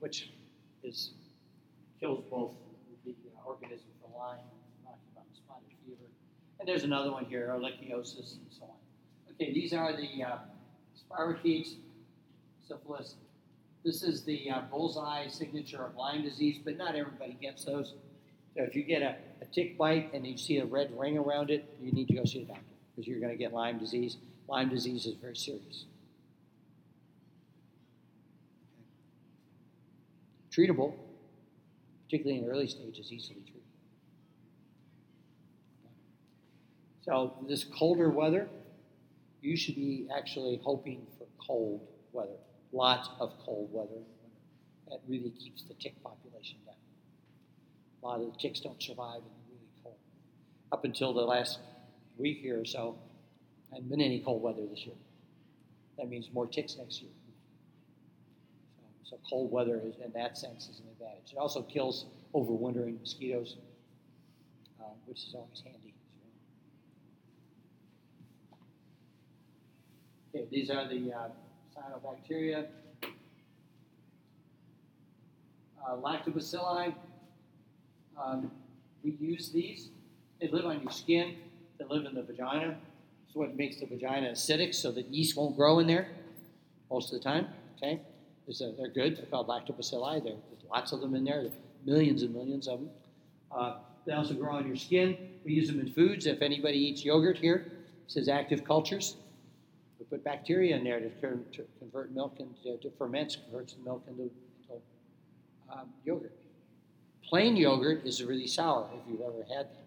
Which 0.00 0.32
is 0.82 1.12
kills 2.00 2.24
both 2.28 2.52
the 3.04 3.14
organism 3.44 3.86
for 4.00 4.10
Lyme, 4.18 4.38
talking 4.84 5.10
about 5.14 5.26
spotted 5.34 5.70
fever. 5.84 6.10
And 6.62 6.68
there's 6.68 6.84
another 6.84 7.10
one 7.10 7.24
here, 7.24 7.52
ehrlichiosis 7.52 8.34
and 8.34 8.46
so 8.48 8.62
on. 8.62 9.32
Okay, 9.32 9.52
these 9.52 9.72
are 9.72 9.96
the 9.96 10.22
uh, 10.22 10.36
spirochetes, 10.96 11.74
syphilis. 12.68 13.16
This 13.84 14.04
is 14.04 14.22
the 14.22 14.48
uh, 14.48 14.60
bullseye 14.70 15.26
signature 15.26 15.84
of 15.84 15.96
Lyme 15.96 16.22
disease, 16.22 16.60
but 16.64 16.76
not 16.76 16.94
everybody 16.94 17.36
gets 17.40 17.64
those. 17.64 17.94
So 18.54 18.62
if 18.62 18.76
you 18.76 18.84
get 18.84 19.02
a, 19.02 19.16
a 19.40 19.44
tick 19.46 19.76
bite 19.76 20.14
and 20.14 20.24
you 20.24 20.38
see 20.38 20.58
a 20.58 20.64
red 20.64 20.96
ring 20.96 21.18
around 21.18 21.50
it, 21.50 21.68
you 21.80 21.90
need 21.90 22.06
to 22.06 22.14
go 22.14 22.24
see 22.24 22.42
a 22.42 22.44
doctor 22.44 22.62
because 22.94 23.08
you're 23.08 23.18
going 23.18 23.32
to 23.32 23.36
get 23.36 23.52
Lyme 23.52 23.80
disease. 23.80 24.18
Lyme 24.46 24.68
disease 24.68 25.04
is 25.04 25.16
very 25.16 25.34
serious. 25.34 25.86
Treatable, 30.56 30.94
particularly 32.04 32.40
in 32.40 32.48
early 32.48 32.68
stages, 32.68 33.10
easily 33.10 33.40
treated. 33.40 33.61
So 37.04 37.34
this 37.48 37.64
colder 37.64 38.10
weather, 38.10 38.48
you 39.40 39.56
should 39.56 39.74
be 39.74 40.08
actually 40.16 40.60
hoping 40.62 41.06
for 41.18 41.26
cold 41.44 41.80
weather, 42.12 42.38
lots 42.72 43.08
of 43.18 43.32
cold 43.44 43.70
weather. 43.72 44.02
That 44.88 45.00
really 45.08 45.30
keeps 45.30 45.64
the 45.64 45.74
tick 45.74 46.00
population 46.02 46.58
down. 46.64 46.76
A 48.02 48.06
lot 48.06 48.20
of 48.20 48.32
the 48.32 48.38
ticks 48.38 48.60
don't 48.60 48.80
survive 48.80 49.18
in 49.18 49.22
the 49.22 49.52
really 49.52 49.68
cold. 49.82 49.96
Up 50.70 50.84
until 50.84 51.12
the 51.12 51.22
last 51.22 51.58
week 52.18 52.38
here 52.38 52.60
or 52.60 52.64
so, 52.64 52.98
hasn't 53.70 53.90
been 53.90 54.00
any 54.00 54.20
cold 54.20 54.42
weather 54.42 54.66
this 54.70 54.84
year. 54.84 54.94
That 55.98 56.08
means 56.08 56.28
more 56.32 56.46
ticks 56.46 56.76
next 56.78 57.00
year. 57.00 57.10
So, 59.04 59.16
so 59.16 59.20
cold 59.28 59.50
weather 59.50 59.80
is, 59.84 59.94
in 60.04 60.12
that 60.12 60.36
sense, 60.36 60.68
is 60.68 60.80
an 60.80 60.86
advantage. 60.92 61.32
It 61.32 61.38
also 61.38 61.62
kills 61.62 62.06
overwintering 62.34 63.00
mosquitoes, 63.00 63.56
uh, 64.80 64.84
which 65.06 65.18
is 65.18 65.34
always 65.34 65.62
handy. 65.64 65.81
Okay, 70.34 70.46
these 70.50 70.70
are 70.70 70.88
the 70.88 71.12
uh, 71.12 71.28
cyanobacteria. 71.76 72.66
Uh, 75.84 75.96
lactobacilli, 75.96 76.94
um, 78.22 78.50
we 79.02 79.10
use 79.20 79.50
these. 79.50 79.88
They 80.40 80.48
live 80.48 80.64
on 80.64 80.80
your 80.80 80.90
skin. 80.92 81.36
They 81.78 81.84
live 81.84 82.04
in 82.06 82.14
the 82.14 82.22
vagina. 82.22 82.76
It's 83.26 83.34
what 83.34 83.56
makes 83.56 83.76
the 83.76 83.86
vagina 83.86 84.28
acidic, 84.30 84.74
so 84.74 84.92
that 84.92 85.12
yeast 85.12 85.36
won't 85.36 85.56
grow 85.56 85.80
in 85.80 85.86
there 85.86 86.08
most 86.90 87.12
of 87.12 87.18
the 87.18 87.24
time. 87.24 87.48
Okay, 87.76 88.00
a, 88.48 88.72
they're 88.78 88.88
good. 88.88 89.16
They're 89.16 89.26
called 89.26 89.48
lactobacilli. 89.48 90.22
There- 90.24 90.34
There's 90.50 90.64
lots 90.70 90.92
of 90.92 91.00
them 91.00 91.14
in 91.14 91.24
there. 91.24 91.50
Millions 91.84 92.22
and 92.22 92.32
millions 92.32 92.68
of 92.68 92.78
them. 92.78 92.90
Uh, 93.50 93.74
they 94.06 94.12
also 94.12 94.34
grow 94.34 94.52
on 94.54 94.66
your 94.66 94.76
skin. 94.76 95.16
We 95.44 95.52
use 95.52 95.66
them 95.68 95.80
in 95.80 95.92
foods. 95.92 96.26
If 96.26 96.42
anybody 96.42 96.78
eats 96.78 97.04
yogurt 97.04 97.38
here, 97.38 97.56
it 98.06 98.10
says 98.12 98.28
active 98.28 98.64
cultures. 98.64 99.16
Put 100.12 100.24
bacteria 100.24 100.76
in 100.76 100.84
there 100.84 101.00
to, 101.00 101.08
to 101.08 101.64
convert 101.78 102.12
milk 102.12 102.38
into 102.38 102.76
to 102.82 102.90
ferments, 102.98 103.34
converts 103.36 103.72
the 103.72 103.82
milk 103.82 104.04
into, 104.06 104.24
into 104.24 104.82
um, 105.72 105.88
yogurt. 106.04 106.34
Plain 107.24 107.56
yogurt 107.56 108.04
is 108.04 108.22
really 108.22 108.46
sour 108.46 108.90
if 108.92 109.10
you've 109.10 109.22
ever 109.22 109.42
had 109.56 109.70
that. 109.70 109.86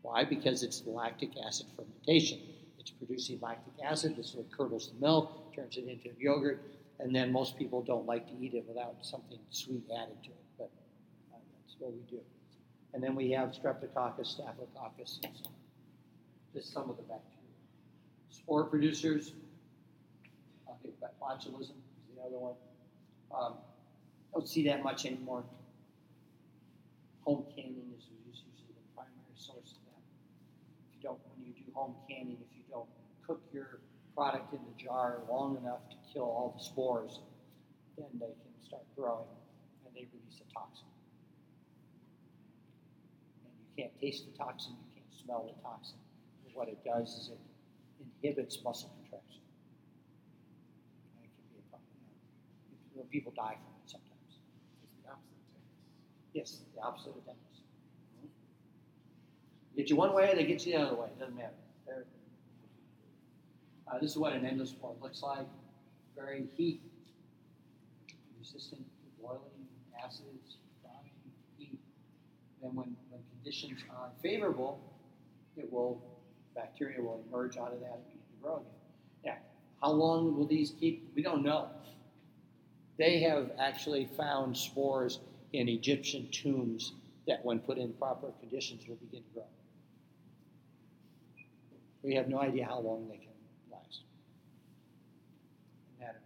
Why? 0.00 0.24
Because 0.24 0.62
it's 0.62 0.82
lactic 0.86 1.32
acid 1.46 1.66
fermentation. 1.76 2.38
It's 2.78 2.92
producing 2.92 3.38
lactic 3.42 3.74
acid. 3.84 4.16
This 4.16 4.30
is 4.30 4.36
what 4.36 4.50
curdles 4.50 4.90
the 4.90 4.98
milk, 4.98 5.54
turns 5.54 5.76
it 5.76 5.86
into 5.86 6.18
yogurt, 6.18 6.62
and 6.98 7.14
then 7.14 7.30
most 7.30 7.58
people 7.58 7.82
don't 7.82 8.06
like 8.06 8.26
to 8.26 8.32
eat 8.42 8.54
it 8.54 8.64
without 8.66 8.94
something 9.02 9.38
sweet 9.50 9.84
added 9.94 10.16
to 10.22 10.30
it. 10.30 10.44
But 10.56 10.70
uh, 11.30 11.36
that's 11.60 11.76
what 11.78 11.92
we 11.92 12.00
do. 12.10 12.22
And 12.94 13.02
then 13.02 13.14
we 13.14 13.32
have 13.32 13.50
streptococcus, 13.50 14.28
staphylococcus, 14.28 15.20
and 15.24 15.32
so 15.36 15.44
on. 15.44 15.52
Just 16.54 16.72
some 16.72 16.88
of 16.88 16.96
the 16.96 17.02
bacteria. 17.02 17.39
Spore 18.30 18.64
producers, 18.64 19.32
I 20.68 20.72
think 20.82 20.94
botulism 21.20 21.76
is 21.76 22.14
the 22.14 22.22
other 22.24 22.38
one. 22.38 22.54
Um, 23.34 23.54
don't 24.32 24.48
see 24.48 24.64
that 24.66 24.82
much 24.82 25.04
anymore. 25.04 25.44
Home 27.22 27.44
canning 27.54 27.90
is 27.96 28.06
usually 28.26 28.52
the 28.68 28.94
primary 28.94 29.34
source 29.34 29.74
of 29.74 29.82
that. 29.90 30.02
If 30.88 30.96
you 30.96 31.02
don't, 31.02 31.18
when 31.34 31.44
you 31.44 31.52
do 31.52 31.70
home 31.74 31.94
canning, 32.08 32.38
if 32.40 32.56
you 32.56 32.62
don't 32.70 32.88
cook 33.26 33.42
your 33.52 33.80
product 34.14 34.52
in 34.52 34.60
the 34.60 34.82
jar 34.82 35.18
long 35.28 35.56
enough 35.56 35.88
to 35.90 35.96
kill 36.12 36.22
all 36.22 36.54
the 36.56 36.64
spores, 36.64 37.20
then 37.98 38.06
they 38.14 38.26
can 38.26 38.54
start 38.64 38.82
growing 38.96 39.26
and 39.84 39.94
they 39.94 40.06
release 40.12 40.40
a 40.40 40.52
toxin. 40.54 40.86
And 43.44 43.52
you 43.58 43.82
can't 43.82 44.00
taste 44.00 44.26
the 44.30 44.38
toxin, 44.38 44.72
you 44.72 45.02
can't 45.02 45.20
smell 45.24 45.52
the 45.54 45.62
toxin. 45.62 45.98
What 46.54 46.68
it 46.68 46.78
does 46.84 47.08
is 47.08 47.30
it 47.32 47.38
inhibits 48.22 48.62
muscle 48.64 48.90
contraction. 49.00 49.42
And 51.16 51.24
it 51.24 51.30
can 51.34 51.44
be 51.52 51.58
a 51.58 51.70
problem. 51.70 51.88
You 52.92 53.00
know, 53.00 53.06
people 53.10 53.32
die 53.34 53.56
from 53.56 53.72
it 53.82 53.90
sometimes. 53.90 54.38
It's 54.82 54.96
the 55.02 55.10
opposite 55.10 55.36
of 55.36 55.44
tetanus. 55.52 56.30
Yes, 56.32 56.58
the 56.74 56.82
opposite 56.82 57.08
of 57.10 57.24
tetanus. 57.24 57.40
Get 59.76 59.88
you 59.88 59.96
one 59.96 60.12
way, 60.12 60.32
they 60.34 60.44
get 60.44 60.66
you 60.66 60.72
the 60.72 60.82
other 60.82 60.96
way. 60.96 61.06
It 61.06 61.18
doesn't 61.18 61.36
matter. 61.36 61.54
Uh, 63.90 63.98
this 63.98 64.12
is 64.12 64.18
what 64.18 64.32
an 64.32 64.42
endospore 64.42 65.00
looks 65.02 65.22
like. 65.22 65.46
Very 66.16 66.46
heat 66.56 66.80
resistant 68.38 68.80
to 68.80 69.22
boiling, 69.22 69.40
acids, 70.04 70.58
drying, 70.82 71.10
heat. 71.58 71.78
Then 72.62 72.74
when, 72.74 72.96
when 73.10 73.20
conditions 73.32 73.80
are 73.90 74.10
favorable, 74.22 74.80
it 75.56 75.70
will 75.72 76.02
bacteria 76.54 77.00
will 77.00 77.22
emerge 77.28 77.56
out 77.56 77.72
of 77.72 77.80
that 77.80 77.94
and 77.94 78.04
begin 78.06 78.20
to 78.20 78.42
grow 78.42 78.56
again. 78.56 78.66
Now, 79.24 79.36
how 79.80 79.92
long 79.92 80.36
will 80.36 80.46
these 80.46 80.72
keep? 80.78 81.10
We 81.14 81.22
don't 81.22 81.42
know. 81.42 81.68
They 82.98 83.20
have 83.20 83.52
actually 83.58 84.04
found 84.16 84.56
spores 84.56 85.20
in 85.52 85.68
Egyptian 85.68 86.28
tombs 86.30 86.92
that, 87.26 87.44
when 87.44 87.58
put 87.60 87.78
in 87.78 87.92
proper 87.94 88.32
conditions, 88.40 88.86
will 88.86 88.96
begin 88.96 89.22
to 89.22 89.30
grow. 89.34 89.44
We 92.02 92.14
have 92.14 92.28
no 92.28 92.40
idea 92.40 92.64
how 92.66 92.80
long 92.80 93.08
they 93.08 93.16
can 93.16 93.28
last 93.70 94.02
in 95.98 96.06
that 96.06 96.16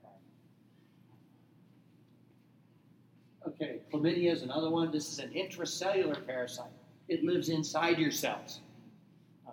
environment. 3.46 3.80
Okay, 3.80 3.80
chlamydia 3.92 4.32
is 4.32 4.42
another 4.42 4.70
one. 4.70 4.90
This 4.90 5.12
is 5.12 5.18
an 5.18 5.30
intracellular 5.30 6.24
parasite. 6.26 6.72
It 7.08 7.24
lives 7.24 7.48
inside 7.48 7.98
your 7.98 8.10
cells. 8.10 8.60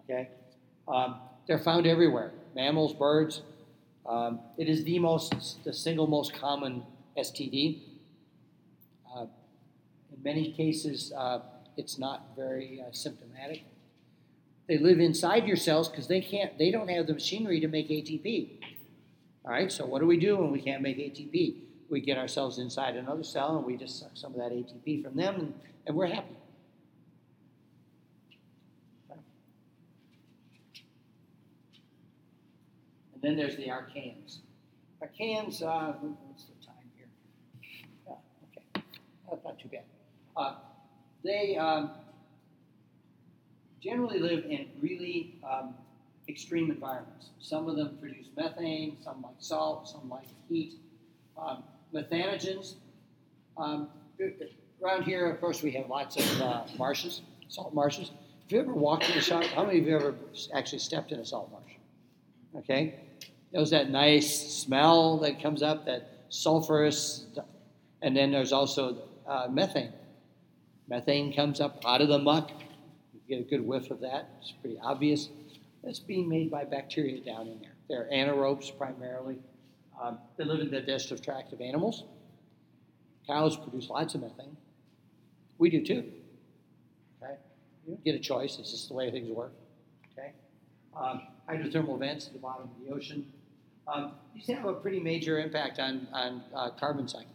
Okay, 0.04 0.30
um, 0.92 1.16
they're 1.48 1.60
found 1.60 1.88
everywhere. 1.88 2.32
Mammals, 2.56 2.94
birds. 2.94 3.42
Um, 4.06 4.40
it 4.58 4.68
is 4.68 4.84
the 4.84 5.00
most, 5.00 5.64
the 5.64 5.74
single 5.74 6.08
most 6.08 6.34
common 6.34 6.84
STD. 7.18 7.80
Uh, 9.16 9.26
in 10.12 10.24
many 10.24 10.52
cases, 10.52 11.14
uh, 11.16 11.40
it's 11.78 11.98
not 11.98 12.36
very 12.36 12.82
uh, 12.82 12.92
symptomatic. 12.92 13.64
They 14.68 14.78
live 14.78 15.00
inside 15.00 15.48
your 15.48 15.58
cells 15.58 15.90
because 15.90 16.08
they 16.08 16.22
can't, 16.22 16.58
they 16.58 16.72
don't 16.72 16.90
have 16.90 17.08
the 17.08 17.14
machinery 17.14 17.60
to 17.60 17.68
make 17.68 17.90
ATP. 17.90 18.50
All 19.44 19.52
right, 19.52 19.72
so 19.72 19.86
what 19.86 20.00
do 20.00 20.08
we 20.08 20.18
do 20.18 20.38
when 20.38 20.52
we 20.52 20.62
can't 20.62 20.82
make 20.82 20.98
ATP? 20.98 21.56
We 21.90 22.00
get 22.00 22.18
ourselves 22.18 22.58
inside 22.60 22.96
another 22.96 23.24
cell 23.24 23.58
and 23.58 23.66
we 23.66 23.76
just 23.76 24.00
suck 24.00 24.12
some 24.14 24.34
of 24.34 24.38
that 24.38 24.52
ATP 24.52 25.04
from 25.04 25.16
them 25.16 25.36
and, 25.36 25.54
and 25.88 25.96
we're 25.96 26.08
happy. 26.08 26.36
And 33.22 33.32
then 33.32 33.38
there's 33.38 33.58
the 33.58 33.70
archaeans. 33.70 34.40
Archaeans, 35.02 35.62
uh, 35.62 35.94
what's 36.02 36.46
the 36.46 36.66
time 36.66 36.76
here? 36.96 37.08
Okay, 38.50 38.84
that's 39.30 39.44
not 39.44 39.60
too 39.60 39.70
bad. 39.70 39.84
Uh, 40.36 40.56
they 41.24 41.58
um, 41.58 41.92
generally 43.82 44.20
live 44.20 44.46
in 44.46 44.68
really 44.82 45.40
um, 45.50 45.76
extreme 46.28 46.72
environments. 46.72 47.30
Some 47.40 47.68
of 47.68 47.76
them 47.76 47.98
produce 48.00 48.28
methane, 48.36 48.98
some 49.04 49.22
like 49.22 49.36
salt, 49.40 49.88
some 49.88 50.10
like 50.10 50.28
heat. 50.50 50.74
Um, 51.38 51.64
methanogens. 51.94 52.76
Um, 53.58 53.90
around 54.84 55.04
here, 55.04 55.30
of 55.30 55.40
course, 55.40 55.62
we 55.62 55.72
have 55.72 55.90
lots 55.90 56.16
of 56.18 56.42
uh, 56.42 56.64
marshes, 56.78 57.22
salt 57.50 57.74
marshes. 57.74 58.10
Have 58.10 58.52
you 58.52 58.60
ever 58.60 58.74
walked 58.74 59.10
in 59.10 59.18
a 59.18 59.22
salt? 59.22 59.46
How 59.46 59.66
many 59.66 59.80
of 59.80 59.86
you 59.86 59.96
ever 59.96 60.16
actually 60.54 60.80
stepped 60.80 61.12
in 61.12 61.20
a 61.20 61.26
salt 61.26 61.52
marsh? 61.52 61.74
Okay, 62.64 62.96
there's 63.52 63.72
that 63.72 63.90
nice 63.90 64.54
smell 64.54 65.18
that 65.20 65.42
comes 65.42 65.62
up, 65.62 65.86
that 65.86 66.30
sulfurous, 66.30 67.26
and 68.02 68.16
then 68.16 68.32
there's 68.32 68.54
also 68.54 68.98
uh, 69.28 69.48
methane. 69.50 69.94
Methane 70.88 71.34
comes 71.34 71.60
up 71.60 71.82
out 71.86 72.02
of 72.02 72.08
the 72.08 72.20
muck. 72.20 72.52
You 73.14 73.20
get 73.28 73.40
a 73.40 73.50
good 73.50 73.66
whiff 73.66 73.92
of 73.92 74.00
that. 74.02 74.30
It's 74.42 74.52
pretty 74.52 74.78
obvious. 74.82 75.30
That's 75.84 76.00
being 76.00 76.30
made 76.30 76.52
by 76.52 76.66
bacteria 76.66 77.20
down 77.22 77.48
in 77.48 77.60
there. 77.60 77.76
They're 77.90 78.10
anaerobes 78.12 78.78
primarily. 78.78 79.38
Um, 80.02 80.18
they 80.38 80.46
live 80.46 80.60
in 80.60 80.72
the 80.72 80.80
digestive 80.80 81.22
tract 81.22 81.54
of 81.54 81.62
animals. 81.62 82.06
Cows 83.28 83.56
produce 83.56 83.90
lots 83.90 84.16
of 84.16 84.22
methane. 84.22 84.58
We 85.58 85.70
do 85.70 85.84
too. 85.86 86.12
Okay, 87.22 87.36
you 87.86 87.94
don't 87.94 88.04
get 88.04 88.16
a 88.16 88.20
choice. 88.20 88.58
It's 88.60 88.72
just 88.72 88.88
the 88.88 88.96
way 88.96 89.12
things 89.12 89.30
work. 89.30 89.54
Okay, 90.12 90.34
um, 90.96 91.22
hydrothermal 91.48 92.00
vents 92.00 92.28
at 92.28 92.34
the 92.34 92.40
bottom 92.40 92.64
of 92.64 92.86
the 92.86 92.94
ocean. 92.94 93.32
Um, 93.92 94.14
these 94.34 94.48
have 94.48 94.66
a 94.66 94.74
pretty 94.74 95.00
major 95.00 95.40
impact 95.40 95.80
on 95.80 96.08
on 96.14 96.44
uh, 96.56 96.70
carbon 96.72 97.08
cycle. 97.08 97.28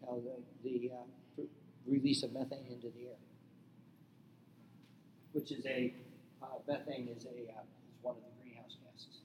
You 0.00 0.06
know, 0.06 0.22
the, 0.62 0.78
the 0.78 0.90
uh, 0.94 1.44
release 1.86 2.22
of 2.22 2.32
methane 2.32 2.66
into 2.70 2.88
the 2.88 3.06
air, 3.06 3.16
which 5.32 5.50
is 5.50 5.64
a 5.66 5.92
uh, 6.42 6.46
methane 6.68 7.08
is 7.08 7.24
a 7.24 7.28
uh, 7.28 7.62
is 7.88 7.96
one 8.02 8.14
of 8.16 8.22
the 8.22 8.42
greenhouse 8.42 8.76
gases. 8.84 9.20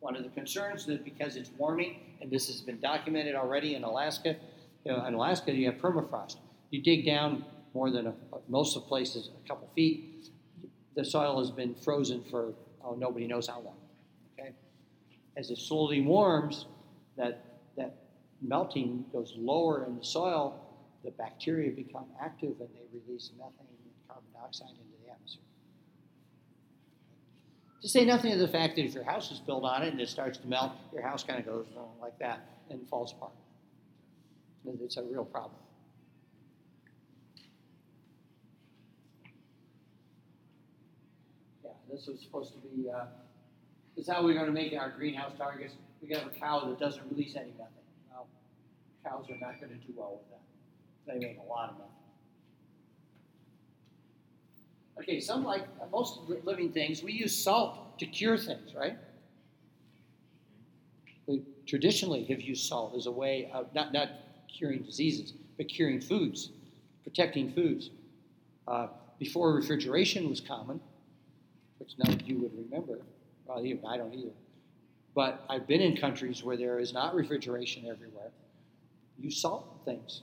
One 0.00 0.16
of 0.16 0.24
the 0.24 0.30
concerns 0.30 0.86
that 0.86 1.04
because 1.04 1.36
it's 1.36 1.50
warming, 1.56 2.00
and 2.20 2.30
this 2.30 2.48
has 2.48 2.60
been 2.60 2.80
documented 2.80 3.36
already 3.36 3.76
in 3.76 3.84
Alaska, 3.84 4.34
you 4.84 4.92
know, 4.92 5.06
in 5.06 5.14
Alaska 5.14 5.52
you 5.52 5.66
have 5.66 5.76
permafrost. 5.80 6.36
You 6.70 6.82
dig 6.82 7.06
down 7.06 7.44
more 7.72 7.90
than 7.90 8.08
a, 8.08 8.14
most 8.48 8.76
of 8.76 8.86
places 8.86 9.30
a 9.44 9.48
couple 9.48 9.68
feet, 9.76 10.30
the 10.96 11.04
soil 11.04 11.38
has 11.38 11.50
been 11.50 11.74
frozen 11.74 12.24
for 12.24 12.52
oh 12.84 12.94
nobody 12.94 13.28
knows 13.28 13.46
how 13.46 13.60
long. 13.60 13.76
As 15.36 15.50
it 15.50 15.58
slowly 15.58 16.00
warms, 16.02 16.66
that, 17.16 17.44
that 17.76 17.94
melting 18.40 19.04
goes 19.12 19.34
lower 19.36 19.86
in 19.86 19.96
the 19.96 20.04
soil, 20.04 20.58
the 21.04 21.10
bacteria 21.12 21.70
become 21.70 22.06
active 22.20 22.54
and 22.60 22.68
they 22.74 22.98
release 22.98 23.30
methane 23.36 23.52
and 23.58 24.08
carbon 24.08 24.28
dioxide 24.34 24.68
into 24.70 25.04
the 25.04 25.10
atmosphere. 25.10 25.42
To 27.82 27.88
say 27.88 28.04
nothing 28.04 28.32
of 28.32 28.38
the 28.38 28.48
fact 28.48 28.76
that 28.76 28.84
if 28.84 28.94
your 28.94 29.04
house 29.04 29.32
is 29.32 29.40
built 29.40 29.64
on 29.64 29.82
it 29.82 29.92
and 29.92 30.00
it 30.00 30.08
starts 30.08 30.38
to 30.38 30.46
melt, 30.46 30.72
your 30.92 31.02
house 31.02 31.24
kind 31.24 31.40
of 31.40 31.46
goes 31.46 31.66
uh, 31.76 31.80
like 32.00 32.16
that 32.18 32.46
and 32.70 32.88
falls 32.88 33.12
apart. 33.12 33.32
It's 34.64 34.96
a 34.96 35.02
real 35.02 35.24
problem. 35.24 35.58
Yeah, 41.64 41.70
this 41.90 42.06
was 42.06 42.20
supposed 42.20 42.52
to 42.52 42.58
be, 42.60 42.88
uh, 42.88 43.06
is 43.96 44.08
how 44.08 44.24
we're 44.24 44.34
gonna 44.34 44.50
make 44.50 44.72
our 44.74 44.90
greenhouse 44.90 45.32
targets. 45.36 45.74
We 46.00 46.08
can 46.08 46.18
have 46.18 46.28
a 46.28 46.38
cow 46.38 46.64
that 46.68 46.78
doesn't 46.78 47.02
release 47.10 47.36
any 47.36 47.50
methane. 47.52 47.68
Well, 48.10 48.26
cows 49.04 49.26
are 49.30 49.38
not 49.38 49.60
gonna 49.60 49.74
do 49.74 49.92
well 49.94 50.20
with 50.20 50.30
that. 50.30 51.12
They 51.12 51.26
make 51.26 51.38
a 51.38 51.48
lot 51.48 51.70
of 51.70 51.76
methane. 51.76 51.88
Okay, 54.98 55.20
some 55.20 55.44
like, 55.44 55.66
most 55.90 56.20
living 56.44 56.72
things, 56.72 57.02
we 57.02 57.12
use 57.12 57.36
salt 57.36 57.98
to 57.98 58.06
cure 58.06 58.36
things, 58.36 58.74
right? 58.74 58.96
We 61.26 61.42
traditionally 61.66 62.24
have 62.24 62.40
used 62.40 62.66
salt 62.68 62.94
as 62.96 63.06
a 63.06 63.10
way 63.10 63.50
of, 63.52 63.72
not, 63.74 63.92
not 63.92 64.10
curing 64.48 64.82
diseases, 64.82 65.34
but 65.56 65.68
curing 65.68 66.00
foods, 66.00 66.50
protecting 67.04 67.52
foods. 67.52 67.90
Uh, 68.66 68.88
before 69.18 69.54
refrigeration 69.54 70.28
was 70.28 70.40
common, 70.40 70.80
which 71.78 71.94
none 71.98 72.12
of 72.12 72.22
you 72.22 72.38
would 72.38 72.52
remember, 72.56 72.98
even 73.60 73.84
I 73.86 73.96
don't 73.96 74.14
either. 74.14 74.32
But 75.14 75.44
I've 75.48 75.66
been 75.66 75.80
in 75.80 75.96
countries 75.96 76.42
where 76.42 76.56
there 76.56 76.78
is 76.78 76.92
not 76.92 77.14
refrigeration 77.14 77.86
everywhere. 77.86 78.30
You 79.18 79.30
salt 79.30 79.82
things. 79.84 80.22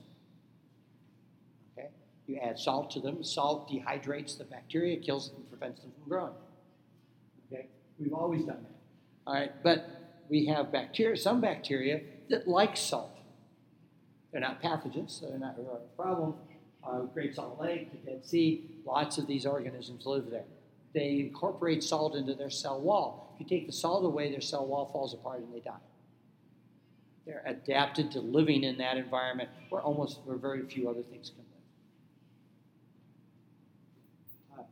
Okay? 1.78 1.88
You 2.26 2.38
add 2.38 2.58
salt 2.58 2.90
to 2.92 3.00
them. 3.00 3.22
Salt 3.22 3.70
dehydrates 3.70 4.36
the 4.36 4.44
bacteria, 4.44 4.96
kills 4.96 5.30
them, 5.30 5.42
prevents 5.48 5.80
them 5.80 5.92
from 5.92 6.08
growing. 6.08 6.32
Okay? 7.52 7.66
We've 7.98 8.14
always 8.14 8.44
done 8.44 8.62
that. 8.62 9.30
All 9.30 9.34
right, 9.34 9.52
but 9.62 10.24
we 10.28 10.46
have 10.46 10.72
bacteria, 10.72 11.16
some 11.16 11.40
bacteria 11.40 12.00
that 12.30 12.48
like 12.48 12.76
salt. 12.76 13.16
They're 14.32 14.40
not 14.40 14.62
pathogens, 14.62 15.20
so 15.20 15.26
they're 15.28 15.38
not 15.38 15.56
really 15.58 15.70
a 15.74 16.02
problem. 16.02 16.34
Uh, 16.82 17.00
Great 17.00 17.34
Salt 17.34 17.60
Lake, 17.60 17.90
the 17.92 18.10
Dead 18.10 18.24
Sea, 18.24 18.64
lots 18.86 19.18
of 19.18 19.26
these 19.26 19.44
organisms 19.44 20.06
live 20.06 20.30
there. 20.30 20.44
They 20.92 21.20
incorporate 21.20 21.84
salt 21.84 22.16
into 22.16 22.34
their 22.34 22.50
cell 22.50 22.80
wall. 22.80 23.32
If 23.34 23.40
you 23.40 23.46
take 23.46 23.66
the 23.66 23.72
salt 23.72 24.04
away, 24.04 24.30
their 24.30 24.40
cell 24.40 24.66
wall 24.66 24.90
falls 24.92 25.14
apart 25.14 25.40
and 25.40 25.54
they 25.54 25.60
die. 25.60 25.76
They're 27.26 27.42
adapted 27.46 28.10
to 28.12 28.20
living 28.20 28.64
in 28.64 28.78
that 28.78 28.96
environment 28.96 29.50
where 29.68 29.82
almost 29.82 30.20
where 30.24 30.36
very 30.36 30.62
few 30.62 30.88
other 30.88 31.02
things 31.02 31.30
can 31.30 31.44
live. 34.58 34.60
Uh, 34.60 34.62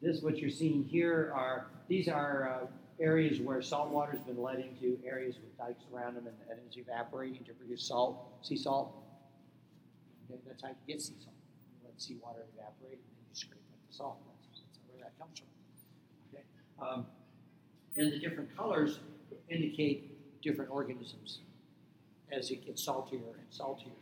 this, 0.00 0.20
what 0.22 0.38
you're 0.38 0.50
seeing 0.50 0.84
here, 0.84 1.32
are 1.34 1.66
these 1.88 2.08
are 2.08 2.62
uh, 2.62 2.66
areas 3.02 3.40
where 3.40 3.60
salt 3.62 3.90
water 3.90 4.12
has 4.12 4.20
been 4.20 4.40
led 4.40 4.58
into 4.58 4.98
areas 5.06 5.36
with 5.36 5.56
dikes 5.58 5.84
around 5.92 6.14
them 6.14 6.26
and, 6.26 6.36
and 6.50 6.58
it's 6.66 6.76
evaporating 6.76 7.44
to 7.44 7.52
produce 7.52 7.84
salt, 7.86 8.16
sea 8.42 8.56
salt. 8.56 8.94
Okay, 10.30 10.40
that's 10.46 10.62
how 10.62 10.68
you 10.68 10.74
get 10.86 11.00
sea 11.00 11.14
salt. 11.22 11.34
You 11.80 11.88
let 11.88 12.00
seawater 12.00 12.46
evaporate 12.56 12.98
and 12.98 13.12
then 13.14 13.24
you 13.28 13.34
scrape 13.34 13.60
up 13.72 13.78
the 13.90 13.94
salt. 13.94 14.18
That's, 14.26 14.60
that's 14.60 14.78
where 14.88 15.02
that 15.02 15.11
comes 15.22 15.38
from. 15.38 15.48
Okay? 16.34 16.44
Um, 16.80 17.06
and 17.96 18.12
the 18.12 18.18
different 18.18 18.54
colors 18.56 18.98
indicate 19.48 20.10
different 20.42 20.70
organisms. 20.70 21.40
As 22.32 22.50
it 22.50 22.64
gets 22.64 22.82
saltier 22.82 23.18
and 23.18 23.46
saltier, 23.50 23.92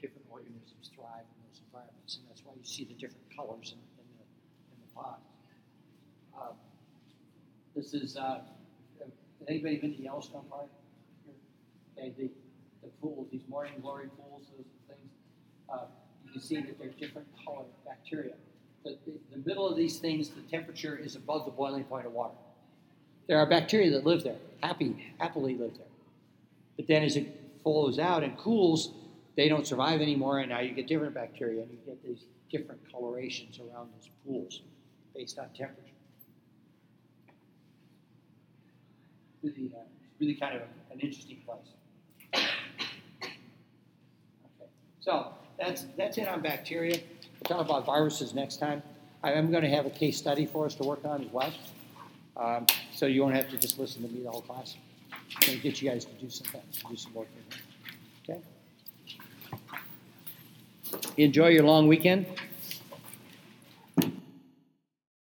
different 0.00 0.26
organisms 0.30 0.90
thrive 0.94 1.24
in 1.24 1.36
those 1.48 1.60
environments, 1.66 2.16
and 2.16 2.24
that's 2.28 2.44
why 2.44 2.52
you 2.54 2.64
see 2.64 2.84
the 2.84 2.94
different 2.94 3.24
colors 3.34 3.74
in, 3.74 3.80
in 3.98 4.06
the 4.18 4.24
in 4.70 4.76
the 4.84 4.94
pot. 4.94 5.20
Um, 6.36 6.56
this 7.74 7.94
is 7.94 8.16
uh, 8.18 8.40
anybody 9.48 9.76
been 9.78 9.94
to 9.94 10.02
Yellowstone 10.02 10.44
Park? 10.50 10.68
Okay, 11.96 12.12
the 12.18 12.30
the 12.82 12.88
pools, 13.00 13.28
these 13.32 13.48
morning 13.48 13.74
glory 13.80 14.08
pools, 14.08 14.46
those 14.56 14.66
things. 14.86 15.10
Uh, 15.72 15.86
you 16.24 16.32
can 16.32 16.40
see 16.40 16.56
that 16.56 16.78
they're 16.78 16.88
different 16.88 17.28
colored 17.44 17.66
bacteria. 17.86 18.34
The, 18.84 18.96
the, 19.06 19.12
the 19.36 19.48
middle 19.48 19.68
of 19.68 19.76
these 19.76 19.98
things, 19.98 20.30
the 20.30 20.40
temperature 20.42 20.96
is 20.96 21.16
above 21.16 21.44
the 21.44 21.50
boiling 21.50 21.84
point 21.84 22.06
of 22.06 22.12
water. 22.12 22.34
There 23.26 23.38
are 23.38 23.46
bacteria 23.46 23.90
that 23.92 24.04
live 24.04 24.24
there, 24.24 24.38
happy, 24.62 25.14
happily 25.18 25.54
live 25.54 25.76
there. 25.76 25.86
But 26.76 26.86
then 26.88 27.02
as 27.02 27.16
it 27.16 27.28
flows 27.62 27.98
out 27.98 28.24
and 28.24 28.36
cools, 28.36 28.90
they 29.36 29.48
don't 29.48 29.66
survive 29.66 30.00
anymore, 30.00 30.40
and 30.40 30.50
now 30.50 30.60
you 30.60 30.72
get 30.72 30.86
different 30.86 31.14
bacteria, 31.14 31.62
and 31.62 31.70
you 31.70 31.78
get 31.86 32.02
these 32.02 32.24
different 32.50 32.80
colorations 32.90 33.58
around 33.60 33.90
those 33.94 34.10
pools 34.26 34.62
based 35.14 35.38
on 35.38 35.48
temperature. 35.50 35.92
Really, 39.42 39.72
uh, 39.74 39.80
really 40.18 40.34
kind 40.34 40.56
of 40.56 40.62
an 40.92 41.00
interesting 41.00 41.38
place. 41.46 42.44
Okay, 43.22 44.70
so 45.00 45.32
that's 45.58 45.86
that's 45.96 46.18
it 46.18 46.28
on 46.28 46.42
bacteria. 46.42 46.98
Talk 47.44 47.64
about 47.64 47.86
viruses 47.86 48.34
next 48.34 48.56
time. 48.56 48.82
I 49.22 49.32
am 49.32 49.50
going 49.50 49.62
to 49.62 49.70
have 49.70 49.86
a 49.86 49.90
case 49.90 50.16
study 50.16 50.46
for 50.46 50.66
us 50.66 50.74
to 50.76 50.84
work 50.84 51.04
on 51.04 51.22
as 51.24 51.32
well. 51.32 51.52
Um, 52.36 52.66
so 52.94 53.06
you 53.06 53.22
won't 53.22 53.34
have 53.34 53.50
to 53.50 53.56
just 53.56 53.78
listen 53.78 54.02
to 54.02 54.08
me 54.08 54.22
the 54.22 54.30
whole 54.30 54.42
class. 54.42 54.76
I'm 55.12 55.46
going 55.46 55.58
to 55.58 55.62
get 55.62 55.82
you 55.82 55.90
guys 55.90 56.04
to 56.04 56.12
do 56.12 56.30
some 56.30 56.46
things, 56.46 56.82
do 56.88 56.96
some 56.96 57.14
work. 57.14 57.28
Okay? 58.28 58.40
Enjoy 61.16 61.48
your 61.48 61.64
long 61.64 61.88
weekend. 61.88 62.26